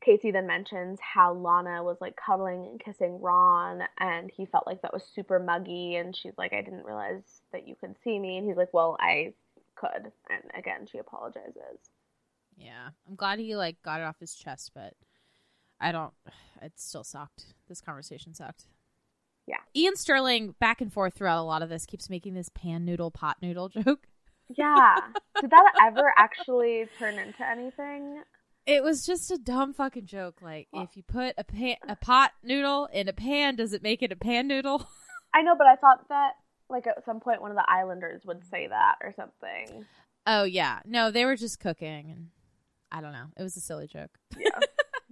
[0.00, 4.82] Casey then mentions how Lana was like cuddling and kissing Ron, and he felt like
[4.82, 5.96] that was super muggy.
[5.96, 8.38] And she's like, I didn't realize that you could see me.
[8.38, 9.34] And he's like, Well, I
[9.74, 10.12] could.
[10.30, 11.90] And again, she apologizes.
[12.56, 12.88] Yeah.
[13.08, 14.94] I'm glad he like got it off his chest, but
[15.82, 16.12] I don't
[16.62, 17.46] it still sucked.
[17.68, 18.66] This conversation sucked.
[19.46, 19.58] Yeah.
[19.76, 23.10] Iain Stirling back and forth throughout a lot of this keeps making this pan noodle
[23.10, 24.06] pot noodle joke.
[24.48, 24.96] Yeah.
[25.40, 28.22] Did that ever actually turn into anything?
[28.66, 30.40] It was just a dumb fucking joke.
[30.40, 34.02] Like, if you put a pan, a pot noodle in a pan, does it make
[34.02, 34.86] it a pan noodle?
[35.34, 36.34] I know, but I thought that
[36.68, 39.84] like at some point one of the Islanders would say that or something.
[40.26, 42.28] oh yeah, no, they were just cooking, and
[42.92, 43.26] I don't know.
[43.36, 44.10] It was a silly joke.
[44.38, 44.50] Yeah.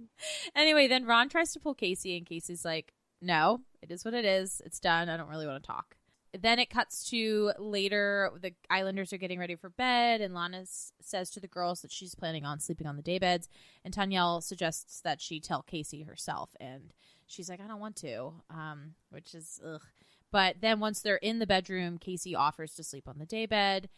[0.55, 4.25] anyway, then Ron tries to pull Casey, and Casey's like, "No, it is what it
[4.25, 4.61] is.
[4.65, 5.09] It's done.
[5.09, 5.95] I don't really want to talk."
[6.39, 8.31] Then it cuts to later.
[8.41, 10.63] The Islanders are getting ready for bed, and Lana
[11.01, 13.47] says to the girls that she's planning on sleeping on the daybeds.
[13.83, 16.93] And Tanyel suggests that she tell Casey herself, and
[17.27, 19.81] she's like, "I don't want to," um, which is ugh.
[20.31, 23.89] But then once they're in the bedroom, Casey offers to sleep on the daybed.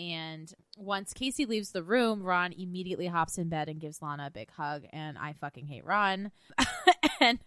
[0.00, 4.30] And once Casey leaves the room, Ron immediately hops in bed and gives Lana a
[4.30, 4.84] big hug.
[4.94, 6.30] And I fucking hate Ron.
[7.20, 7.38] and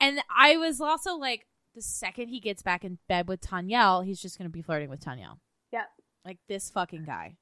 [0.00, 4.20] and I was also like, the second he gets back in bed with Tanyel, he's
[4.20, 5.38] just gonna be flirting with Tanyel.
[5.72, 5.88] Yep.
[6.24, 7.36] Like this fucking guy.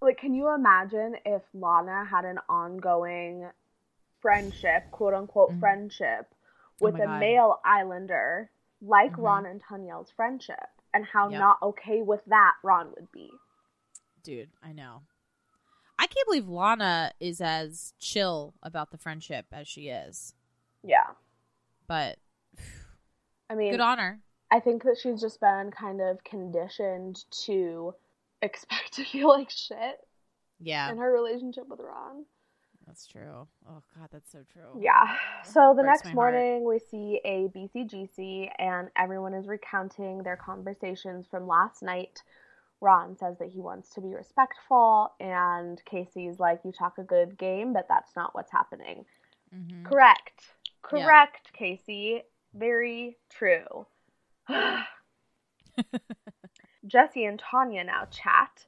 [0.00, 3.46] Like, can you imagine if Lana had an ongoing
[4.20, 6.26] friendship, quote unquote friendship,
[6.80, 7.20] Oh with my a God.
[7.20, 8.50] male Islander
[8.80, 9.22] like Mhm.
[9.22, 11.38] Ron and Tanyel's friendship, and how Yep.
[11.40, 13.30] not okay with that Ron would be?
[14.22, 15.02] Dude, I know.
[15.98, 20.34] I can't believe Lana is as chill about the friendship as she is.
[20.82, 21.06] Yeah.
[21.86, 22.18] But
[23.50, 24.20] I mean, good on her.
[24.50, 27.94] I think that she's just been kind of conditioned to
[28.42, 30.00] expect to feel like shit
[30.60, 30.90] Yeah.
[30.90, 32.24] in her relationship with Ron.
[32.86, 33.46] That's true.
[33.68, 34.80] Oh god, that's so true.
[34.80, 35.16] Yeah.
[35.44, 36.14] So the next heart.
[36.16, 42.22] morning, we see a BCGC, and everyone is recounting their conversations from last night.
[42.82, 47.38] Ron says that he wants to be respectful, and Casey's like, You talk a good
[47.38, 49.06] game, but that's not what's happening.
[49.54, 49.84] Mm-hmm.
[49.84, 50.42] Correct.
[50.92, 51.04] Yeah.
[51.04, 52.22] Correct, Casey.
[52.54, 53.86] Very true.
[56.86, 58.66] Jessie and Tanya now chat,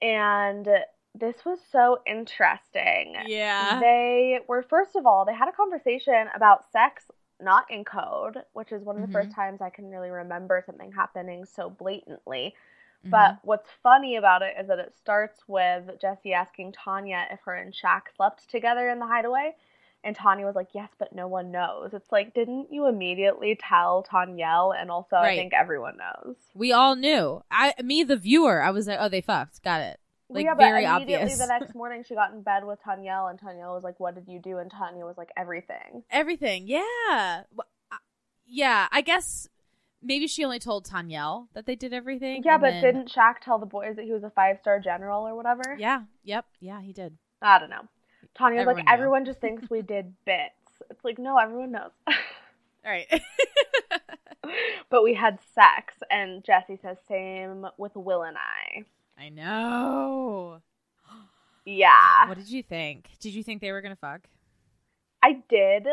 [0.00, 0.66] and
[1.14, 3.16] this was so interesting.
[3.26, 3.78] Yeah.
[3.80, 7.04] They were, first of all, they had a conversation about sex
[7.38, 9.34] not in code, which is one of the first Mhm.
[9.34, 12.54] times I can really remember something happening so blatantly.
[13.02, 13.10] Mm-hmm.
[13.10, 17.54] But what's funny about it is that it starts with Jessie asking Tanya if her
[17.54, 19.54] and Shaq slept together in the hideaway.
[20.04, 21.90] And Tanya was like, yes, but no one knows.
[21.92, 24.74] It's like, didn't you immediately tell Tanyel?
[24.76, 26.34] And also, I think everyone knows.
[26.54, 27.42] We all knew.
[27.50, 30.00] I me the viewer, I was like, "Oh, they fucked." Got it.
[30.28, 31.38] Like yeah, very but immediately obvious.
[31.38, 34.26] the next morning she got in bed with Tanyel, and Tanyel was like, "What did
[34.26, 36.66] you do?" And Tanya was like, "Everything." Everything.
[36.66, 37.44] Yeah.
[38.44, 39.48] Yeah, I guess
[40.02, 42.42] maybe she only told Tanyel that they did everything.
[42.44, 45.26] Yeah, but then- didn't Shaq tell the boys that he was a five star general
[45.26, 45.76] or whatever?
[45.78, 46.02] Yeah.
[46.24, 46.46] Yep.
[46.60, 47.16] Yeah, he did.
[47.40, 47.88] I don't know.
[48.34, 48.92] Tanya Everyone like, knew.
[48.92, 50.54] "Everyone just thinks we did bits."
[50.90, 51.90] It's like, no, everyone knows.
[52.06, 52.14] All
[52.84, 53.06] right.
[54.90, 58.84] but we had sex, and Jessie says same with Will and I.
[59.18, 60.60] I know.
[61.64, 63.08] Yeah, What did you think?
[63.20, 64.22] Did you think they were gonna fuck?
[65.22, 65.86] I did.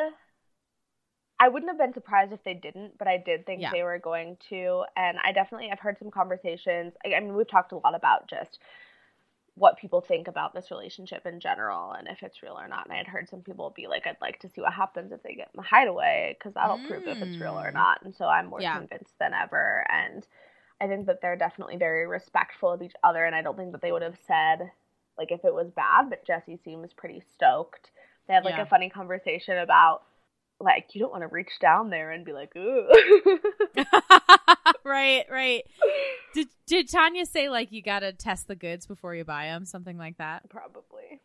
[1.40, 3.72] I wouldn't have been surprised if they didn't, but I did think Yeah.
[3.72, 4.84] they were going to.
[4.98, 6.94] And I definitely, I've heard some conversations.
[7.06, 8.60] I, I mean, we've talked a lot about just
[9.56, 12.86] what people think about this relationship in general and if it's real or not.
[12.86, 15.22] And I had heard some people be like, I'd like to see what happens if
[15.24, 17.74] they get in the hideaway because that'll prove if it's real or Mm.
[17.74, 18.02] not.
[18.04, 18.78] And so I'm more Yeah.
[18.78, 19.86] convinced than ever.
[19.90, 20.26] And
[20.82, 23.26] I think that they're definitely very respectful of each other.
[23.26, 24.72] And I don't think that they would have said,
[25.18, 27.92] like, if it was bad, but Jessie seems pretty stoked.
[28.28, 28.64] They had like Yeah.
[28.64, 30.04] a funny conversation about
[30.60, 32.88] like you don't want to reach down there and be like ooh
[34.84, 35.64] right, right.
[36.34, 39.98] Did did Tanya say like you gotta test the goods before you buy them, something
[39.98, 40.48] like that?
[40.50, 41.22] probably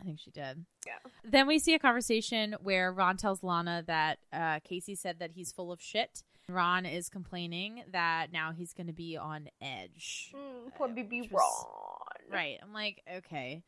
[0.00, 0.64] I think she did.
[0.86, 5.32] yeah Then we see a conversation where Ron tells Lana that uh, Casey said that
[5.32, 6.22] he's full of shit.
[6.48, 10.32] Ron is complaining that now he's going to be on edge.
[10.34, 12.58] mm, poor baby was- Ron Right.
[12.62, 13.62] I'm like, okay.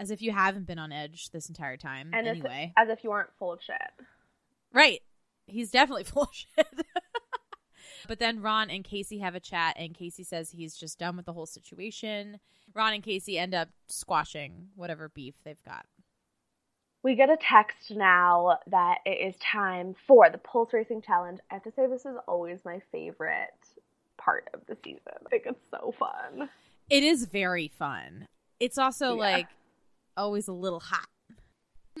[0.00, 2.10] As if you haven't been on edge this entire time.
[2.12, 2.72] And anyway.
[2.76, 3.76] as if you weren't full of shit.
[4.72, 5.00] Right.
[5.46, 6.66] He's definitely full of shit.
[8.08, 11.26] but then Ron and Casey have a chat, and Casey says he's just done with
[11.26, 12.38] the whole situation.
[12.74, 15.86] Ron and Casey end up squashing whatever beef they've got.
[17.02, 21.38] We get a text now that it is time for the Pulse Racing Challenge.
[21.50, 23.48] I have to say, this is always my favorite
[24.18, 25.00] part of the season.
[25.24, 26.50] I think it's so fun.
[26.90, 28.26] It is very fun.
[28.58, 29.20] It's also Yeah.
[29.20, 29.46] like
[30.16, 31.06] always a little hot.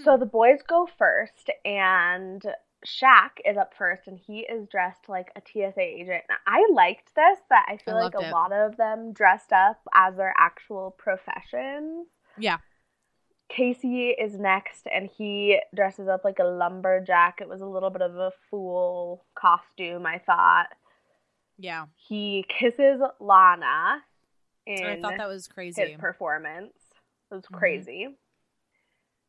[0.04, 2.42] So the boys go first, and
[2.86, 6.24] Shaq is up first, and he is dressed like a TSA agent.
[6.46, 8.32] I liked this, that I feel I like a it.
[8.32, 12.06] lot of them dressed up as their actual professions.
[12.38, 12.58] Yeah.
[13.48, 17.40] Casey is next, and he dresses up like a lumberjack.
[17.40, 20.68] It was a little bit of a fool costume, I thought.
[21.56, 21.86] Yeah.
[21.96, 24.02] He kisses Lana
[24.66, 25.80] in I thought that was crazy.
[25.82, 26.74] his performance.
[27.30, 27.58] It was Mhm.
[27.58, 28.08] crazy.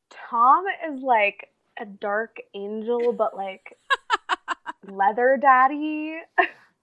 [0.09, 1.49] Tom is like
[1.79, 3.77] a dark angel, but like
[4.87, 6.17] leather daddy.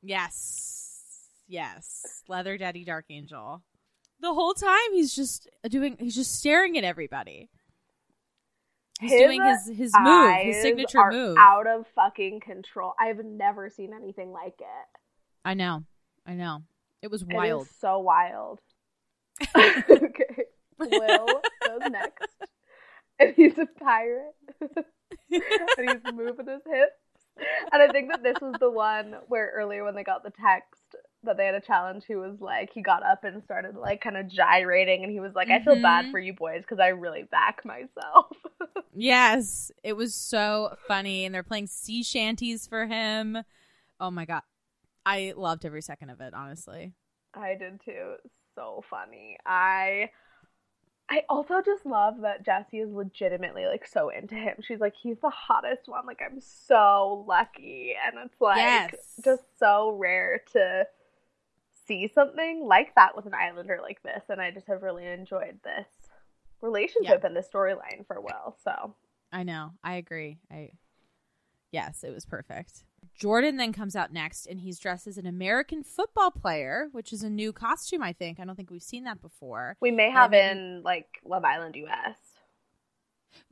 [0.02, 0.76] Yes.
[1.48, 2.22] Yes.
[2.28, 3.62] Leather Daddy Dark Angel.
[4.20, 7.50] The whole time he's just doing he's just staring at everybody.
[9.00, 11.36] He's doing his his move, his signature move.
[11.38, 12.94] out of fucking control.
[12.98, 15.00] I've never seen anything like it.
[15.44, 15.84] I know.
[16.26, 16.62] I know.
[17.02, 17.68] It was wild.
[17.78, 18.60] so wild.
[19.56, 20.44] okay.
[20.78, 22.28] Will goes next.
[23.20, 24.34] And he's a pirate.
[24.60, 26.92] and he's moving his hips.
[27.72, 30.80] And I think that this was the one where earlier when they got the text
[31.24, 34.16] that they had a challenge, he was like, he got up and started like kind
[34.16, 35.02] of gyrating.
[35.02, 36.10] And he was like, I feel bad Mhm.
[36.10, 38.36] for you boys because I really back myself.
[38.98, 43.38] Yes, it was so funny, and they're playing sea shanties for him.
[44.00, 44.42] Oh my god,
[45.04, 46.32] I loved every second of it.
[46.32, 46.94] Honestly,
[47.34, 48.14] I did too.
[48.54, 49.36] So funny.
[49.44, 50.10] I
[51.08, 54.56] I also just love that Jessie is legitimately like so into him.
[54.60, 56.04] She's like, he's the hottest one.
[56.04, 57.94] Like I'm so lucky.
[58.04, 58.94] And it's like Yes.
[59.24, 60.86] just so rare to
[61.86, 64.24] see something like that with an islander like this.
[64.28, 65.86] And I just have really enjoyed this
[66.60, 68.56] relationship and the storyline for Will.
[68.64, 68.94] So
[69.32, 69.72] I know.
[69.84, 70.38] I agree.
[70.50, 70.70] I
[71.70, 72.84] yes, it was perfect.
[73.18, 77.22] Jordan then comes out next, and he's dressed as an American football player, which is
[77.22, 78.02] a new costume.
[78.02, 78.38] I think.
[78.40, 79.76] I don't think we've seen that before.
[79.80, 82.16] we may have then- in like Love Island US.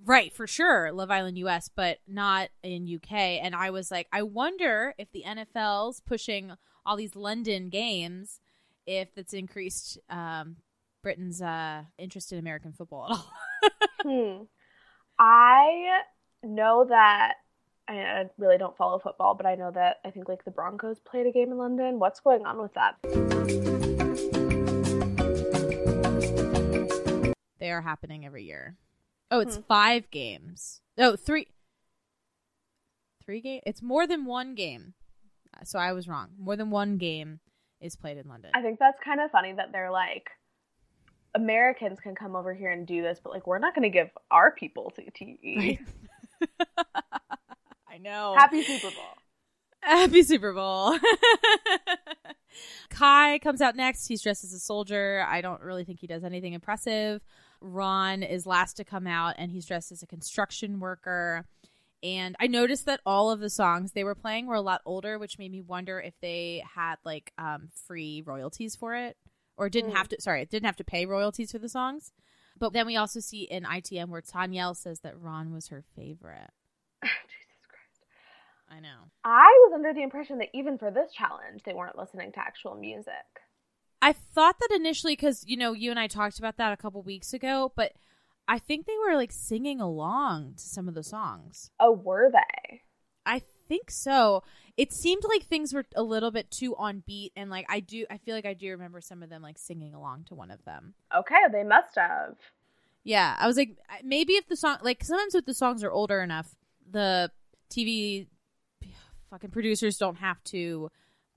[0.02, 3.12] Right, for sure, Love Island US, but not in UK.
[3.42, 6.52] And I was like, I wonder if the NFL's pushing
[6.86, 8.40] all these London games,
[8.86, 10.56] if it's increased um,
[11.02, 13.30] Britain's uh, interest in American football at all.
[14.02, 14.42] Hmm.
[15.18, 16.00] I
[16.42, 17.34] know that
[17.89, 20.99] I, I really don't follow football, but I know that I think like the Broncos
[21.01, 21.99] played a game in London.
[21.99, 22.97] What's going on with that?
[27.59, 28.76] they are happening every year.
[29.30, 29.62] Oh, it's Hmm.
[29.62, 30.80] five games.
[30.99, 31.49] Oh, three.
[33.24, 33.61] Three game.
[33.64, 34.95] It's more than one game.
[35.55, 36.30] Uh, So I was wrong.
[36.39, 37.41] More than one game
[37.80, 38.51] is played in London.
[38.55, 40.30] I think that's kind of funny that they're like
[41.35, 44.11] Americans can come over here and do this, but like we're not going to give
[44.30, 45.78] our people CTE.
[47.95, 48.34] I know.
[48.36, 49.14] Happy Super Bowl.
[49.80, 50.99] Happy Super Bowl.
[52.90, 54.07] Kai comes out next.
[54.07, 55.24] He's dressed as a soldier.
[55.28, 57.22] I don't really think he does anything impressive.
[57.61, 61.45] Ron is last to come out and he's dressed as a construction worker.
[62.03, 65.18] And I noticed that all of the songs they were playing were a lot older,
[65.18, 69.16] which made me wonder if they had like um, free royalties for it
[69.57, 69.97] or didn't Mm.
[69.97, 72.12] have to, sorry, didn't have to pay royalties for the songs.
[72.59, 76.51] But then we also see in ITM where Tanyel says that Ron was her favorite.
[78.68, 79.10] I know.
[79.24, 82.74] I was under the impression that even for this challenge, they weren't listening to actual
[82.74, 83.12] music.
[84.02, 87.02] I thought that initially because you know you and I talked about that a couple
[87.02, 87.92] weeks ago, but
[88.46, 91.70] I think they were like singing along to some of the songs.
[91.80, 92.82] Oh, were they?
[93.24, 94.42] I think so.
[94.76, 98.04] It seemed like things were a little bit too on beat, and like I do,
[98.10, 100.64] I feel like I do remember some of them like singing along to one of
[100.64, 100.94] them.
[101.16, 102.34] Okay, they must have.
[103.04, 106.22] Yeah, I was like, maybe if the song, like sometimes if the songs are older
[106.22, 106.56] enough,
[106.90, 107.30] the
[107.70, 108.26] TV
[109.35, 110.89] fucking producers don't have to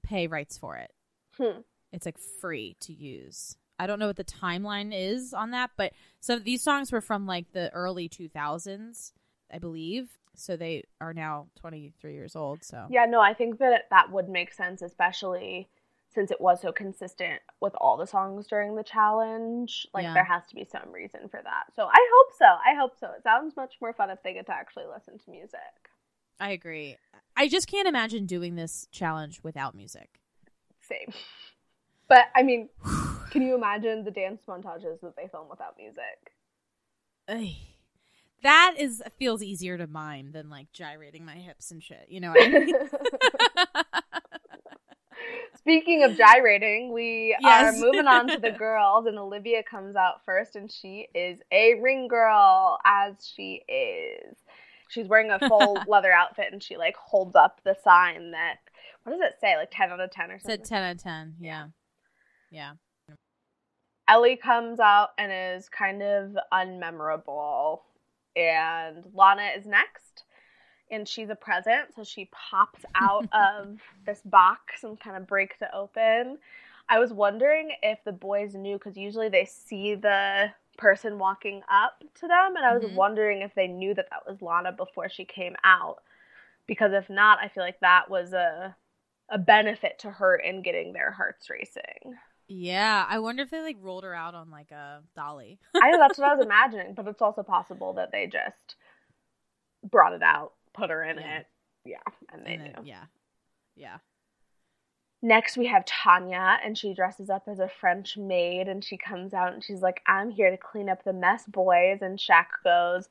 [0.03, 0.91] pay rights for it.
[1.35, 1.61] Hmm.
[1.91, 3.57] It's like free to use.
[3.79, 7.25] I don't know what the timeline is on that, but so these songs were from
[7.25, 9.13] like the early 2000s,
[9.51, 10.09] I believe.
[10.35, 12.63] So they are now 23 years old.
[12.63, 15.67] So Yeah, no, I think that that would make sense, especially
[16.13, 19.87] since it was so consistent with all the songs during the challenge.
[19.91, 20.13] Like, Yeah.
[20.13, 21.73] there has to be some reason for that.
[21.75, 22.45] So I hope so.
[22.45, 23.07] I hope so.
[23.17, 25.89] It sounds much more fun if they get to actually listen to music.
[26.39, 26.97] I agree.
[27.35, 30.19] I just can't imagine doing this challenge without music.
[30.81, 31.13] Same.
[32.07, 32.69] But I mean,
[33.31, 36.31] Can you imagine the dance montages that they film without music?
[38.43, 42.05] That is feels easier to mime than like gyrating my hips and shit.
[42.07, 42.67] You know what I mean?
[45.57, 47.75] Speaking of gyrating, we Yes.
[47.75, 51.73] are moving on to the girls, and Olivia comes out first, and she is a
[51.81, 54.37] ring girl, as she is.
[54.89, 58.57] She's wearing a full leather outfit, and she like holds up the sign that
[59.03, 59.55] what does it say?
[59.55, 60.57] Like ten out of ten or something.
[60.57, 61.35] Said ten out of ten.
[61.39, 61.67] Yeah.
[62.51, 62.73] Yeah.
[64.07, 67.79] Ellie comes out and is kind of unmemorable,
[68.35, 70.23] and Lana is next,
[70.89, 75.57] and she's a present, so she pops out of this box and kind of breaks
[75.61, 76.37] it open.
[76.89, 82.03] I was wondering if the boys knew because usually they see the person walking up
[82.15, 82.93] to them, and I was Mhm.
[82.93, 86.03] wondering if they knew that that was Lana before she came out.
[86.67, 88.75] Because if not, I feel like that was a
[89.29, 92.17] a benefit to her in getting their hearts racing.
[92.47, 93.05] Yeah.
[93.09, 95.59] I wonder if they like rolled her out on like a dolly.
[95.75, 98.75] I know that's what I was imagining, but it's also possible that they just
[99.83, 101.39] brought it out, put her in Yeah.
[101.39, 101.47] it.
[101.85, 101.97] Yeah,
[102.33, 102.83] and they And knew.
[102.85, 103.05] yeah.
[103.75, 103.97] Yeah.
[105.21, 109.33] Next, we have Tanya, and she dresses up as a French maid, and she comes
[109.33, 111.99] out and she's like, I'm here to clean up the mess, boys.
[112.01, 113.09] And Shaq goes,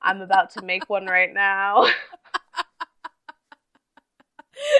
[0.00, 1.84] I'm about to make one right now.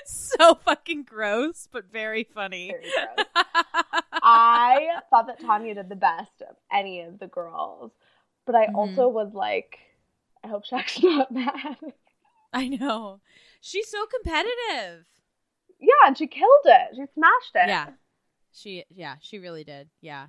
[0.04, 2.70] so fucking gross, but very funny.
[2.70, 3.44] Very gross.
[4.22, 7.92] I thought that Tanya did the best of any of the girls,
[8.46, 8.74] but I Mhm.
[8.74, 9.78] also was like,
[10.44, 11.76] I hope Shaq's not mad.
[12.52, 13.20] I know.
[13.60, 15.06] She's so competitive.
[15.80, 16.96] Yeah, and she killed it.
[16.96, 17.68] She smashed it.
[17.68, 17.86] Yeah.
[18.52, 19.88] She yeah, she really did.
[20.00, 20.26] Yeah.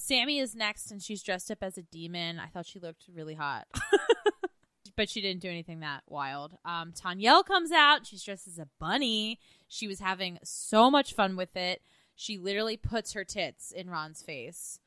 [0.00, 2.38] Samie is next and she's dressed up as a demon.
[2.38, 3.66] I thought she looked really hot.
[4.96, 6.54] but she didn't do anything that wild.
[6.64, 9.38] Um Tanyel comes out, she's dressed as a bunny.
[9.68, 11.82] She was having so much fun with it.
[12.16, 14.80] She literally puts her tits in Ron's face.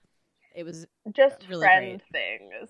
[0.54, 0.86] It was
[1.16, 2.40] Just really friend great.
[2.42, 2.70] things.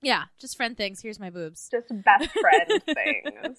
[0.00, 1.02] Yeah, just friend things.
[1.02, 1.68] Here's my boobs.
[1.70, 3.58] Just best friend things.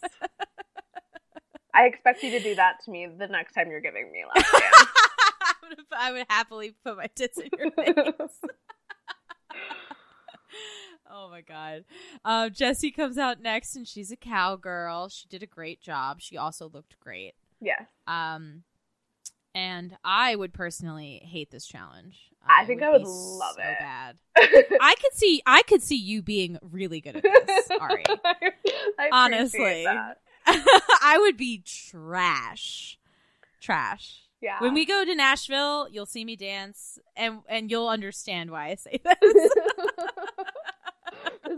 [1.74, 4.51] I expect you to do that to me the next time you're giving me last
[4.51, 4.63] dance.
[5.41, 7.95] I would, I would happily put my tits in your face.
[11.09, 11.86] oh my god.
[12.24, 15.09] Um, Jessie comes out next, and she's a cowgirl.
[15.09, 16.21] She did a great job.
[16.21, 17.34] She also looked great.
[17.59, 17.86] Yeah.
[18.07, 18.63] Um,
[19.55, 22.30] and I would personally hate this challenge.
[22.45, 23.80] I think I would love so it.
[23.80, 24.17] Bad.
[24.82, 25.41] I could see.
[25.45, 28.03] I could see you being really good at this, Ari.
[28.07, 30.17] I appreciate Honestly, that.
[31.02, 32.98] I would be trash.
[33.62, 34.20] Trash.
[34.41, 34.60] Yeah.
[34.60, 38.76] When we go to Nashville, you'll see me dance, and and you'll understand why I
[38.76, 39.16] say this.
[39.22, 39.52] this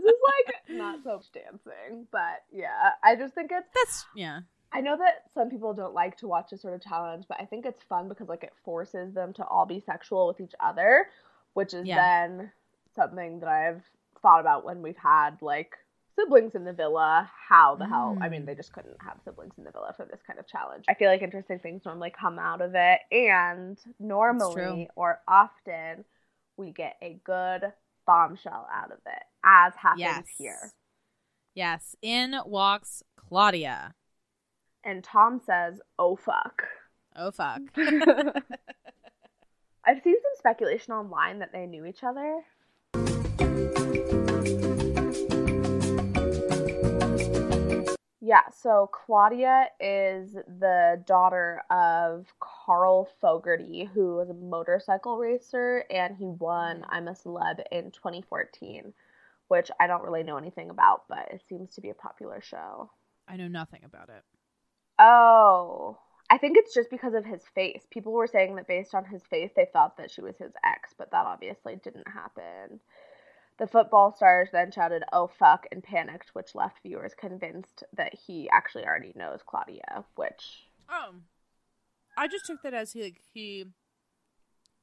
[0.02, 4.40] is like not so much dancing, but yeah, I just think it's That's yeah.
[4.72, 7.44] I know that some people don't like to watch this sort of challenge, but I
[7.44, 11.06] think it's fun because like it forces them to all be sexual with each other,
[11.54, 12.26] which is Yeah.
[12.36, 12.50] then
[12.94, 13.82] something that I've
[14.22, 15.76] thought about when we've had like
[16.18, 17.30] siblings in the villa.
[17.48, 18.16] How the hell?
[18.20, 18.46] I mean, Mm.
[18.46, 20.84] they just couldn't have siblings in the villa for this kind of challenge.
[20.88, 26.04] I feel like interesting things normally come out of it, and normally or often
[26.56, 27.72] we get a good
[28.06, 30.24] bombshell out of it, as happens Yes.
[30.38, 30.70] here.
[31.54, 31.96] Yes.
[32.02, 33.94] In walks Claudia.
[34.84, 36.62] And Tom says, "Oh fuck."
[37.16, 37.60] Oh fuck.
[37.76, 38.42] I've
[40.02, 42.42] seen some speculation online that they knew each other.
[48.26, 56.16] Yeah, so Claudia is the daughter of Carl Fogarty, who was a motorcycle racer, and
[56.16, 56.86] he won mm.
[56.88, 58.92] I'm a Celeb in 2014,
[59.46, 62.90] which I don't really know anything about, but it seems to be a popular show.
[63.28, 64.24] I know nothing about it.
[64.98, 65.96] Oh,
[66.28, 67.86] I think it's just because of his face.
[67.92, 70.92] People were saying that based on his face, they thought that she was his ex,
[70.98, 72.80] but that obviously didn't happen.
[73.58, 78.50] The football stars then shouted, oh fuck, and panicked, which left viewers convinced that he
[78.50, 80.66] actually already knows Claudia, which.
[80.90, 81.14] Oh,
[82.16, 83.64] I just took that as he like he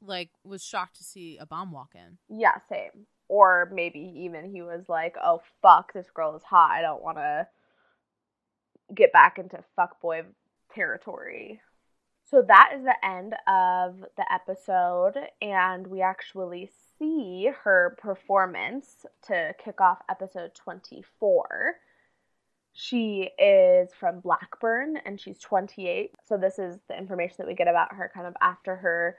[0.01, 2.17] like was shocked to see a bomb walk in.
[2.29, 3.07] Yeah, same.
[3.27, 6.71] Or maybe even he was like, oh fuck, this girl is hot.
[6.71, 7.47] I don't want to
[8.93, 10.25] get back into fuckboy
[10.73, 11.61] territory.
[12.25, 16.69] So that is the end of the episode, and we actually
[17.03, 21.75] see her performance to kick off episode 24.
[22.73, 26.11] She is from Blackburn and she's 28.
[26.27, 29.17] So, this is the information that we get about her kind of after her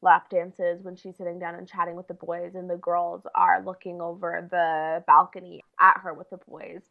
[0.00, 3.62] lap dances when she's sitting down and chatting with the boys, and the girls are
[3.64, 6.82] looking over the balcony at her with the boys.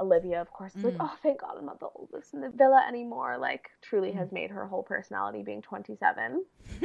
[0.00, 1.08] Olivia, of course, is like, Mm.
[1.08, 3.38] oh, thank God I'm not the oldest in the villa anymore.
[3.38, 6.44] Like, truly has made her whole personality being 27.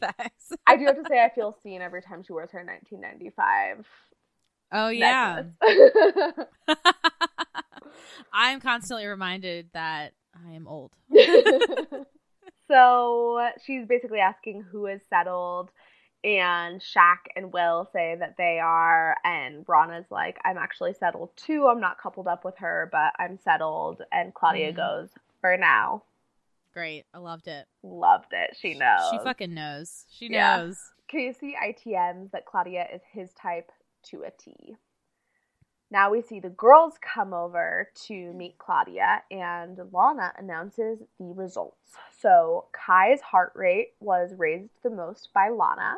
[0.00, 0.52] Facts.
[0.66, 3.86] I do have to say, I feel seen every time she wears her 1995.
[4.70, 5.44] Oh yeah.
[8.32, 10.92] I'm constantly reminded that I am old.
[12.68, 15.70] so she's basically asking who is settled,
[16.24, 21.66] and Shaq and Will say that they are, and Rana's like, I'm actually settled too.
[21.68, 24.02] I'm not coupled up with her, but I'm settled.
[24.12, 24.76] And Claudia Mhm.
[24.76, 26.02] goes, for now.
[26.72, 27.06] Great.
[27.14, 27.66] I loved it.
[27.82, 28.56] Loved it.
[28.56, 29.10] She knows.
[29.10, 30.06] She fucking knows.
[30.10, 30.34] She knows.
[30.36, 30.56] Yeah.
[30.58, 30.92] knows.
[31.08, 33.72] Casey ITMs that Claudia is his type
[34.04, 34.76] to a T.
[35.90, 41.96] Now we see the girls come over to meet Claudia, and Lana announces the results.
[42.18, 45.96] So Kai's heart rate was raised the most by Lana.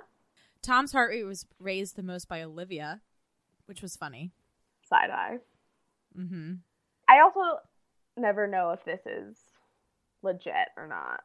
[0.62, 3.00] Tom's heart rate was raised the most by Olivia,
[3.66, 4.32] which was funny.
[4.88, 5.38] Side eye.
[6.18, 6.54] Mm-hmm.
[7.08, 7.60] I also
[8.16, 9.36] never know if this is
[10.22, 11.20] legit or not.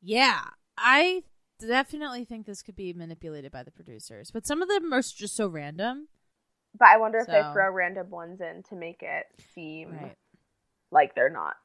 [0.00, 0.40] Yeah,
[0.78, 1.24] I
[1.58, 5.36] definitely think this could be manipulated by the producers, but some of them are just
[5.36, 6.08] so random.
[6.78, 10.16] But I wonder if they throw random ones in to make it seem Right.
[10.90, 11.56] like they're not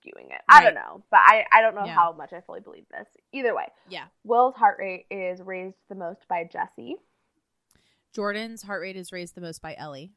[0.00, 0.40] skewing it.
[0.48, 1.94] I don't know, but I, I don't know Yeah.
[1.94, 3.06] how much I fully believe this.
[3.32, 4.04] Either way, Yeah.
[4.24, 6.96] Will's heart rate is raised the most by Jessie.
[8.12, 10.12] Jordan's heart rate is raised the most by Ellie.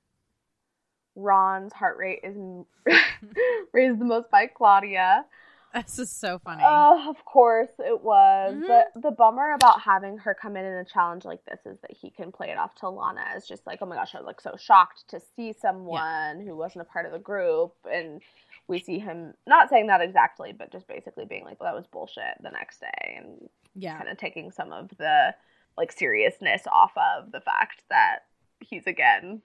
[1.16, 2.36] Ron's heart rate is
[3.74, 5.26] raised the most by Claudia.
[5.74, 6.62] This is so funny.
[6.64, 8.54] Oh, of course it was.
[8.54, 8.68] Mhm.
[8.68, 11.92] But the bummer about having her come in in a challenge like this is that
[11.92, 14.28] he can play it off to Lana as just like, oh my gosh, I was
[14.28, 17.74] like so shocked to see someone who wasn't a part of the group.
[17.92, 18.22] And
[18.68, 21.88] we see him not saying that exactly, but just basically being like, well, that was
[21.88, 23.18] bullshit the next day.
[23.18, 23.98] And yeah.
[23.98, 25.36] kind of taking some of the
[25.78, 28.20] like seriousness off of the fact that
[28.60, 29.42] he's again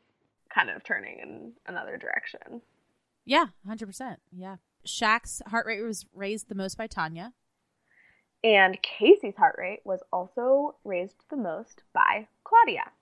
[0.54, 2.62] kind of turning in another direction.
[3.24, 4.16] Yeah, 100%.
[4.32, 4.56] Yeah.
[4.86, 7.32] Shaq's heart rate was raised the most by Tanya.
[8.42, 12.92] And Casey's heart rate was also raised the most by Claudia.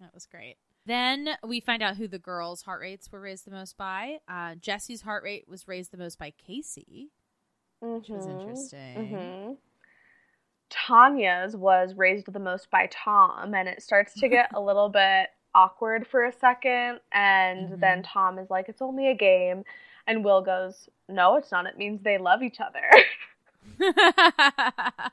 [0.00, 0.56] That was great.
[0.86, 4.18] Then we find out who the girls' heart rates were raised the most by.
[4.28, 7.10] Uh, Jessie's heart rate was raised the most by Casey,
[7.80, 8.96] which was Mhm, interesting.
[8.96, 9.56] mhm.
[10.70, 15.30] Tanya's was raised the most by Tom, and it starts to get a little bit
[15.54, 17.00] awkward for a second.
[17.12, 19.64] And then Tom is like, It's only a game.
[20.06, 21.66] And Will goes, No, it's not.
[21.66, 22.90] It means they love each other.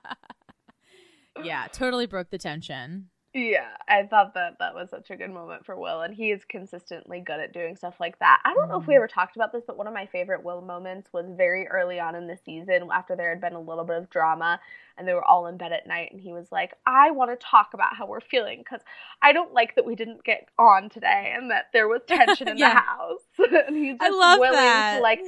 [1.44, 3.10] yeah, totally broke the tension.
[3.34, 6.44] Yeah, I thought that that was such a good moment for Will, and he is
[6.44, 8.42] consistently good at doing stuff like that.
[8.44, 8.98] I don't know if we mm-hmm.
[8.98, 12.16] ever talked about this, but one of my favorite Will moments was very early on
[12.16, 14.60] in the season after there had been a little bit of drama
[14.98, 17.38] and they were all in bed at night, and he was like, I want to
[17.38, 18.82] talk about how we're feeling because
[19.22, 22.58] I don't like that we didn't get on today and that there was tension in
[22.58, 22.74] Yeah.
[22.74, 23.22] the house.
[23.68, 24.98] and he's I just love willing that.
[24.98, 25.22] to, like,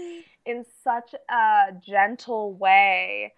[0.46, 3.34] in such a gentle way,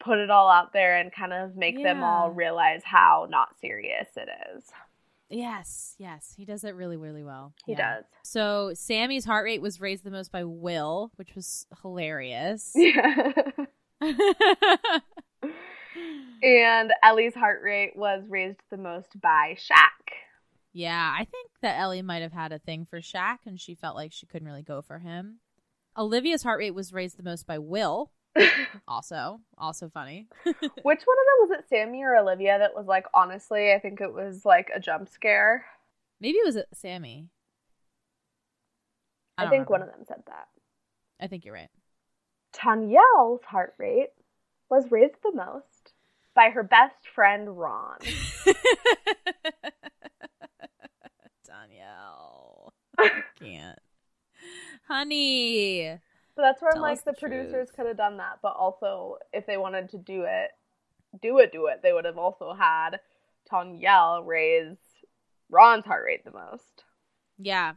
[0.00, 4.08] put it all out there and kind of make them all realize how not serious
[4.16, 4.64] it is.
[5.28, 7.54] Yes, yes, he does it really, really well.
[7.64, 8.04] He does.
[8.24, 12.72] So Samie's heart rate was raised the most by Will, which was hilarious.
[12.74, 13.32] Yeah.
[16.42, 20.14] and Ellie's heart rate was raised the most by Shaq.
[20.72, 23.96] Yeah, I think that Ellie might have had a thing for Shaq and she felt
[23.96, 25.38] like she couldn't really go for him.
[25.96, 28.10] Olivia's heart rate was raised the most by Will.
[28.88, 30.28] also, also funny.
[30.44, 32.58] Which one of them was it, Samie or Olivia?
[32.58, 35.64] That was like, honestly, I think it was like a jump scare.
[36.20, 37.28] Maybe it was Samie.
[39.38, 40.48] I, don't think one of them said that.
[41.20, 41.70] I think you're right.
[42.52, 44.10] Tanyel's heart rate
[44.68, 45.92] was raised the most
[46.34, 47.98] by her best friend Ron.
[51.46, 52.72] Danielle.
[52.98, 53.78] I can't.
[54.86, 55.98] Honey.
[56.40, 57.76] So that's where I'm like, the, the producers truth.
[57.76, 60.50] could have done that, but also if they wanted to do it,
[61.20, 62.98] do it, do it, they would have also had
[63.52, 64.78] Tanyel raise
[65.50, 66.84] Ron's heart rate the most.
[67.36, 67.74] Yeah.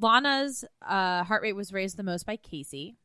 [0.00, 2.96] Lana's uh, heart rate was raised the most by Casey,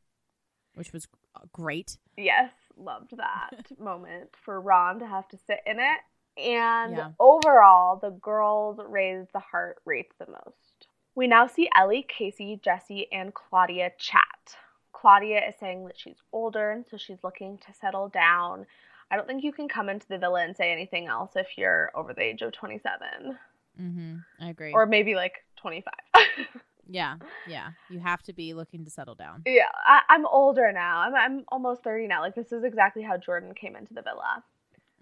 [0.76, 1.06] which was
[1.36, 1.98] uh, great.
[2.16, 6.00] Yes, loved that moment for Ron to have to sit in it.
[6.42, 7.12] And Yeah.
[7.20, 10.88] overall, the girls raised the heart rates the most.
[11.14, 14.56] We now see Ellie, Casey, Jessie, and Claudia chat.
[15.04, 18.66] Claudia is saying that she's older and so she's looking to settle down.
[19.12, 21.92] I don't think you can come into the villa and say anything else if you're
[21.94, 23.38] over the age of 27
[23.82, 24.16] Mm-hmm.
[24.40, 24.72] I agree.
[24.72, 25.94] or maybe like 25.
[26.90, 27.16] yeah,
[27.50, 27.72] yeah.
[27.90, 29.42] You have to be looking to settle down.
[29.46, 31.00] yeah, I, I'm older now.
[31.00, 32.22] I'm, I'm almost 30 now.
[32.22, 34.42] Like, this is exactly how Jordan came into the villa.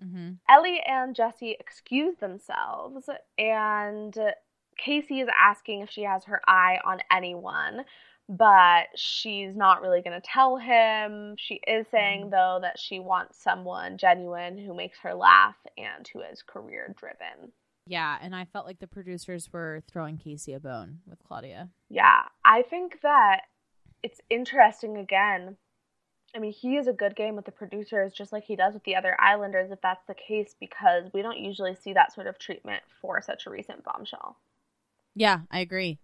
[0.04, 0.32] Mm-hmm.
[0.50, 3.08] Ellie and Jessie excuse themselves,
[3.38, 4.18] and
[4.78, 7.84] Casey is asking if she has her eye on anyone,
[8.32, 11.36] but she's not really going to tell him.
[11.38, 12.30] She is saying, mm-hmm.
[12.30, 17.52] though, that she wants someone genuine who makes her laugh and who is career driven.
[17.86, 21.72] Yeah, and I felt like the producers were throwing Casey a bone with Claudia.
[21.90, 23.42] Yeah, I think that
[24.02, 25.58] it's interesting again.
[26.34, 28.86] I mean, he is a good game with the producers, just like he does with
[28.86, 32.40] the other Islanders, if that's the case, because we don't usually see that sort of
[32.40, 34.38] treatment for such a recent bombshell.
[35.14, 36.00] Yeah, I agree.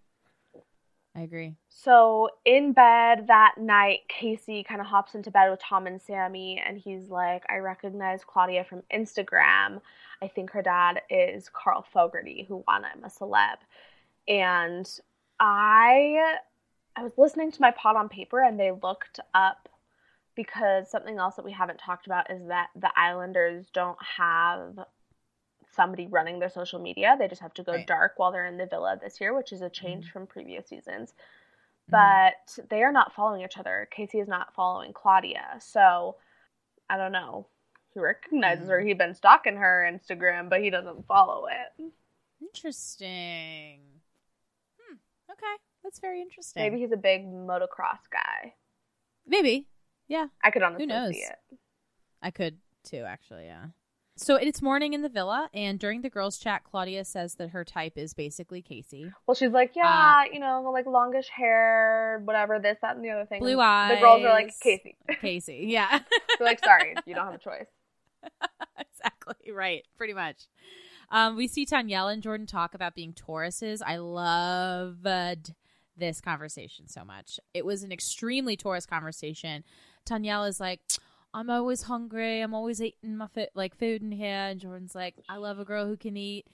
[1.18, 1.56] I agree.
[1.68, 6.60] So in bed that night, Casey kind of hops into bed with Tom and Samie,
[6.64, 9.80] and he's like, I recognize Claudia from Instagram.
[10.22, 13.56] I think her dad is Carl Fogarty, who won I'm a Celeb.
[14.28, 14.88] And
[15.40, 16.36] I
[16.94, 19.68] I was listening to my pod on paper and they looked up
[20.36, 24.78] because something else that we haven't talked about is that the Islanders don't have
[25.78, 27.16] somebody running their social media.
[27.18, 27.86] They just have to go Right.
[27.86, 30.12] dark while they're in the villa this year, which is a change Mm-hmm.
[30.12, 31.14] from previous seasons.
[31.88, 33.88] But they are not following each other.
[33.90, 35.56] Casey is not following Claudia.
[35.60, 36.16] So
[36.90, 37.46] I don't know.
[37.94, 38.70] He recognizes Mm-hmm.
[38.72, 38.80] her.
[38.80, 41.92] He's been stalking her Instagram, but he doesn't follow it.
[42.42, 43.80] Interesting.
[44.78, 44.96] Hmm.
[45.32, 46.62] Okay, that's very interesting.
[46.62, 48.54] Maybe he's a big motocross guy.
[49.26, 49.68] Maybe.
[50.08, 50.26] Yeah.
[50.42, 51.14] I could honestly Who knows?
[51.14, 51.58] see it.
[52.22, 53.46] I could too, actually.
[53.46, 53.66] Yeah.
[54.18, 57.64] So it's morning in the villa, and during the girls' chat, Claudia says that her
[57.64, 59.12] type is basically Casey.
[59.26, 63.26] Well, she's like, yeah, you know, like longish hair, whatever, this, that, and the other
[63.26, 63.40] thing.
[63.40, 63.94] Blue eyes.
[63.94, 64.52] The girls are like.
[64.60, 64.96] Casey.
[65.20, 66.00] Casey, yeah.
[66.38, 67.66] They're like, sorry, you don't have a choice.
[68.80, 70.48] exactly right pretty much
[71.10, 73.80] um, we see Tanyel and Jordan talk about being Tauruses.
[73.84, 75.54] I loved
[75.96, 77.40] this conversation so much.
[77.54, 79.64] It was an extremely Taurus conversation.
[80.08, 80.80] Tanyel is like,
[81.34, 82.40] I'm always hungry.
[82.40, 84.28] I'm always eating my food, like food in here.
[84.28, 86.46] And Jordan's like, I love a girl who can eat.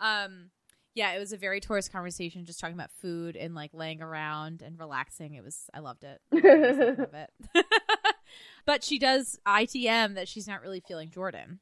[0.00, 0.50] Um,
[0.94, 4.62] yeah, it was a very tourist conversation, just talking about food and like laying around
[4.62, 5.34] and relaxing.
[5.34, 6.20] It was, I loved it.
[6.32, 7.66] I it.
[8.64, 11.60] but she does ITM that she's not really feeling Jordan.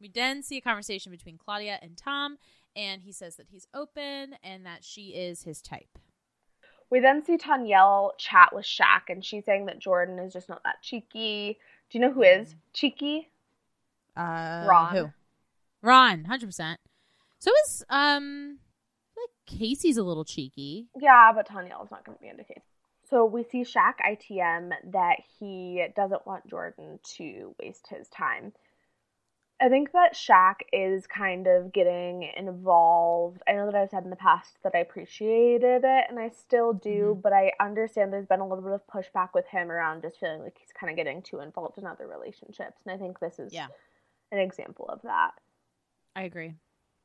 [0.00, 2.36] We then see a conversation between Claudia and Tom,
[2.76, 5.98] and he says that he's open and that she is his type.
[6.90, 10.62] We then see Tanyel chat with Shaq, and she's saying that Jordan is just not
[10.64, 11.58] that cheeky.
[11.90, 13.28] Do you know who is cheeky?
[14.16, 14.96] Uh, Ron.
[14.96, 15.10] Who?
[15.82, 16.80] Ron, hundred percent.
[17.38, 18.58] So is um,
[19.16, 20.88] like Casey's a little cheeky.
[20.98, 22.62] Yeah, but Tanya, Tanyel's not going to be indicated.
[23.10, 28.52] So we see Shaq ITM that he doesn't want Jordan to waste his time.
[29.64, 33.40] I think that Shaq is kind of getting involved.
[33.48, 36.74] I know that I've said in the past that I appreciated it, and I still
[36.74, 37.20] do, mm-hmm.
[37.22, 40.42] but I understand there's been a little bit of pushback with him around just feeling
[40.42, 42.82] like he's kind of getting too involved in other relationships.
[42.84, 43.68] And I think this is Yeah.
[44.32, 45.30] an example of that.
[46.14, 46.56] I agree.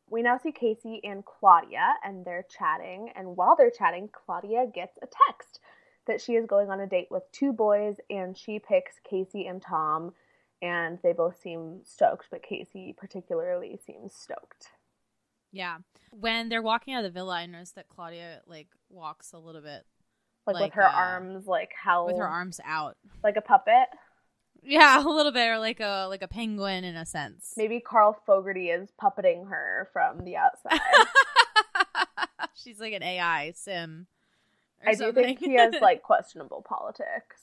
[0.10, 3.14] We now see Casey and Claudia, and they're chatting.
[3.16, 5.62] And while they're chatting, Claudia gets a text
[6.08, 9.62] that she is going on a date with two boys, and she picks Casey and
[9.62, 10.14] Tom,
[10.62, 14.68] and they both seem stoked, but Casey particularly seems stoked.
[15.52, 15.78] Yeah.
[16.12, 19.62] When they're walking out of the villa, I noticed that Claudia like walks a little
[19.62, 19.86] bit
[20.46, 22.98] Like, Like, with her uh, arms like held, with her arms out.
[23.24, 23.88] like a puppet.
[24.62, 27.54] Yeah, a little bit, or like a like a penguin in a sense.
[27.58, 30.80] Maybe Carl Fogarty is puppeting her from the outside.
[32.56, 34.08] She's like an AI sim.
[34.86, 37.38] I do think he has like questionable politics.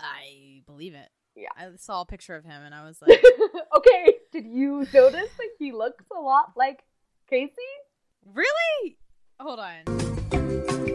[0.00, 1.08] I believe it.
[1.38, 1.48] Yeah.
[1.56, 3.22] I saw a picture of him and I was like,
[3.76, 6.82] okay, did you notice that he looks a lot like
[7.30, 7.52] Casey?
[8.34, 8.98] really?
[9.40, 10.88] Hold on.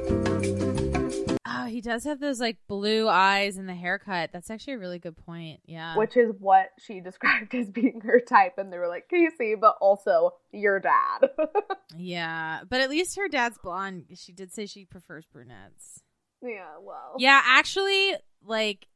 [1.45, 4.32] Oh, he does have those like blue eyes and the haircut.
[4.34, 5.61] That's actually a really good point.
[5.65, 5.95] Yeah.
[5.95, 9.78] Which is what she described as being her type, and they were like, Casey, but
[9.80, 11.30] also your dad.
[11.98, 14.06] yeah, but at least her dad's blonde.
[14.15, 16.02] She did say she prefers brunettes.
[16.41, 17.15] yeah, well.
[17.18, 18.15] Yeah, actually,
[18.45, 18.88] like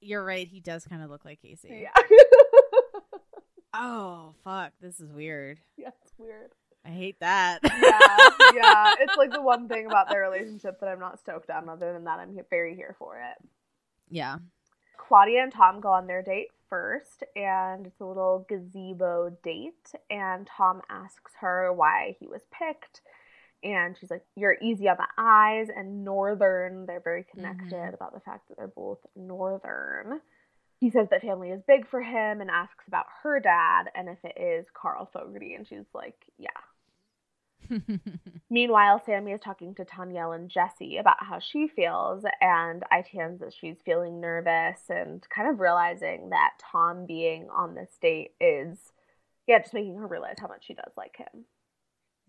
[0.00, 0.46] you're right.
[0.48, 1.82] He does kind of look like Casey.
[1.84, 2.02] Yeah.
[3.72, 5.60] Oh fuck, this is weird.
[5.76, 6.50] yeah, it's weird.
[6.84, 7.60] I hate that.
[7.62, 7.70] Yeah,
[8.54, 8.94] yeah.
[8.98, 11.68] It's like the one thing about their relationship that I'm not stoked on.
[11.68, 13.48] Other than that, I'm very here for it.
[14.08, 14.38] yeah.
[14.98, 19.92] Claudia and Tom go on their date first, and it's a little gazebo date.
[20.10, 23.02] And Tom asks her why he was picked.
[23.62, 26.86] And she's like, You're easy on the eyes and northern.
[26.86, 27.94] They're very connected Mhm.
[27.94, 30.20] about the fact that they're both northern.
[30.78, 34.24] He says that family is big for him and asks about her dad and if
[34.24, 35.54] it is Carl Fogarty.
[35.54, 36.48] And she's like, Yeah.
[38.50, 43.52] Meanwhile, Samie is talking to Tanyel and Jessie about how she feels, and ITMs that
[43.54, 48.92] she's feeling nervous and kind of realizing that Tom being on this date is,
[49.46, 51.44] yeah, just making her realize how much she does like him.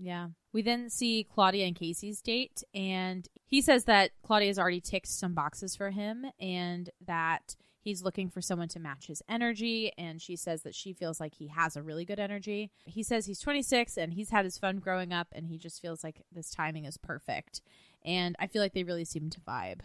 [0.03, 0.29] Yeah.
[0.51, 5.35] We then see Claudia and Casey's date, and he says that Claudia's already ticked some
[5.35, 9.91] boxes for him and that he's looking for someone to match his energy.
[9.99, 12.71] And she says that she feels like he has a really good energy.
[12.85, 16.03] He says he's 26 and he's had his fun growing up, and he just feels
[16.03, 17.61] like this timing is perfect.
[18.03, 19.81] And I feel like they really seem to vibe.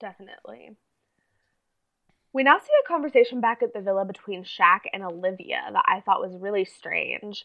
[0.00, 0.72] Definitely.
[2.32, 6.00] We now see a conversation back at the villa between Shaq and Olivia that I
[6.00, 7.44] thought was really strange.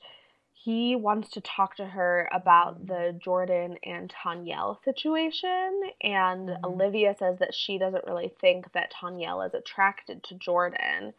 [0.63, 6.65] He wants to talk to her about the Jordan and Tanyel situation, and Mm-hmm.
[6.65, 11.13] Olivia says that she doesn't really think that Tanyel is attracted to Jordan.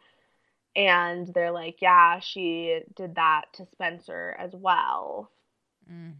[0.75, 5.29] And they're like, yeah, she did that to Spencer as well.
[5.91, 6.13] Mm.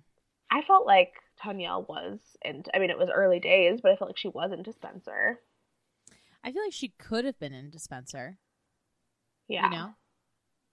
[0.52, 4.10] I felt like Tanyel was, and I mean, it was early days, but I felt
[4.10, 5.40] like she was into Spencer.
[6.44, 8.38] I feel like she could have been into Spencer.
[9.48, 9.66] Yeah.
[9.66, 9.90] You know?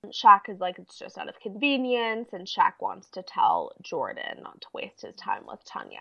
[0.07, 4.61] Shaq is like, it's just out of convenience, and Shaq wants to tell Jordan not
[4.63, 6.01] to waste his time with Tanya.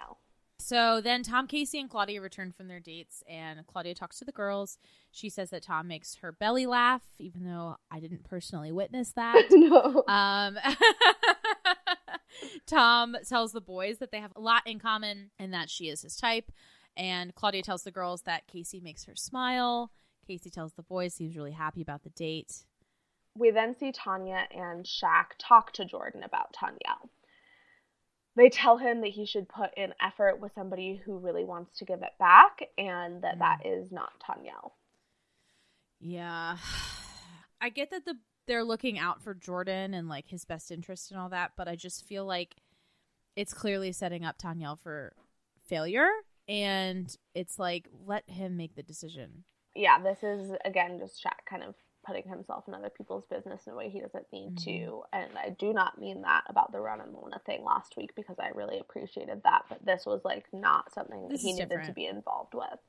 [0.62, 4.32] So then Tom Casey and Claudia return from their dates, and Claudia talks to the
[4.32, 4.78] girls.
[5.10, 9.48] She says that Tom makes her belly laugh, even though I didn't personally witness that.
[9.52, 10.04] no.
[10.08, 10.58] Um,
[12.68, 16.02] Tom tells the boys that they have a lot in common and that she is
[16.02, 16.52] his type.
[16.96, 19.92] And Claudia tells the girls that Casey makes her smile.
[20.28, 22.66] Casey tells the boys he's really happy about the date.
[23.40, 26.98] We then see Tanya and Shaq talk to Jordan about Tanya.
[28.36, 31.86] They tell him that he should put in effort with somebody who really wants to
[31.86, 33.82] give it back, and that that mm.
[33.82, 34.52] is not Tanya.
[36.02, 36.57] Yeah.
[37.61, 41.20] I get that the they're looking out for Jordan and like his best interest and
[41.20, 42.56] all that, but I just feel like
[43.36, 45.14] it's clearly setting up Tanyel for
[45.68, 46.10] failure
[46.48, 49.44] and it's like let him make the decision.
[49.76, 51.76] Yeah, this is again just Shaq kind of
[52.10, 54.72] putting himself in other people's business in a way he doesn't need Mm-hmm.
[54.72, 55.03] to.
[55.14, 58.38] And I do not mean that about the Ron and Mona thing last week because
[58.40, 61.94] I really appreciated that, but this was like not something that This he needed to
[61.94, 62.80] be involved with.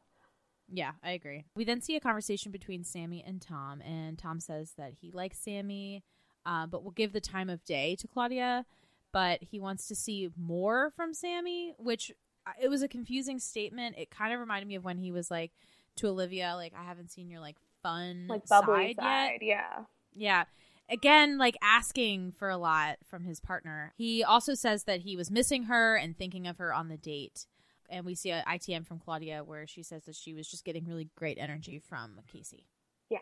[0.73, 1.45] Yeah, I agree.
[1.55, 5.39] We then see a conversation between Samie and Tom, and Tom says that he likes
[5.39, 6.03] Samie,
[6.47, 8.65] uh, but will give the time of day to Claudia,
[9.13, 12.13] but he wants to see more from Samie, which
[12.47, 13.99] uh, it was a confusing statement.
[13.99, 15.51] It kind of reminded me of when he was like
[15.97, 19.43] to Olivia, like, I haven't seen your like fun Like bubbly side, yet.
[19.43, 19.85] yeah.
[20.15, 20.45] Yeah.
[20.91, 23.93] Again, like asking for a lot from his partner.
[23.97, 27.47] He also says that he was missing her and thinking of her on the date.
[27.89, 30.85] And we see a ITM from Claudia where she says that she was just getting
[30.87, 32.67] really great energy from Casey.
[33.09, 33.19] Yeah.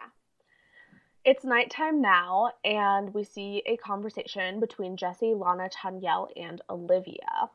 [1.25, 7.51] It's nighttime now, and we see a conversation between Jessie, Lana, Tanyel, and Olivia.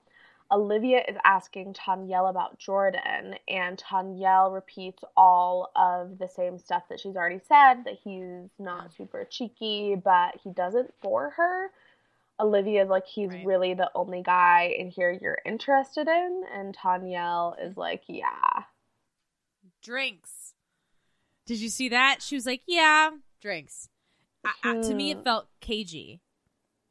[0.53, 6.99] Olivia is asking Tanyel about Jordan, and Tanyel repeats all of the same stuff that
[6.99, 11.71] she's already said that he's not super cheeky, but he does it for her.
[12.39, 17.55] Olivia is like, he's really the only guy in here you're interested in, and Tanyel
[17.59, 18.63] is like, yeah.
[19.81, 20.53] Drinks.
[21.45, 22.21] Did you see that?
[22.21, 23.09] She was like, yeah,
[23.41, 23.89] drinks.
[24.45, 25.23] I, I- to me, it Hmm.
[25.23, 26.21] felt cagey.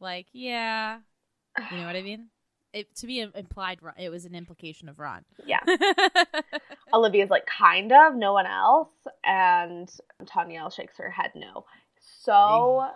[0.00, 0.98] Like, yeah.
[1.70, 2.28] You know what I mean?
[2.72, 5.24] It, to be implied it was an implication of Ron.
[5.44, 5.60] Yeah.
[6.94, 8.92] Olivia's like, kind of, no one else.
[9.24, 9.90] And
[10.24, 11.64] Tanyel shakes her head no.
[12.00, 12.88] So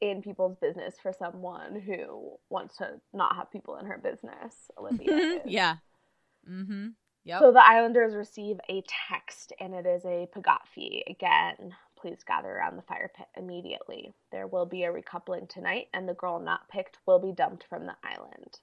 [0.00, 5.40] in people's business for someone who wants to not have people in her business, Olivia.
[5.46, 5.76] yeah.
[6.48, 6.88] Mm-hmm.
[7.24, 7.40] Yep.
[7.40, 11.02] So the Islanders receive a text, and it is a Pagotfi.
[11.08, 14.12] Again, please gather around the fire pit immediately.
[14.30, 17.86] There will be a recoupling tonight, and the girl not picked will be dumped from
[17.86, 18.60] the island.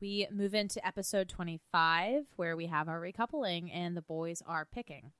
[0.00, 5.10] We move into episode 25, where we have our recoupling and the boys are picking.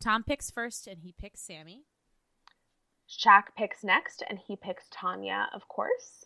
[0.00, 1.82] Tom picks first and he picks Samie.
[3.08, 6.24] Shaq picks next, and he picks Tanya, of course.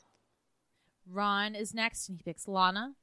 [1.07, 2.95] Ron is next and he picks Lana.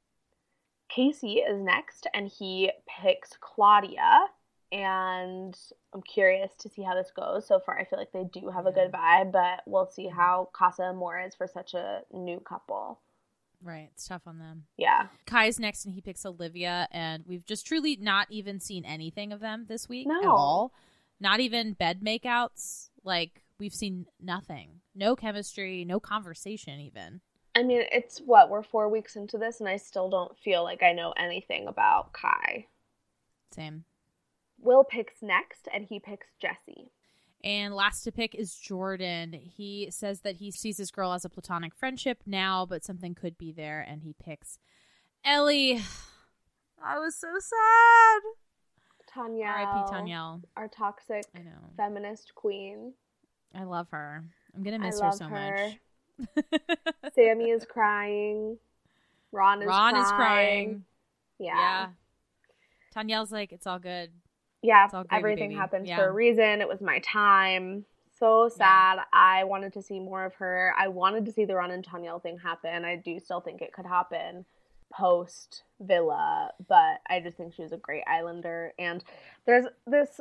[0.90, 4.26] Casey is next, and he picks Claudia.
[4.72, 5.56] And
[5.94, 7.45] I'm curious to see how this goes.
[7.45, 10.49] So far, I feel like they do have a good vibe, but we'll see how
[10.53, 12.99] Casa Amor is for such a new couple.
[13.61, 13.89] Right.
[13.93, 14.65] It's tough on them.
[14.77, 15.07] Yeah.
[15.25, 16.88] Kai's next and he picks Olivia.
[16.91, 20.73] And we've just truly not even seen anything of them this week at all.
[21.19, 22.89] Not even bed makeouts.
[23.03, 24.81] Like, we've seen nothing.
[24.93, 27.21] No chemistry, no conversation, even.
[27.55, 30.84] I mean, it's what we're four weeks into this, and I still don't feel like
[30.84, 32.67] I know anything about Kai.
[33.55, 33.85] Same.
[34.59, 36.91] Will picks next, and he picks Jessie.
[37.43, 39.34] And last to pick is Jordan.
[39.34, 43.38] He says that he sees this girl as a platonic friendship now, but something could
[43.38, 44.57] be there, and he picks
[45.23, 45.81] Ellie.
[46.84, 48.22] I was so sad.
[49.14, 49.45] Tanya.
[49.45, 49.93] R.I.P.
[49.93, 50.43] Tanyel.
[50.55, 51.72] Our toxic I know.
[51.76, 52.93] feminist queen.
[53.55, 54.23] I love her.
[54.55, 55.69] I'm gonna miss her so her.
[56.19, 56.35] much.
[57.18, 58.57] Samie is crying.
[59.31, 60.03] Ron is Ron crying.
[60.05, 60.85] is crying.
[61.39, 61.55] Yeah.
[61.55, 61.88] Yeah.
[62.95, 64.11] Tanyel's like, it's all good.
[64.61, 65.59] Yeah, It's all gravy, everything baby.
[65.59, 65.97] happens Yeah.
[65.97, 66.61] for a reason.
[66.61, 67.85] It was my time.
[68.13, 68.99] So sad.
[69.13, 70.73] I wanted to see more of her.
[70.77, 72.84] I wanted to see the Ron and Tanyel thing happen.
[72.84, 74.45] I do still think it could happen
[74.89, 78.73] post Villa, but I just think she was a great Islander.
[78.79, 79.03] And
[79.45, 80.19] there's this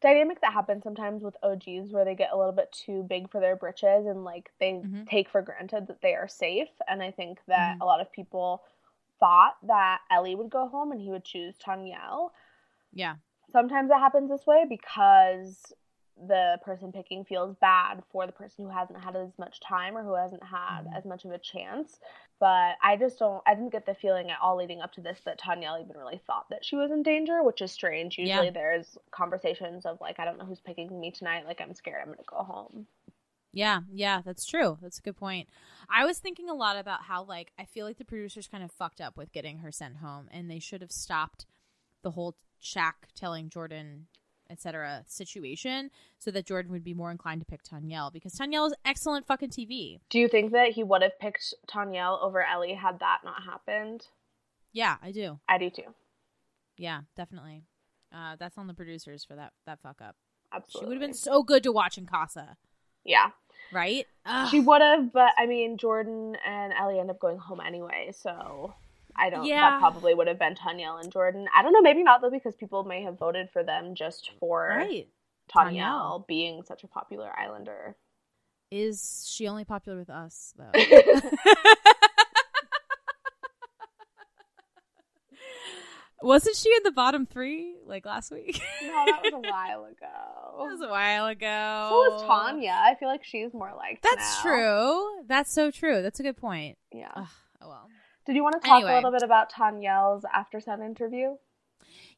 [0.00, 3.38] dynamic that happens sometimes with OGs where they get a little bit too big for
[3.40, 5.06] their britches and like they Mhm.
[5.06, 6.70] take for granted that they are safe.
[6.88, 7.80] And I think that Mhm.
[7.82, 8.64] a lot of people
[9.18, 12.30] thought that Ellie would go home and he would choose Tanyel
[12.94, 13.16] Yeah.
[13.50, 15.72] Sometimes it happens this way because
[16.26, 20.02] the person picking feels bad for the person who hasn't had as much time or
[20.02, 20.94] who hasn't had Mm-hmm.
[20.96, 21.98] as much of a chance.
[22.38, 25.20] But I just don't, I didn't get the feeling at all leading up to this
[25.24, 28.18] that Tanyel even really thought that she was in danger, which is strange.
[28.18, 28.50] Usually Yeah.
[28.50, 31.46] there's conversations of like, I don't know who's picking me tonight.
[31.46, 32.86] Like, I'm scared I'm going to go home.
[33.52, 34.78] Yeah, yeah, that's true.
[34.80, 35.48] That's a good point.
[35.88, 38.70] I was thinking a lot about how like I feel like the producers kind of
[38.70, 41.46] fucked up with getting her sent home and they should have stopped
[42.02, 44.06] the whole Shaq telling Jordan
[44.48, 48.74] etc situation so that Jordan would be more inclined to pick Tanyel because Tanyel is
[48.84, 50.00] excellent fucking TV.
[50.10, 54.06] Do you think that he would have picked Tanyel over Ellie had that not happened?
[54.72, 55.38] Yeah, I do.
[55.48, 55.94] I do too.
[56.76, 57.62] Yeah, definitely.
[58.12, 60.16] Uh, that's on the producers for that that fuck up.
[60.52, 60.80] Absolutely.
[60.80, 62.56] She would have been so good to watch in Casa,
[63.04, 63.30] Yeah.
[63.72, 64.04] right?
[64.26, 64.48] Ugh.
[64.50, 68.74] She would have, but I mean, Jordan and Ellie end up going home anyway, so
[69.16, 69.44] I don't.
[69.44, 69.70] Yeah.
[69.70, 71.46] That probably would have been Tanyel and Jordan.
[71.56, 74.68] I don't know, maybe not though, because people may have voted for them just for
[74.68, 75.08] right.
[75.54, 76.26] Tanyel, Tanyel.
[76.26, 77.96] being such a popular Islander.
[78.70, 80.70] Is she only popular with us though?
[86.22, 88.60] Wasn't she in the bottom three like last week?
[88.82, 89.94] No, that was a while ago.
[90.58, 91.88] that was a while ago.
[91.90, 92.76] So was Tanya.
[92.76, 95.22] I feel like she's more like That's true.
[95.26, 96.02] That's so true.
[96.02, 96.76] That's a good point.
[96.92, 97.10] Yeah.
[97.16, 97.26] Ugh,
[97.62, 97.88] oh well.
[98.30, 98.92] Did you want to talk Anyway.
[98.92, 101.34] a little bit about Tanyel's After Sun interview?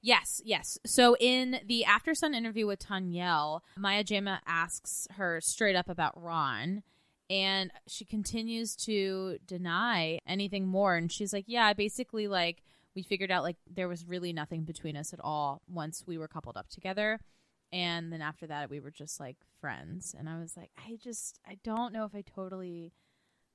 [0.02, 0.78] Yes, yes.
[0.84, 6.12] So in the After Sun interview with Tanyel, Maya Jama asks her straight up about
[6.22, 6.82] Ron.
[7.30, 10.96] And she continues to deny anything more.
[10.96, 12.62] And she's like, Yeah, basically, like,
[12.94, 16.28] we figured out, like, there was really nothing between us at all once we were
[16.28, 17.20] coupled up together.
[17.72, 20.14] And then after that, we were just like friends.
[20.18, 22.92] And I was like, I just, I don't know if I totally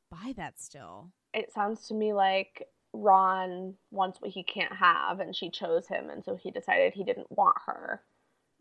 [0.10, 1.12] buy that still.
[1.38, 6.10] It sounds to me like Ron wants what he can't have, and she chose him,
[6.10, 8.02] and so he decided he didn't want her.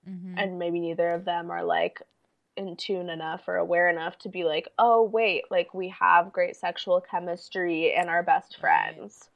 [0.09, 0.35] Mhm.
[0.37, 2.01] and maybe neither of them are like
[2.57, 6.55] in tune enough or aware enough to be like, oh wait, like we have great
[6.55, 9.31] sexual chemistry and are best friends.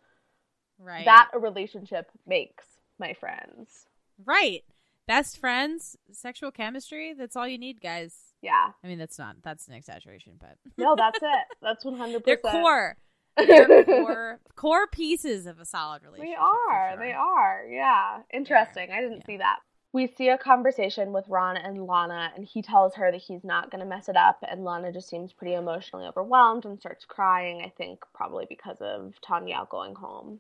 [0.79, 1.05] Right.
[1.05, 2.65] That a relationship makes,
[3.01, 3.87] my friends.
[4.25, 4.63] Right.
[5.09, 8.15] Best friends, sexual chemistry, that's all you need, guys.
[8.41, 8.71] Yeah.
[8.85, 10.57] I mean, that's not, that's an exaggeration, but.
[10.79, 11.47] No, that's it.
[11.61, 12.63] That's one hundred They're percent.
[12.63, 12.97] core.
[13.37, 16.31] They're core, core pieces of a solid relationship.
[16.31, 16.91] They are.
[16.91, 16.99] sure.
[16.99, 17.65] They are.
[17.71, 18.19] Yeah.
[18.33, 18.91] Interesting.
[18.91, 19.59] I didn't see that.
[19.93, 23.73] We see a conversation with Ron and Lana, and he tells her that he's not
[23.73, 24.39] going to mess it up.
[24.49, 29.15] And Lana just seems pretty emotionally overwhelmed and starts crying, I think, probably because of
[29.21, 30.39] Tanya going home.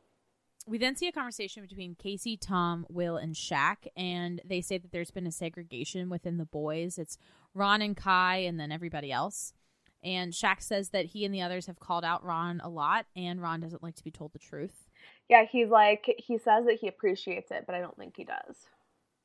[0.66, 4.92] We then see a conversation between Casey, Tom, Will, and Shaq, and they say that
[4.92, 6.96] there's been a segregation within the boys.
[6.96, 7.18] It's
[7.54, 9.52] Ron and Kai, and then everybody else.
[10.02, 13.40] And Shaq says that he and the others have called out Ron a lot, and
[13.40, 14.88] Ron doesn't like to be told the truth.
[15.28, 18.56] Yeah, he's like, he says that he appreciates it, but I don't think he does.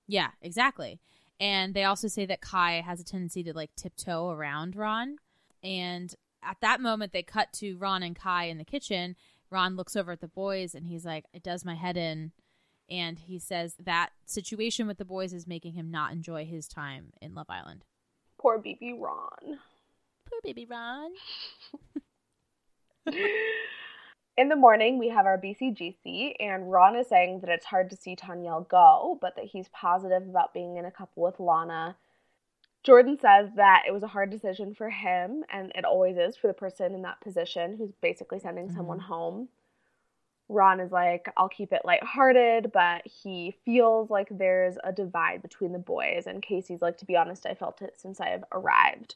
[0.07, 0.99] Yeah, exactly.
[1.39, 5.17] And they also say that Kai has a tendency to like tiptoe around Ron.
[5.63, 9.15] And at that moment, they cut to Ron and Kai in the kitchen.
[9.49, 12.31] Ron looks over at the boys and he's like, It does my head in.
[12.89, 17.13] And he says that situation with the boys is making him not enjoy his time
[17.19, 17.83] in Love Island.
[18.39, 19.59] Poor BB Ron.
[20.35, 21.11] Poor baby Ron.
[24.37, 27.95] In the morning, we have our BCGC, and Ron is saying that it's hard to
[27.95, 31.95] see Tanyel go, but that he's positive about being in a couple with Lana.
[32.83, 36.47] Jordan says that it was a hard decision for him, and it always is for
[36.47, 38.75] the person in that position who's basically sending mm-hmm.
[38.75, 39.47] someone home.
[40.49, 45.71] Ron is like, I'll keep it lighthearted, but he feels like there's a divide between
[45.71, 46.27] the boys.
[46.27, 49.15] And Casey's like, to be honest, I felt it since I've arrived.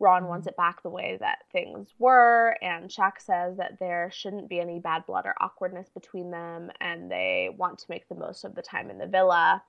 [0.00, 0.30] Ron mm-hmm.
[0.30, 4.60] wants it back the way that things were, and Shaq says that there shouldn't be
[4.60, 8.54] any bad blood or awkwardness between them, and they want to make the most of
[8.54, 9.62] the time in the villa.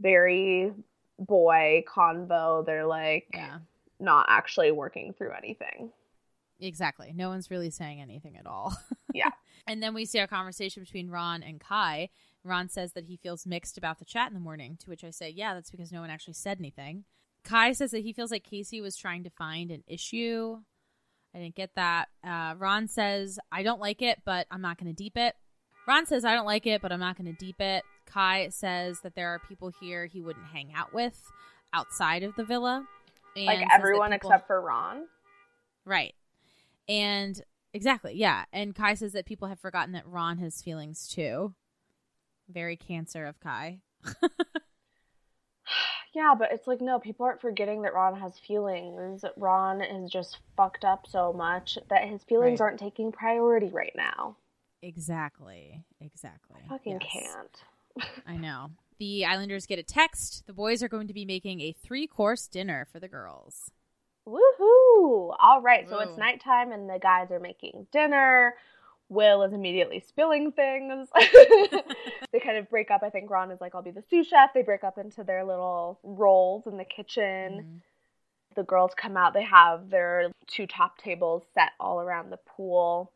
[0.00, 0.72] Very
[1.18, 2.64] boy convo.
[2.64, 3.58] They're like Yeah.
[3.98, 5.92] not actually working through anything.
[6.60, 7.12] Exactly.
[7.14, 8.76] No one's really saying anything at all.
[9.14, 9.30] Yeah.
[9.66, 12.10] and then we see our conversation between Ron and Kai.
[12.44, 15.10] Ron says that he feels mixed about the chat in the morning, to which I
[15.10, 17.04] say, yeah, that's because no one actually said anything.
[17.48, 20.58] Kai says that he feels like Casey was trying to find an issue.
[21.34, 22.08] I didn't get that.
[22.22, 25.34] Uh, Ron says, I don't like it, but I'm not going to deep it.
[25.86, 27.84] Ron says, I don't like it, but I'm not going to deep it.
[28.04, 31.18] Kai says that there are people here he wouldn't hang out with
[31.72, 32.86] outside of the villa.
[33.34, 35.06] And like everyone people- except for Ron.
[35.86, 36.14] Right.
[36.86, 37.40] And
[37.72, 38.44] exactly, yeah.
[38.52, 41.54] And Kai says that people have forgotten that Ron has feelings too.
[42.46, 43.80] Very cancer of Kai.
[46.14, 49.24] Yeah, but it's like no, people aren't forgetting that Ron has feelings.
[49.36, 52.66] Ron is just fucked up so much that his feelings Right.
[52.66, 54.36] aren't taking priority right now.
[54.82, 55.84] Exactly.
[56.00, 56.60] Exactly.
[56.64, 57.10] I fucking Yes.
[57.96, 58.12] can't.
[58.26, 58.70] I know.
[58.98, 60.46] The Islanders get a text.
[60.46, 63.70] The boys are going to be making a three course dinner for the girls.
[64.26, 65.34] Woohoo!
[65.40, 68.54] All right, so it's nighttime and the guys are making dinner.
[69.08, 71.08] Will is immediately spilling things.
[72.32, 73.02] they kind of break up.
[73.02, 74.52] I think Ron is like, I'll be the sous chef.
[74.54, 77.24] They break up into their little roles in the kitchen.
[77.24, 77.76] Mm-hmm.
[78.56, 79.34] The girls come out.
[79.34, 83.12] They have their two top tables set all around the pool.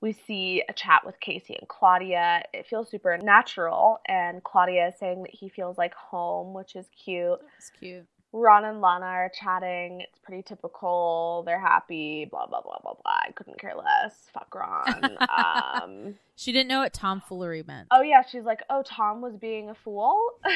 [0.00, 2.42] We see a chat with Casey and Claudia.
[2.52, 6.86] It feels super natural, and Claudia is saying that he feels like home, which is
[7.04, 7.38] cute.
[7.56, 8.04] It's cute.
[8.32, 10.00] Ron and Lana are chatting.
[10.00, 11.42] It's pretty typical.
[11.44, 12.26] They're happy.
[12.30, 13.12] Blah blah blah blah blah.
[13.26, 14.14] I couldn't care less.
[14.32, 15.18] Fuck Ron.
[15.28, 17.88] um, She didn't know what tomfoolery meant.
[17.90, 20.18] oh yeah, she's like, oh Tom was being a fool.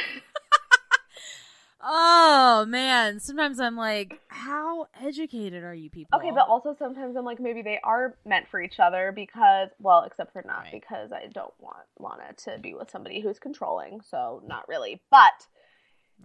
[1.88, 6.18] Oh man, sometimes I'm like, how educated are you people?
[6.18, 10.02] okay, but also sometimes I'm like, maybe they are meant for each other because, well,
[10.04, 14.00] except for not because I don't want Lana to be with somebody who's controlling.
[14.00, 15.46] So not really, but.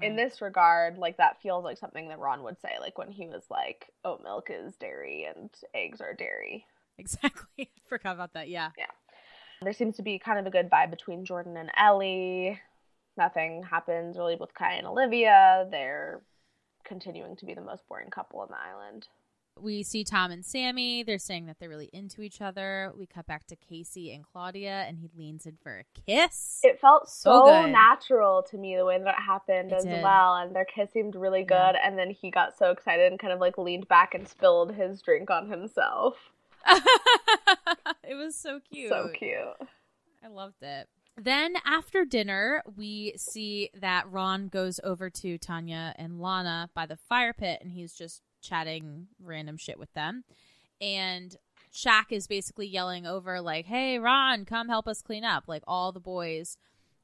[0.01, 0.15] In mm.
[0.15, 3.43] this regard, like that feels like something that Ron would say, like when he was
[3.49, 6.65] like, "Oat milk is dairy and eggs are dairy."
[7.01, 7.45] exactly.
[7.59, 8.47] I forgot about that.
[8.47, 8.69] Yeah.
[8.77, 8.85] Yeah.
[9.61, 12.59] There seems to be kind of a good vibe between Jordan and Ellie.
[13.17, 15.67] Nothing happens really with Kai and Olivia.
[15.69, 16.21] They're
[16.85, 19.07] continuing to be the most boring couple on the island.
[19.59, 21.05] We see Tom and Samie.
[21.05, 22.91] They're saying that they're really into each other.
[22.97, 26.61] We cut back to Casey and Claudia, and he leans in for a kiss.
[26.63, 30.01] It felt So so, natural to me the way that it happened It as did.
[30.01, 30.35] well.
[30.35, 31.55] And their kiss seemed really good.
[31.75, 31.81] Yeah.
[31.85, 35.01] And then he got so excited and kind of like leaned back and spilled his
[35.01, 36.15] drink on himself.
[38.03, 38.89] it was so cute.
[38.89, 39.37] So cute.
[40.23, 40.87] I loved it.
[41.17, 46.95] Then after dinner, we see that Ron goes over to Tanyel and Lana by the
[46.95, 50.23] fire pit and he's just chatting random shit with them.
[50.79, 51.35] And
[51.73, 55.45] Shaq is basically yelling over, like, hey, Ron, come help us clean up.
[55.47, 56.57] Like, all the boys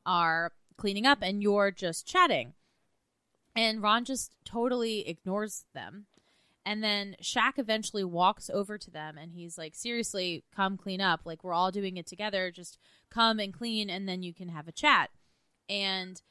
[0.06, 2.54] are cleaning up and you're just chatting.
[3.56, 6.06] And Ron just totally ignores them.
[6.66, 11.22] And then Shaq eventually walks over to them and he's like, seriously, come clean up.
[11.24, 12.52] Like, we're all doing it together.
[12.52, 12.78] Just
[13.10, 15.10] come and clean and then you can have a chat.
[15.70, 16.22] And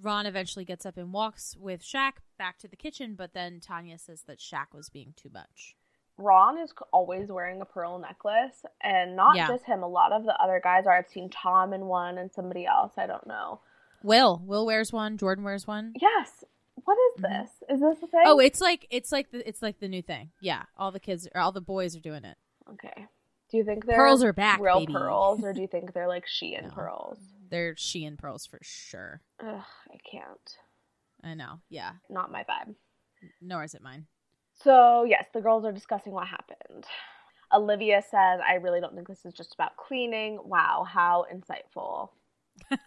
[0.00, 4.00] Ron eventually gets up and walks with Shaq back to the kitchen, but then Tanyel
[4.00, 5.76] says that Shaq was being too much.
[6.16, 9.48] Ron is always wearing a pearl necklace, and not Yeah.
[9.48, 9.82] just him.
[9.82, 10.92] A lot of the other guys are.
[10.92, 12.92] I've seen Tom in one and somebody else.
[12.96, 13.60] I don't know.
[14.02, 14.42] Will.
[14.44, 15.16] Will wears one.
[15.16, 15.92] Jordan wears one.
[16.00, 16.44] Yes.
[16.84, 17.32] What is mm-hmm.
[17.42, 17.50] this?
[17.68, 18.22] Is this a thing?
[18.24, 20.30] Oh, it's like it's like the it's like the new thing.
[20.40, 22.36] Yeah, all the kids or all the boys are doing it.
[22.70, 23.06] okay.
[23.50, 24.92] Do you think they're Pearls are back, real baby.
[24.92, 27.18] pearls, or do you think they're like Shein pearls?
[27.48, 29.22] They're Shein pearls for sure.
[29.40, 30.56] Ugh, I can't.
[31.22, 31.60] I know.
[31.68, 31.92] Yeah.
[32.08, 32.74] Not my vibe.
[33.40, 34.06] Nor is it mine.
[34.62, 36.84] So yes, the girls are discussing what happened.
[37.52, 42.10] Olivia says, "I really don't think this is just about cleaning." Wow, how insightful.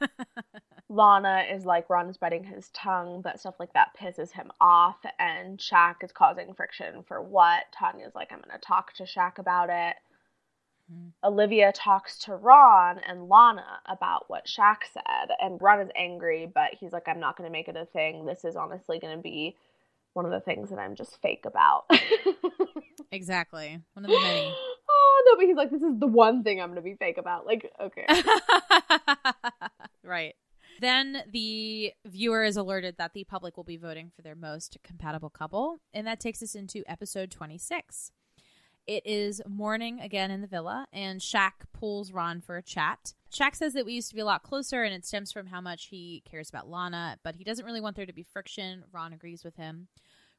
[0.90, 4.98] Lana is like Ron is biting his tongue, but stuff like that pisses him off,
[5.20, 7.64] and Shaq is causing friction for what?
[7.72, 9.95] Tanyel's like, I'm gonna talk to Shaq about it.
[11.24, 16.72] Olivia talks to Ron and Lana about what Shaq said, and Ron is angry, but
[16.80, 18.26] he's like, I'm not gonna make it a thing.
[18.26, 19.56] This is honestly gonna be
[20.14, 21.86] one of the things that I'm just fake about.
[23.12, 23.82] Exactly.
[23.94, 24.54] One of the many.
[24.90, 27.46] oh no, but he's like, this is the one thing I'm gonna be fake about.
[27.46, 28.06] Like, okay.
[30.04, 30.34] right.
[30.80, 35.30] Then the viewer is alerted that the public will be voting for their most compatible
[35.30, 38.12] couple, and that takes us into episode 26.
[38.88, 43.14] It is morning again in the villa, and Shaq pulls Ron for a chat.
[43.32, 45.62] Shaq says that we used to be a lot closer, and it stems from how
[45.62, 48.84] much he cares about Lana, but he doesn't really want there to be friction.
[48.91, 49.88] Ron agrees with him.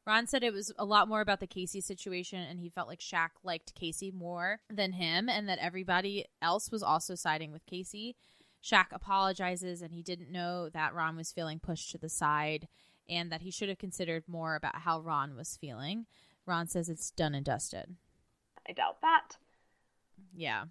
[0.05, 2.99] Ron said it was a lot more about the Casey situation, and he felt like
[2.99, 8.17] Shaq liked Casey more than him, and that everybody else was also siding with Casey.
[8.63, 12.67] Shaq apologizes, and he didn't know that Ron was feeling pushed to the side,
[13.09, 16.07] and that he should have considered more about how Ron was feeling.
[16.45, 17.95] Ron says it's done and dusted.
[18.69, 19.37] I doubt that.
[20.35, 20.65] Yeah.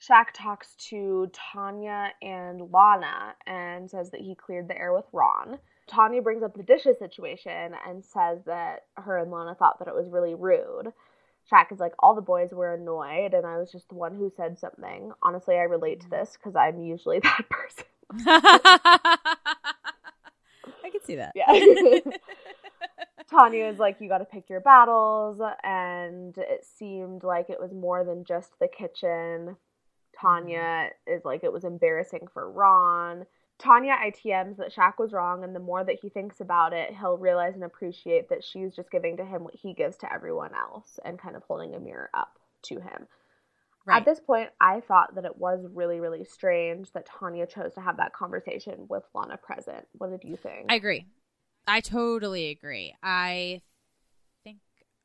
[0.00, 5.58] Shaq talks to Tanyel and Lana and says that he cleared the air with Ron.
[5.90, 9.94] Tanyel brings up the dishes situation and says that her and Lana thought that it
[9.94, 10.92] was really rude.
[11.50, 14.30] Shaq is like, all the boys were annoyed, and I was just the one who
[14.36, 15.12] said something.
[15.22, 16.16] Honestly, I relate to mm-hmm.
[16.16, 17.84] this because I'm usually that person.
[20.84, 21.32] I can see that.
[21.34, 21.46] Yeah.
[23.30, 27.72] Tanyel is like, you got to pick your battles, and it seemed like it was
[27.72, 29.56] more than just the kitchen.
[30.20, 31.12] Tanyel mm-hmm.
[31.12, 33.26] is like, it was embarrassing for Ron.
[33.58, 37.18] Tanyel ITMs that Shaq was wrong, and the more that he thinks about it, he'll
[37.18, 40.98] realize and appreciate that she's just giving to him what he gives to everyone else
[41.04, 43.08] and kind of holding a mirror up to him.
[43.90, 47.80] At this point, I thought that it was really, really strange that Tanyel chose to
[47.80, 49.86] have that conversation with Lana present.
[49.92, 50.66] What did you think?
[50.68, 51.06] I agree.
[51.68, 52.94] I totally agree.
[53.02, 53.62] I
[54.42, 54.58] think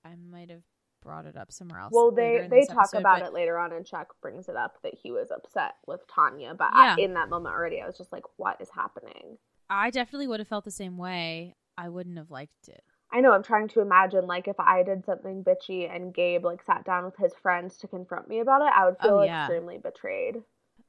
[0.06, 0.64] I might have
[1.02, 1.91] brought it up somewhere else.
[1.94, 4.81] Well, they they talk episode, about but- it later on, and Chuck brings it up
[4.84, 6.57] that he was upset with Tanyel.
[6.57, 6.95] But Yeah.
[6.98, 9.38] I, in that moment already, I was just like, "What is happening?"
[9.69, 11.56] I definitely would have felt the same way.
[11.77, 12.84] I wouldn't have liked it.
[13.11, 13.31] I know.
[13.34, 17.03] I'm trying to imagine like if I did something bitchy and Gabe like sat down
[17.06, 19.44] with his friends to confront me about it, I would oh, feel Oh, yeah.
[19.45, 20.44] extremely betrayed.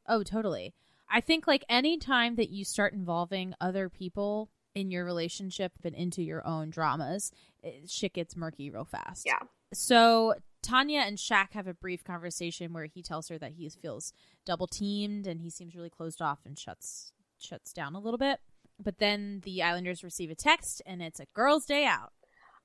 [0.07, 0.75] Oh, totally.
[1.11, 5.95] I think like any time that you start involving other people in your relationship and
[5.95, 7.33] into your own dramas,
[7.63, 9.25] it, shit gets murky real fast.
[9.27, 9.39] Yeah.
[9.73, 10.35] So
[10.65, 14.13] Tanyel and Shaq have a brief conversation where he tells her that he feels
[14.45, 18.41] double teamed and he seems really closed off and shuts shuts down a little bit.
[18.83, 22.13] But then the Islanders receive a text and it's a girls' day out.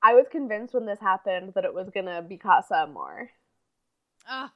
[0.02, 3.30] I was convinced when this happened that it was gonna be Casa more.
[4.26, 4.52] Oh, ah,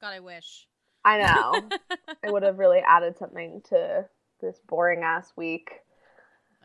[0.00, 0.68] God, I wish.
[1.04, 1.68] I know.
[2.22, 4.06] it would have really added something to
[4.40, 5.80] this boring ass week.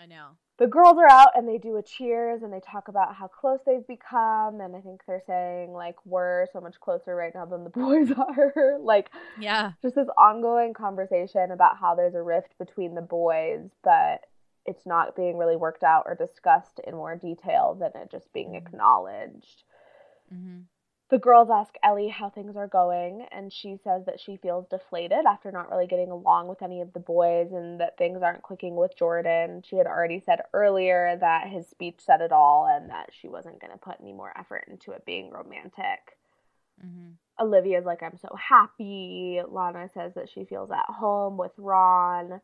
[0.01, 0.29] I know.
[0.57, 3.59] the girls are out and they do a cheers and they talk about how close
[3.65, 7.63] they've become and i think they're saying like we're so much closer right now than
[7.65, 9.09] the boys are like
[9.39, 9.73] Yeah.
[9.81, 14.21] just this ongoing conversation about how there's a rift between the boys but
[14.65, 18.55] it's not being really worked out or discussed in more detail than it just being
[18.55, 19.63] acknowledged
[20.33, 20.59] Mm-hmm.
[21.09, 25.25] The girls ask Ellie how things are going, and she says that she feels deflated
[25.27, 28.75] after not really getting along with any of the boys and that things aren't clicking
[28.75, 29.63] with Jordan.
[29.67, 33.59] She had already said earlier that his speech said it all and that she wasn't
[33.59, 36.17] going to put any more effort into it being romantic.
[36.85, 37.43] Mm-hmm.
[37.43, 39.41] Olivia's like, I'm so happy.
[39.47, 42.39] Lana says that she feels at home with Ron.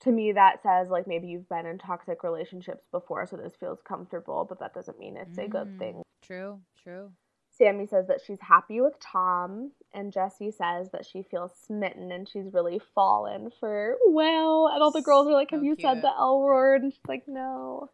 [0.00, 3.78] To me, that says like maybe you've been in toxic relationships before, so this feels
[3.86, 6.02] comfortable, but that doesn't mean it's a good thing.
[6.22, 7.12] True, true.
[7.60, 12.28] Samie says that she's happy with Tom, and Jessie says that she feels smitten and
[12.28, 14.68] she's really fallen for Will.
[14.68, 16.82] And all the girls are like, Have you said the L word?
[16.82, 17.90] And she's like, No.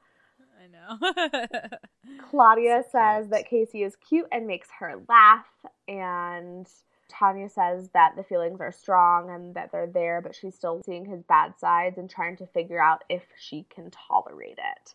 [0.61, 1.69] I know.
[2.31, 5.47] Claudia says that Casey is cute and makes her laugh,
[5.87, 6.69] and
[7.09, 11.07] Tanyel says that the feelings are strong and that they're there, but she's still seeing
[11.07, 14.95] his bad sides and trying to figure out if she can tolerate it.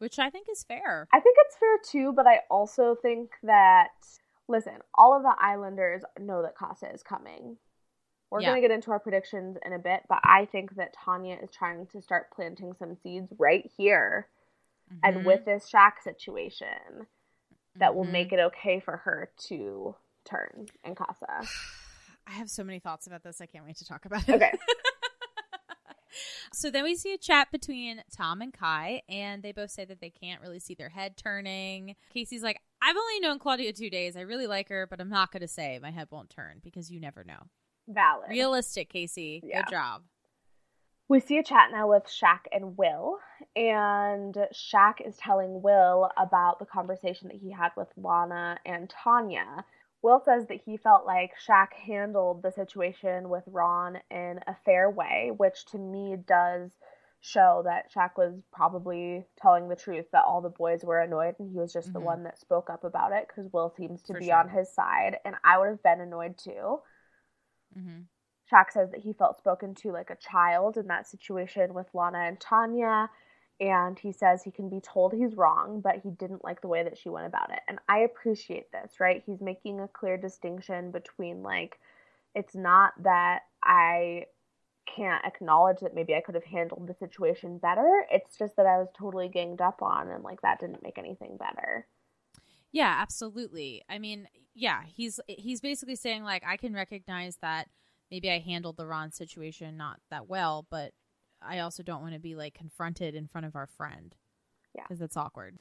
[0.00, 1.06] Which I think is fair.
[1.12, 3.88] I think it's fair too, but I also think that
[4.48, 7.58] listen, all of the Islanders know that Casa is coming.
[8.30, 8.48] We're Yeah.
[8.50, 11.50] going to get into our predictions in a bit, but I think that Tanyel is
[11.50, 14.28] trying to start planting some seeds right here
[15.02, 15.24] and Mhm.
[15.24, 17.06] with this Shaq situation
[17.76, 18.12] that will Mhm.
[18.12, 19.94] make it okay for her to
[20.24, 21.42] turn in Casa.
[22.26, 23.40] I have so many thoughts about this.
[23.40, 24.34] I can't wait to talk about it.
[24.34, 24.52] Okay.
[26.52, 30.00] So then we see a chat between Tom and Kai, and they both say that
[30.00, 31.96] they can't really see their head turning.
[32.12, 34.16] Casey's like, I've only known Claudia two days.
[34.16, 36.90] I really like her, but I'm not going to say my head won't turn because
[36.90, 37.48] you never know.
[37.88, 38.30] Valid.
[38.30, 39.42] Realistic, Casey.
[39.44, 39.62] Yeah.
[39.62, 40.02] Good job.
[41.08, 43.18] We see a chat now with Shaq and Will,
[43.56, 49.64] and Shaq is telling Will about the conversation that he had with Lana and Tanyel.
[50.02, 54.88] Will says that he felt like Shaq handled the situation with Ron in a fair
[54.90, 56.72] way, which to me does
[57.20, 61.50] show that Shaq was probably telling the truth that all the boys were annoyed and
[61.50, 62.04] he was just the Mhm.
[62.04, 64.36] one that spoke up about it because Will seems to For be sure.
[64.36, 66.82] on his side, and I would have been annoyed too.
[67.76, 68.00] Mm-hmm.
[68.50, 72.20] Shaq says that he felt spoken to like a child in that situation with Lana
[72.20, 73.10] and Tanyel.
[73.60, 76.82] And he says he can be told he's wrong, but he didn't like the way
[76.82, 77.60] that she went about it.
[77.68, 79.22] And I appreciate this, right?
[79.26, 81.78] He's making a clear distinction between like,
[82.34, 84.26] it's not that I
[84.96, 88.06] can't acknowledge that maybe I could have handled the situation better.
[88.10, 91.36] It's just that I was totally ganged up on, and like that didn't make anything
[91.36, 91.86] better.
[92.72, 93.82] Yeah, absolutely.
[93.88, 97.68] I mean, yeah, he's he's basically saying like I can recognize that
[98.10, 100.92] maybe I handled the Ron situation not that well, but
[101.42, 104.14] I also don't want to be like confronted in front of our friend.
[104.74, 104.84] Yeah.
[104.86, 105.58] Cuz that's awkward.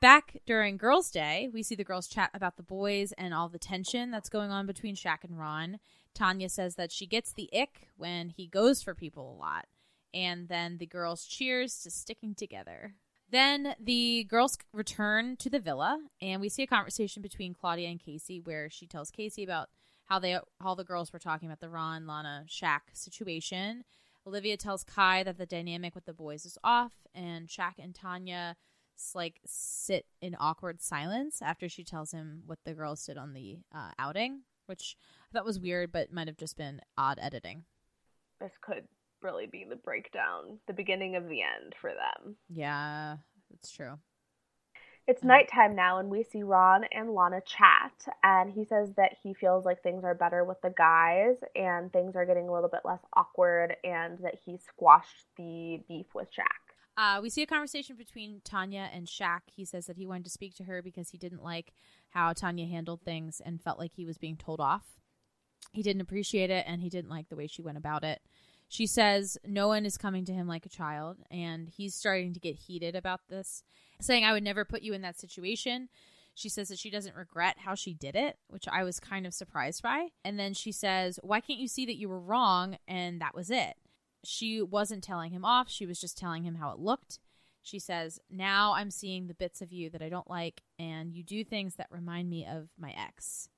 [0.00, 3.58] Back during Girls' Day, we see the girls chat about the boys and all the
[3.58, 5.80] tension that's going on between Shaq and Ron.
[6.14, 9.66] Tanyel says that she gets the ick when he goes for people a lot.
[10.14, 12.94] And then the girls cheers to sticking together.
[13.30, 18.00] Then the girls return to the villa, and we see a conversation between Claudia and
[18.00, 19.68] Casey, where she tells Casey about
[20.06, 23.84] how they all the girls were talking about the Ron, Lana, Shaq situation.
[24.28, 28.56] Olivia tells Kai that the dynamic with the boys is off, and Shaq and Tanyel
[29.14, 33.60] like sit in awkward silence after she tells him what the girls did on the
[33.74, 34.96] uh, outing, which
[35.30, 37.64] I thought was weird, but might have just been odd editing.
[38.38, 38.84] This could
[39.22, 42.36] really be the breakdown, the beginning of the end for them.
[42.50, 43.16] Yeah,
[43.50, 43.98] that's true.
[45.08, 48.14] It's nighttime now, and we see Ron and Lana chat.
[48.22, 52.14] And he says that he feels like things are better with the guys and things
[52.14, 56.68] are getting a little bit less awkward, and that he squashed the beef with Shaq.
[56.98, 59.40] Uh, we see a conversation between Tanyel and Shaq.
[59.46, 61.72] He says that he wanted to speak to her because he didn't like
[62.10, 64.98] how Tanyel handled things and felt like he was being told off.
[65.72, 68.20] He didn't appreciate it and he didn't like the way she went about it.
[68.68, 72.40] She says no one is coming to him like a child, and he's starting to
[72.40, 73.62] get heated about this,
[74.00, 75.88] saying, I would never put you in that situation.
[76.34, 79.34] She says that she doesn't regret how she did it, which I was kind of
[79.34, 80.08] surprised by.
[80.24, 82.78] And then she says, Why can't you see that you were wrong?
[82.86, 83.74] And that was it.
[84.24, 87.18] She wasn't telling him off, she was just telling him how it looked.
[87.62, 91.22] She says, Now I'm seeing the bits of you that I don't like, and you
[91.24, 93.48] do things that remind me of my ex.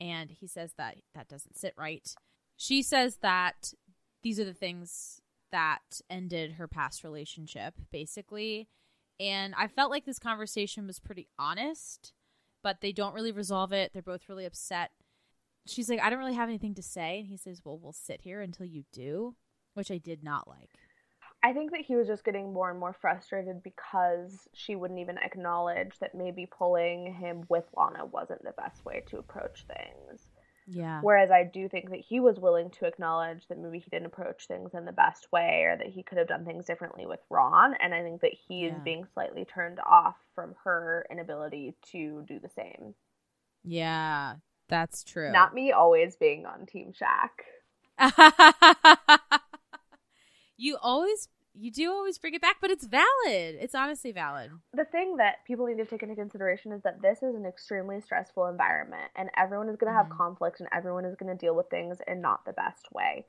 [0.00, 2.14] And he says that that doesn't sit right.
[2.56, 3.72] She says that
[4.22, 8.68] these are the things that ended her past relationship, basically.
[9.20, 12.12] And I felt like this conversation was pretty honest,
[12.62, 13.92] but they don't really resolve it.
[13.92, 14.90] They're both really upset.
[15.66, 17.18] She's like, I don't really have anything to say.
[17.18, 19.34] And he says, Well, we'll sit here until you do,
[19.74, 20.70] which I did not like.
[21.42, 25.18] I think that he was just getting more and more frustrated because she wouldn't even
[25.18, 30.27] acknowledge that maybe pulling him with Lana wasn't the best way to approach things.
[30.70, 31.00] Yeah.
[31.00, 34.46] Whereas I do think that he was willing to acknowledge that maybe he didn't approach
[34.46, 37.74] things in the best way or that he could have done things differently with Ron.
[37.74, 42.38] And I think that he is being slightly turned off from her inability to do
[42.38, 42.94] the same.
[43.64, 44.34] Yeah,
[44.68, 45.32] that's true.
[45.32, 47.30] Not me always being on Team Shaq.
[50.58, 51.28] you always
[51.58, 53.56] you do always bring it back, but it's valid.
[53.60, 54.50] It's honestly valid.
[54.72, 58.00] The thing that people need to take into consideration is that this is an extremely
[58.00, 60.16] stressful environment and everyone is going to have mm-hmm.
[60.16, 63.26] conflict and everyone is going to deal with things in not the best way.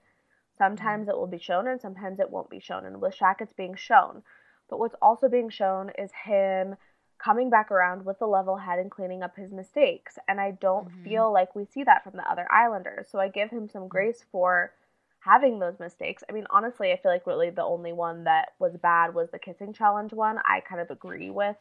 [0.58, 1.12] Sometimes mm-hmm.
[1.12, 2.86] it will be shown and sometimes it won't be shown.
[2.86, 4.22] And with Shaq, it's being shown.
[4.70, 6.76] But what's also being shown is him
[7.18, 10.18] coming back around with a level head and cleaning up his mistakes.
[10.28, 11.04] And I don't mm-hmm.
[11.04, 13.08] feel like we see that from the other Islanders.
[13.12, 14.72] So I give him some grace for
[15.20, 16.24] having those mistakes.
[16.30, 19.40] I mean, honestly, I feel like really the only one that was bad was the
[19.40, 20.38] kissing challenge one.
[20.46, 21.58] I kind of agree with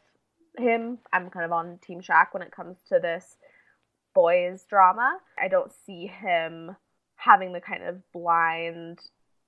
[0.57, 0.99] him.
[1.13, 3.37] I'm kind of on Team Shaq when it comes to this
[4.15, 5.17] boys drama.
[5.37, 6.75] I don't see him
[7.15, 8.99] having the kind of blind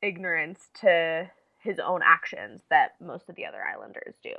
[0.02, 1.30] ignorance to
[1.60, 4.34] his own actions that most of the other Islanders do.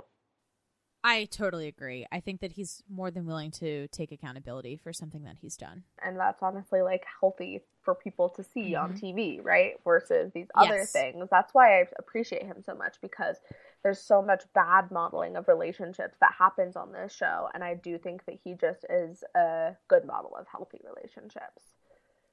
[1.04, 2.06] I totally agree.
[2.12, 5.82] I think that he's more than willing to take accountability for something that he's done.
[6.00, 9.06] And that's honestly like healthy for people to see on mm-hmm.
[9.06, 9.74] TV, right?
[9.82, 10.92] Versus these other Yes.
[10.92, 11.28] things.
[11.28, 13.38] That's why I appreciate him so much because
[13.82, 17.48] there's so much bad modeling of relationships that happens on this show.
[17.52, 21.72] And I do think that he just is a good model of healthy relationships.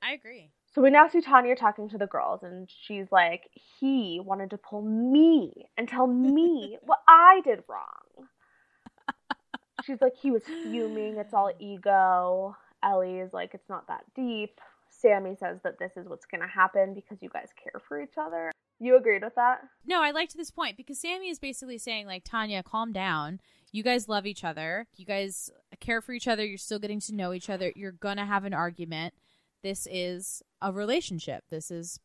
[0.02, 0.52] I agree.
[0.74, 4.58] So we now see Tanyel talking to the girls, and she's like, he wanted to
[4.58, 8.28] pull me and tell me what I did wrong.
[9.90, 11.18] She's like, he was fuming.
[11.18, 12.56] It's all ego.
[12.84, 14.62] Ellie is like, it's not that deep.
[15.04, 18.14] Samie says that this is what's going to happen because you guys care for each
[18.16, 18.52] other.
[18.80, 19.62] You agreed with that?
[19.88, 23.40] No, I liked this point because Samie is basically saying, like, Tanyel, calm down.
[23.72, 24.86] You guys love each other.
[24.96, 25.50] You guys
[25.80, 26.46] care for each other.
[26.46, 27.74] You're still getting to know each other.
[27.76, 29.16] You're gonna have an argument.
[29.64, 31.44] This is a relationship.
[31.50, 32.00] This is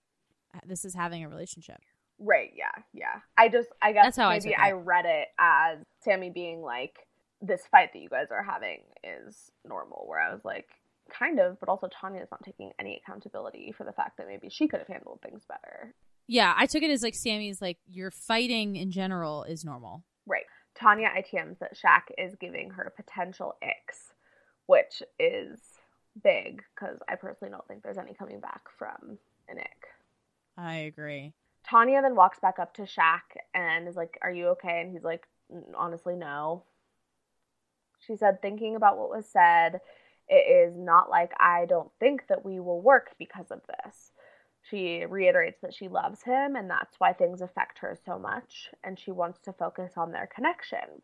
[0.67, 1.81] this is having a relationship.
[2.19, 3.21] Right, yeah, yeah.
[3.37, 6.63] I just, I guess That's how I maybe took I, read it as Samie being
[6.63, 6.97] like,
[7.47, 10.69] this fight that you guys are having is normal, where I was like,
[11.11, 14.69] kind of, but also Tanyel's not taking any accountability for the fact that maybe she
[14.69, 15.95] could have handled things better.
[16.27, 20.05] Yeah, I took it as like Samie's like your fighting in general is normal.
[20.27, 20.45] Right.
[20.75, 24.15] Tanyel ITMs that Shaq is giving her potential icks,
[24.67, 25.61] which is
[26.23, 29.19] big because I personally don't think there's any coming back from
[29.49, 29.87] an ick.
[30.57, 31.35] I agree.
[31.71, 33.21] Tanyel then walks back up to Shaq
[33.55, 34.81] and is like, Are you okay?
[34.81, 35.27] And he's like,
[35.77, 36.65] Honestly, no.
[38.07, 39.81] She said, Thinking about what was said,
[40.29, 44.13] it is not like I don't think that we will work because of this.
[44.71, 48.99] She reiterates that she loves him and that's why things affect her so much, and
[48.99, 51.03] she wants to focus on their connection.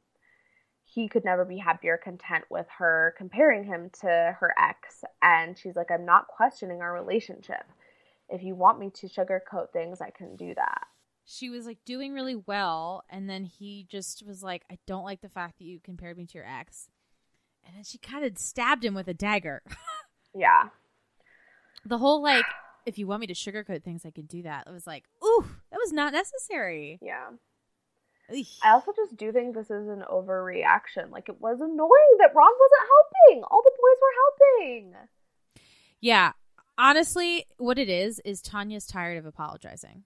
[0.84, 5.56] He could never be happy or content with her comparing him to her ex, and
[5.56, 7.64] she's like, I'm not questioning our relationship.
[8.28, 10.86] If you want me to sugarcoat things, I can do that.
[11.32, 15.20] She was like doing really well, and then he just was like, "I don't like
[15.20, 16.88] the fact that you compared me to your ex,"
[17.64, 19.62] and then she kind of stabbed him with a dagger.
[20.34, 20.68] Yeah.
[21.84, 22.44] the whole like,
[22.86, 24.66] if you want me to sugarcoat things, I can do that.
[24.66, 27.00] It was like, ooh, that was not necessary.
[27.02, 27.30] Yeah.
[28.32, 28.58] Eesh.
[28.62, 31.10] I also just do think this is an overreaction.
[31.10, 33.44] Like it was annoying that Ron wasn't helping.
[33.50, 34.14] All the boys were
[34.62, 34.94] helping.
[36.00, 36.32] Yeah.
[36.78, 40.04] Honestly, what it is is Tanyel's tired of apologizing.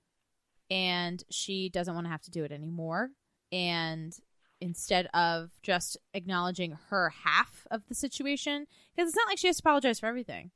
[0.70, 3.10] And she doesn't want to have to do it anymore.
[3.52, 4.16] And
[4.60, 9.56] instead of just acknowledging her half of the situation, because it's not like she has
[9.56, 10.50] to apologize for everything.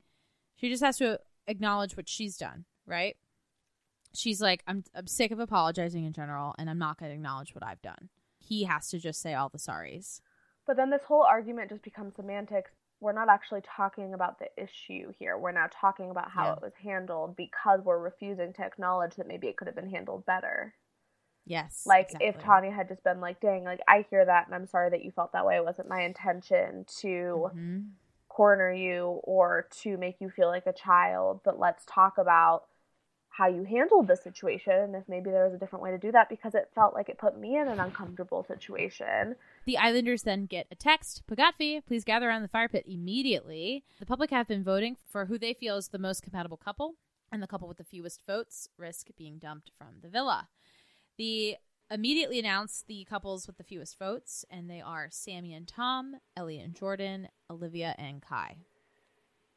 [0.55, 3.15] She just has to acknowledge what she's done, right?
[4.15, 7.53] She's like, I'm, I'm sick of apologizing in general, and I'm not going to acknowledge
[7.53, 8.09] what I've done.
[8.39, 10.21] He has to just say all the sorries.
[10.65, 12.71] But then this whole argument just becomes semantics.
[13.01, 15.37] We're not actually talking about the issue here.
[15.37, 16.53] We're now talking about how Yeah.
[16.53, 20.25] it was handled because we're refusing to acknowledge that maybe it could have been handled
[20.25, 20.73] better.
[21.45, 21.83] Yes.
[21.85, 22.37] Like if.
[22.39, 25.11] Tanyel had just been like, "Dang, like I hear that and I'm sorry that you
[25.11, 25.55] felt that way.
[25.55, 27.91] It wasn't my intention to Mhm.
[28.27, 32.65] corner you or to make you feel like a child, but let's talk about
[33.39, 36.11] how you handled the situation and if maybe there was a different way to do
[36.11, 39.35] that because it felt like it put me in an uncomfortable situation."
[39.65, 41.23] The Islanders then get a text.
[41.25, 43.85] Pagatfi, please gather around the fire pit immediately.
[43.99, 46.95] The public have been voting for who they feel is the most compatible couple,
[47.31, 50.49] and the couple with the fewest votes risk being dumped from the villa.
[51.17, 51.55] The
[51.89, 56.59] immediately announce the couples with the fewest votes, and they are Samie and Tom, Ellie
[56.59, 58.57] and Jordan, Olivia and Kai.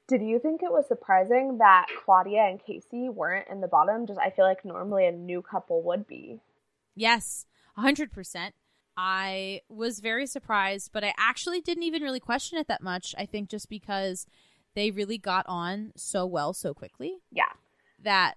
[0.09, 4.07] Did you think it was surprising that Claudia and Casey weren't in the bottom?
[4.07, 6.41] Just I feel like normally a new couple would be.
[6.95, 7.47] Yes,
[7.79, 8.51] 100%.
[8.97, 13.15] I was very surprised, but I actually didn't even really question it that much.
[13.17, 14.27] I think just because
[14.75, 17.53] they really got on so well so quickly Yeah.
[17.99, 18.35] that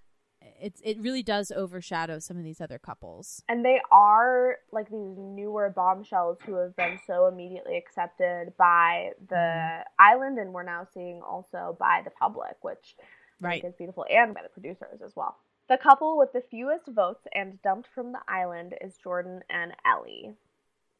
[0.60, 3.44] it's it really does overshadow some of these other couples.
[3.50, 9.36] And they are like these newer bombshells who have been so immediately accepted by the
[9.36, 9.82] mm-hmm.
[10.00, 12.96] island, and we're now seeing also by the public, which
[13.42, 13.64] Right.
[13.66, 15.36] is beautiful, and by the producers as well.
[15.68, 20.36] The couple with the fewest votes and dumped from the island is Jordan and Ellie.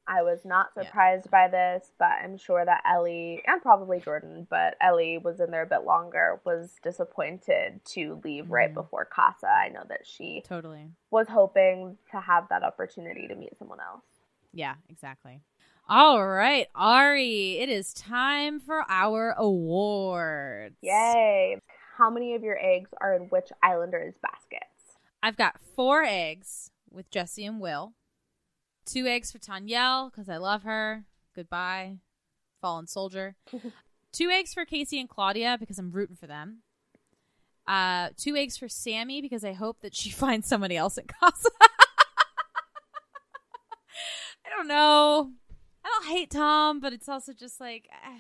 [0.08, 0.84] I was not Yeah.
[0.84, 5.50] surprised by this, but I'm sure that Ellie and probably Jordan, but Ellie was in
[5.52, 8.76] there a bit longer, was disappointed to leave right Mhm.
[8.76, 9.48] before Casa.
[9.48, 10.92] I know that she Totally.
[11.10, 14.04] was hoping to have that opportunity to meet someone else.
[14.52, 15.42] Yeah, exactly.
[15.88, 20.78] All right, Ari, it is time for our awards.
[20.82, 21.60] Yay!
[21.98, 24.98] How many of your eggs are in which Islanders baskets?
[25.24, 27.94] I've got four eggs with Jessie and Will.
[28.86, 31.06] Two eggs for Tanyel because I love her.
[31.36, 31.98] Goodbye,
[32.62, 33.36] fallen soldier.
[34.12, 36.62] two eggs for Casey and Claudia because I'm rooting for them.
[37.68, 41.50] Uh, two eggs for Samie because I hope that she finds somebody else at Casa.
[44.46, 45.32] I don't know.
[45.84, 48.20] I don't hate Tom, but it's also just like eh,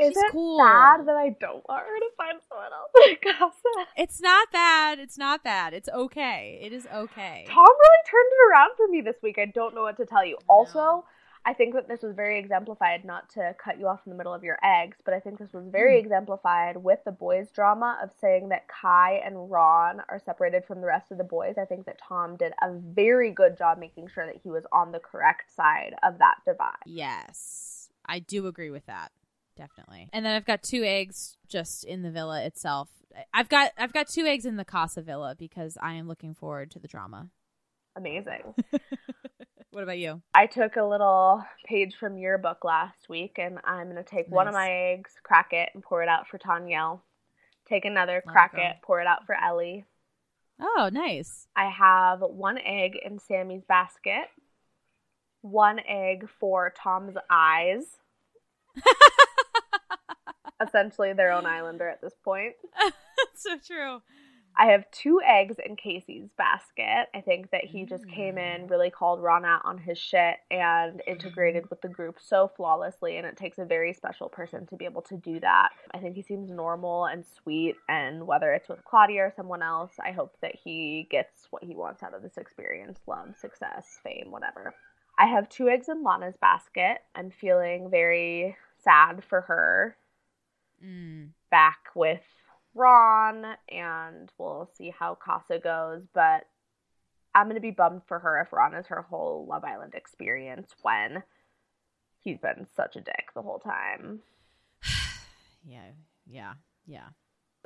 [0.00, 0.58] Is it cool.
[0.58, 3.86] sad that I don't want her to find someone else Casa?
[3.96, 4.98] It's not bad.
[4.98, 5.74] It's not bad.
[5.74, 6.58] It's okay.
[6.62, 7.44] It is okay.
[7.48, 9.38] Tom really turned it around for me this week.
[9.38, 10.36] I don't know what to tell you.
[10.48, 11.04] Also,
[11.44, 14.34] I think that this was very exemplified, not to cut you off in the middle
[14.34, 16.04] of your eggs, but I think this was very Hmm.
[16.06, 20.86] exemplified with the boys' drama of saying that Kai and Ron are separated from the
[20.86, 21.56] rest of the boys.
[21.58, 24.92] I think that Tom did a very good job making sure that he was on
[24.92, 26.76] the correct side of that divide.
[26.86, 29.10] Yes, I do agree with that.
[29.58, 30.08] Definitely.
[30.12, 32.88] And then I've got two eggs just in the villa itself.
[33.34, 36.70] I've got I've got two eggs in the Casa Villa because I am looking forward
[36.70, 37.28] to the drama.
[37.96, 38.54] Amazing.
[39.70, 40.22] What about you?
[40.34, 44.26] I took a little page from your book last week, and I'm going to take
[44.28, 47.00] one of my eggs, crack it, and pour it out for Tanyel.
[47.68, 49.84] Take another, crack it, pour it out for Ellie.
[50.58, 51.46] Oh, nice.
[51.54, 54.24] I have one egg in Samie's basket,
[55.42, 57.84] one egg for Tom's eyes.
[60.60, 62.54] Essentially, their own islander at this point.
[63.34, 64.00] So true.
[64.60, 67.06] I have two eggs in Casey's basket.
[67.14, 68.56] I think that he just came mm.
[68.56, 73.16] in, really called Ron out on his shit, and integrated with the group so flawlessly.
[73.16, 75.68] And it takes a very special person to be able to do that.
[75.94, 77.76] I think he seems normal and sweet.
[77.88, 81.76] And whether it's with Claudia or someone else, I hope that he gets what he
[81.76, 84.74] wants out of this experience love, success, fame, whatever.
[85.16, 86.98] I have two eggs in Lana's basket.
[87.14, 89.96] I'm feeling very sad for her
[90.84, 91.30] Mm.
[91.50, 92.22] back with
[92.74, 96.02] Ron, and we'll see how Casa goes.
[96.14, 96.44] But
[97.34, 100.70] I'm going to be bummed for her if Ron is her whole Love Island experience
[100.82, 101.22] when
[102.20, 104.20] he's been such a dick the whole time.
[105.64, 105.90] Yeah,
[106.26, 106.54] yeah,
[106.86, 107.08] yeah.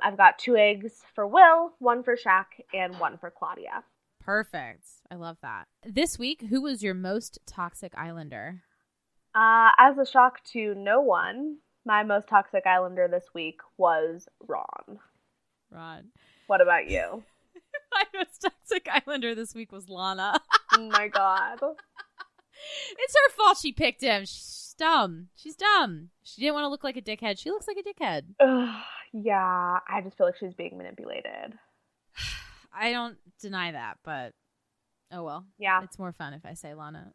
[0.01, 3.83] I've got two eggs for Will, one for Shaq, and one for Claudia.
[4.19, 4.85] Perfect.
[5.09, 5.67] I love that.
[5.85, 8.63] This week, who was your most toxic Islander?
[9.35, 14.99] Uh, as a shock to no one, my most toxic Islander this week was Ron.
[15.71, 16.05] Ron.
[16.47, 17.23] What about you?
[17.93, 20.39] My most toxic Islander this week was Lana.
[20.73, 21.59] oh my god.
[22.97, 24.21] It's her fault she picked him.
[24.25, 25.27] She's dumb.
[25.35, 26.09] She's dumb.
[26.21, 27.37] She didn't want to look like a dickhead.
[27.37, 28.23] She looks like a dickhead.
[28.39, 28.81] Ugh,
[29.11, 31.57] yeah, I just feel like she's being manipulated.
[32.73, 34.33] I don't deny that, but
[35.11, 35.45] oh well.
[35.57, 35.81] Yeah.
[35.83, 37.11] It's more fun if I say Lana.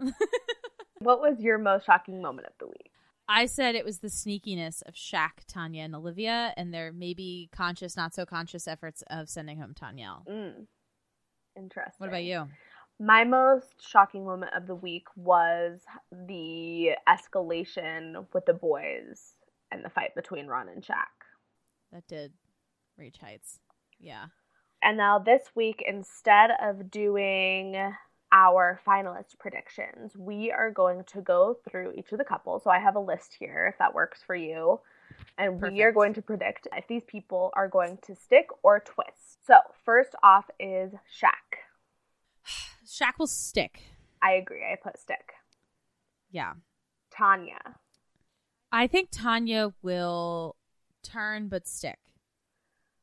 [0.98, 2.90] what was your most shocking moment of the week?
[3.28, 7.96] I said it was the sneakiness of Shaq, Tanyel, and Olivia, and their maybe conscious,
[7.96, 10.26] not so conscious efforts of sending home Tanyel.
[10.26, 10.66] Mm.
[11.56, 11.94] Interesting.
[11.98, 12.48] What about you?
[12.98, 15.80] My most shocking moment of the week was
[16.10, 19.34] the escalation with the boys
[19.70, 21.06] and the fight between Ron and Shaq.
[21.92, 22.32] That did
[22.96, 23.60] reach heights.
[24.00, 24.26] Yeah.
[24.82, 27.92] And now this week, instead of doing
[28.32, 32.64] our finalist predictions, we are going to go through each of the couples.
[32.64, 34.80] So I have a list here if that works for you.
[35.38, 35.74] And Perfect.
[35.76, 39.44] we are going to predict if these people are going to stick or twist.
[39.46, 41.64] So, first off is Shaq.
[42.86, 43.80] Shaq will stick.
[44.22, 44.62] I agree.
[44.64, 45.32] I put stick.
[46.30, 46.54] Yeah.
[47.16, 47.76] Tanyel.
[48.70, 50.56] I think Tanyel will
[51.02, 51.98] turn but stick.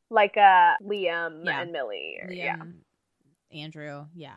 [0.08, 1.62] Like uh Liam Yeah.
[1.62, 2.18] and Millie.
[2.22, 2.56] or- Liam, yeah.
[3.60, 4.36] Andrew, yeah.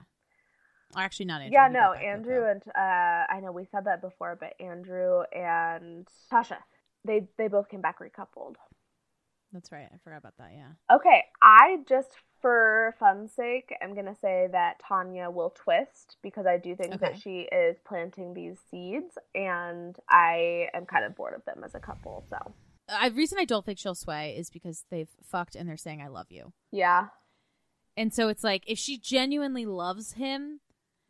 [0.98, 1.54] Actually, not Andrew.
[1.54, 4.54] Yeah, no, got back up, Andrew and uh I know we said that before, but
[4.60, 6.58] Andrew and Tasha,
[7.06, 8.56] they they both came back recoupled.
[9.52, 9.88] That's right.
[9.92, 10.52] I forgot about that.
[10.56, 10.96] Yeah.
[10.96, 12.10] Okay, I just
[12.42, 17.20] for fun's sake I'm gonna say that Tanyel will twist because I do think that
[17.20, 21.80] she is planting these seeds, and I am kind of bored of them as a
[21.80, 22.26] couple.
[22.30, 22.38] So
[22.88, 26.08] I reason I don't think she'll sway is because they've fucked and they're saying I
[26.08, 26.54] love you.
[26.72, 27.08] yeah,
[27.98, 30.62] And so it's like if she genuinely loves him,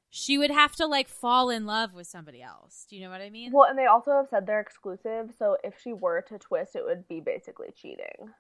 [0.10, 2.86] she would have to like fall in love with somebody else.
[2.90, 3.52] Do you know what I mean?
[3.52, 6.84] well, and they also have said they're exclusive, so if she were to twist, it
[6.84, 8.32] would be basically cheating.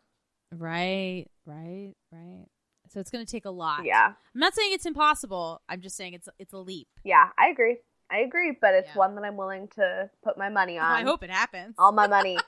[0.52, 2.46] Right, right, right.
[2.88, 3.86] So it's going to take a lot.
[3.86, 5.62] Yeah, I'm not saying it's impossible.
[5.70, 6.88] I'm just saying it's it's a leap.
[7.04, 7.78] yeah, I agree.
[8.12, 8.98] I agree, but it's Yeah.
[8.98, 10.86] one that I'm willing to put my money on.
[10.91, 11.76] I hope it happens.
[11.78, 12.38] all my money.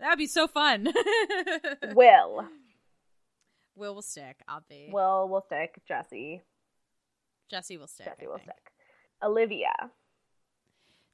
[0.00, 0.88] That would be so fun.
[1.94, 2.46] Will.
[3.76, 4.40] Will will stick.
[4.48, 4.88] I'll be.
[4.90, 5.78] Will will stick.
[5.86, 6.40] Jessie.
[7.50, 8.06] Jessie will stick.
[8.06, 8.50] Jessie I will think.
[8.50, 8.72] stick.
[9.22, 9.90] Olivia.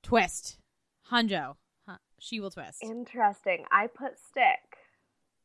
[0.03, 0.59] Twist.
[1.11, 1.57] Hunjo.
[1.89, 1.97] Huh.
[2.19, 2.83] She will twist.
[2.83, 3.65] Interesting.
[3.73, 4.79] I put stick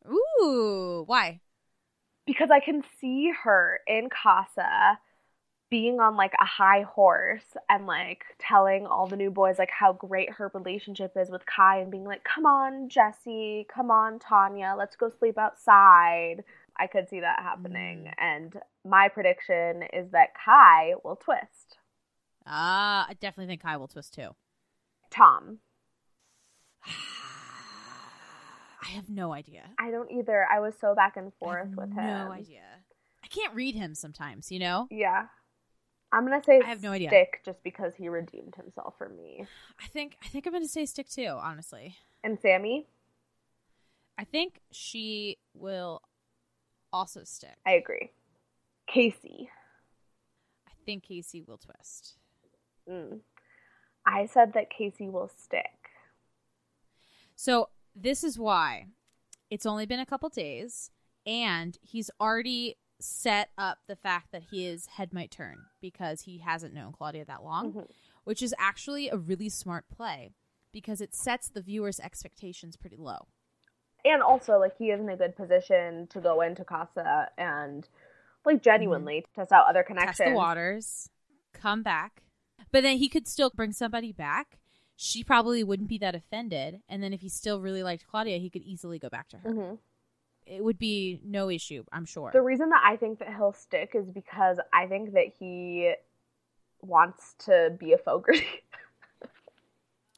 [0.10, 1.04] Ooh.
[1.06, 1.42] Why?
[2.28, 5.00] because I can see her in Casa
[5.72, 9.94] being on like a high horse and like telling all the new boys like how
[9.94, 13.66] great her relationship is with Kai and being like, "Come on, Jessie.
[13.74, 14.78] Come on, Tanyel.
[14.78, 16.44] Let's go sleep outside."
[16.82, 18.06] I could see that happening.
[18.06, 18.14] Mm.
[18.18, 18.54] And
[18.84, 21.78] my prediction is that Kai will twist.
[22.48, 24.30] Ah, I definitely think Kai will twist too.
[25.12, 25.60] Tom.
[28.84, 29.70] I have no idea.
[29.78, 30.48] I don't either.
[30.52, 32.28] I was so back and forth with him.
[32.28, 32.64] No idea.
[33.24, 34.88] I can't read him sometimes, you know?
[34.90, 35.28] Yeah.
[36.12, 37.10] I'm gonna say I have no idea.
[37.10, 39.46] stick just because he redeemed himself for me.
[39.82, 41.96] I think I think I'm going to say stick too, honestly.
[42.22, 42.86] And Samie,
[44.18, 46.02] I think she will
[46.94, 47.56] also stick.
[47.66, 48.12] I agree.
[48.88, 49.50] Casey,
[50.68, 52.16] I think Casey will twist.
[52.90, 53.20] mm.
[54.06, 55.70] I said that Casey will stick.
[57.36, 58.88] So this is why
[59.50, 60.92] it's only been a couple days,
[61.26, 66.74] and he's already set up the fact that his head might turn because he hasn't
[66.74, 67.92] known Claudia that long, Mhm.
[68.26, 70.36] which is actually a really smart play
[70.72, 73.28] because it sets the viewer's expectations pretty low.
[74.04, 77.88] And also, like, he is in a good position to go into Casa and,
[78.46, 80.18] like, genuinely test out other connections.
[80.18, 80.24] Mm-hmm.
[80.24, 81.10] Test the waters,
[81.54, 82.24] come back,
[82.72, 84.58] but then he could still bring somebody back.
[84.96, 88.50] She probably wouldn't be that offended, and then if he still really liked Claudia, he
[88.50, 89.50] could easily go back to her.
[89.50, 89.78] Mhm.
[90.46, 92.32] It would be no issue, I'm sure.
[92.32, 95.94] The reason that I think that he'll stick is because I think that he
[96.82, 98.48] wants to be a Fogarty.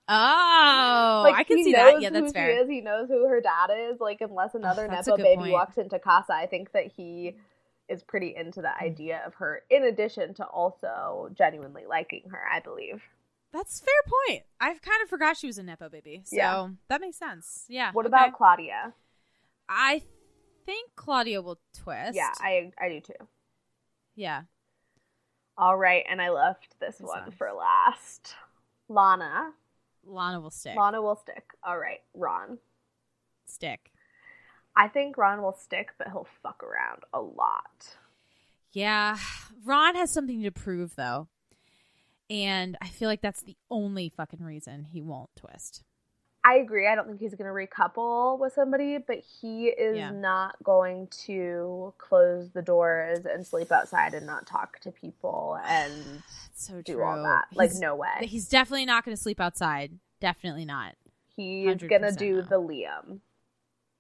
[0.08, 2.02] Oh, like, I can see that.
[2.02, 2.64] Yeah, that's fair.
[2.64, 2.70] is.
[2.70, 4.00] He knows who her dad is.
[4.00, 5.54] Like, unless oh, another that's a nepo baby point.
[5.54, 7.38] walks into Casa, I think that he
[7.90, 8.86] is pretty into the hmm.
[8.86, 9.62] idea of her.
[9.70, 13.02] In addition to also genuinely liking her, I believe.
[13.54, 13.94] That's fair
[14.28, 14.44] point.
[14.60, 16.70] I've kind of forgot she was a nepo baby, so Yeah.
[16.90, 17.66] that makes sense.
[17.70, 17.92] Yeah.
[17.92, 18.10] What okay.
[18.10, 18.94] about Claudia?
[19.70, 20.02] I
[20.66, 22.16] think Claudia will twist.
[22.16, 23.28] Yeah, I I do too.
[24.16, 24.44] yeah.
[25.56, 27.32] All right, and I left this This one one.
[27.32, 28.34] for last.
[28.90, 29.54] Lana.
[30.06, 30.76] Lana will stick.
[30.76, 31.52] Lana will stick.
[31.64, 32.58] All right, Ron.
[33.46, 33.92] Stick.
[34.76, 37.96] I think Ron will stick, but he'll fuck around a lot.
[38.72, 39.18] Yeah.
[39.64, 41.28] Ron has something to prove, though.
[42.30, 45.84] And I feel like that's the only fucking reason he won't twist.
[46.46, 46.88] I agree.
[46.88, 50.12] I don't think he's going to recouple with somebody, but he is Yeah.
[50.12, 55.94] not going to close the doors and sleep outside and not talk to people and
[56.54, 57.04] so do true.
[57.04, 57.46] all that.
[57.54, 58.28] Like, no way.
[58.28, 60.00] He's definitely not going to sleep outside.
[60.20, 60.96] Definitely not.
[61.36, 62.42] He's going to do no.
[62.42, 63.20] the Liam.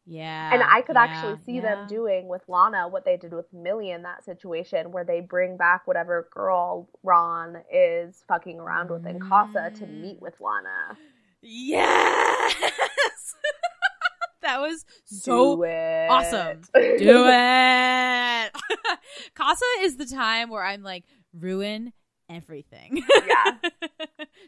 [0.06, 0.53] Yeah.
[0.53, 1.76] And I could yeah, actually see yeah.
[1.76, 5.56] them doing with Lana what they did with Millie in that situation, where they bring
[5.56, 10.02] back whatever girl Ron is fucking around with in Casa to mm.
[10.02, 10.98] meet with Lana.
[11.44, 12.56] Yes.
[14.41, 15.64] that was so
[16.10, 16.61] awesome.
[16.74, 16.74] Do
[17.28, 18.52] it.
[19.36, 21.03] Casa is the time where I'm like,
[21.34, 21.91] ruin
[22.30, 23.03] everything.
[23.28, 23.57] Yeah.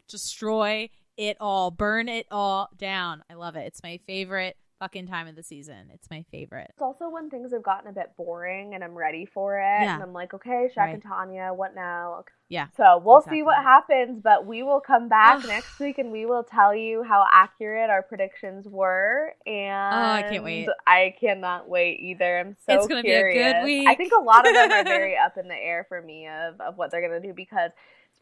[0.07, 1.69] Destroy it all.
[1.71, 3.23] Burn it all down.
[3.29, 3.67] I love it.
[3.67, 4.55] It's my favorite
[4.85, 5.89] fucking time of the season.
[5.91, 6.67] It's my favorite.
[6.69, 9.61] It's also when things have gotten a bit boring and I'm ready for it.
[9.81, 9.95] Yeah.
[9.95, 10.93] And I'm like, okay, Shaq Right.
[10.93, 12.23] and Tanyel, what now?
[12.49, 12.67] Yeah.
[12.77, 13.39] So we'll Exactly.
[13.39, 17.01] see what happens, but we will come back next week and we will tell you
[17.01, 19.33] how accurate our predictions were.
[19.47, 20.69] And Oh, I can't wait.
[20.85, 22.37] I cannot wait either.
[22.37, 23.87] I'm so It's gonna be a good week.
[23.87, 26.61] I think a lot of them are very up in the air for me of,
[26.61, 27.71] of what they're gonna do because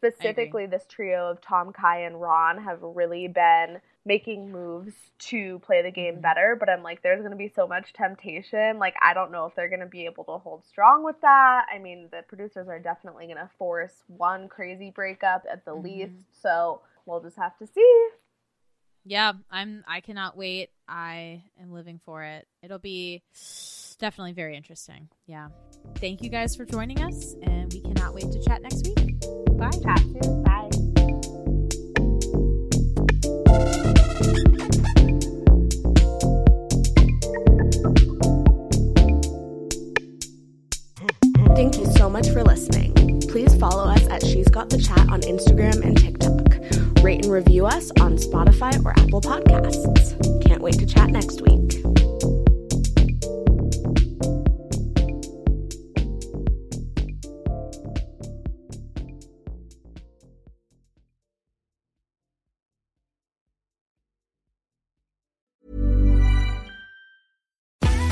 [0.04, 5.82] specifically this trio of Tom, Kai, and Ron have really been making moves to play
[5.82, 5.92] the Mm-hmm.
[5.92, 6.56] game better.
[6.58, 8.78] But I'm like, there's gonna be so much temptation.
[8.78, 11.66] Like I don't know if they're gonna be able to hold strong with that.
[11.74, 15.74] I mean, the producers are definitely gonna force one crazy breakup at the Mm-hmm.
[15.74, 16.26] least.
[16.42, 18.08] So we'll just have to see.
[19.04, 20.70] Yeah, I'm I cannot wait.
[20.88, 22.46] I am living for it.
[22.62, 23.22] It'll be
[24.04, 25.08] definitely very interesting.
[25.26, 25.48] Yeah.
[25.94, 29.18] Thank you guys for joining us and we cannot wait to chat next week.
[29.56, 29.70] Bye.
[29.82, 30.42] Chat soon.
[30.42, 30.68] Bye.
[41.54, 43.22] Thank you so much for listening.
[43.30, 47.02] Please follow us at She's Got the Chat on Instagram and TikTok.
[47.02, 50.44] Rate and review us on Spotify or Apple Podcasts.
[50.44, 51.93] Can't wait to chat next week.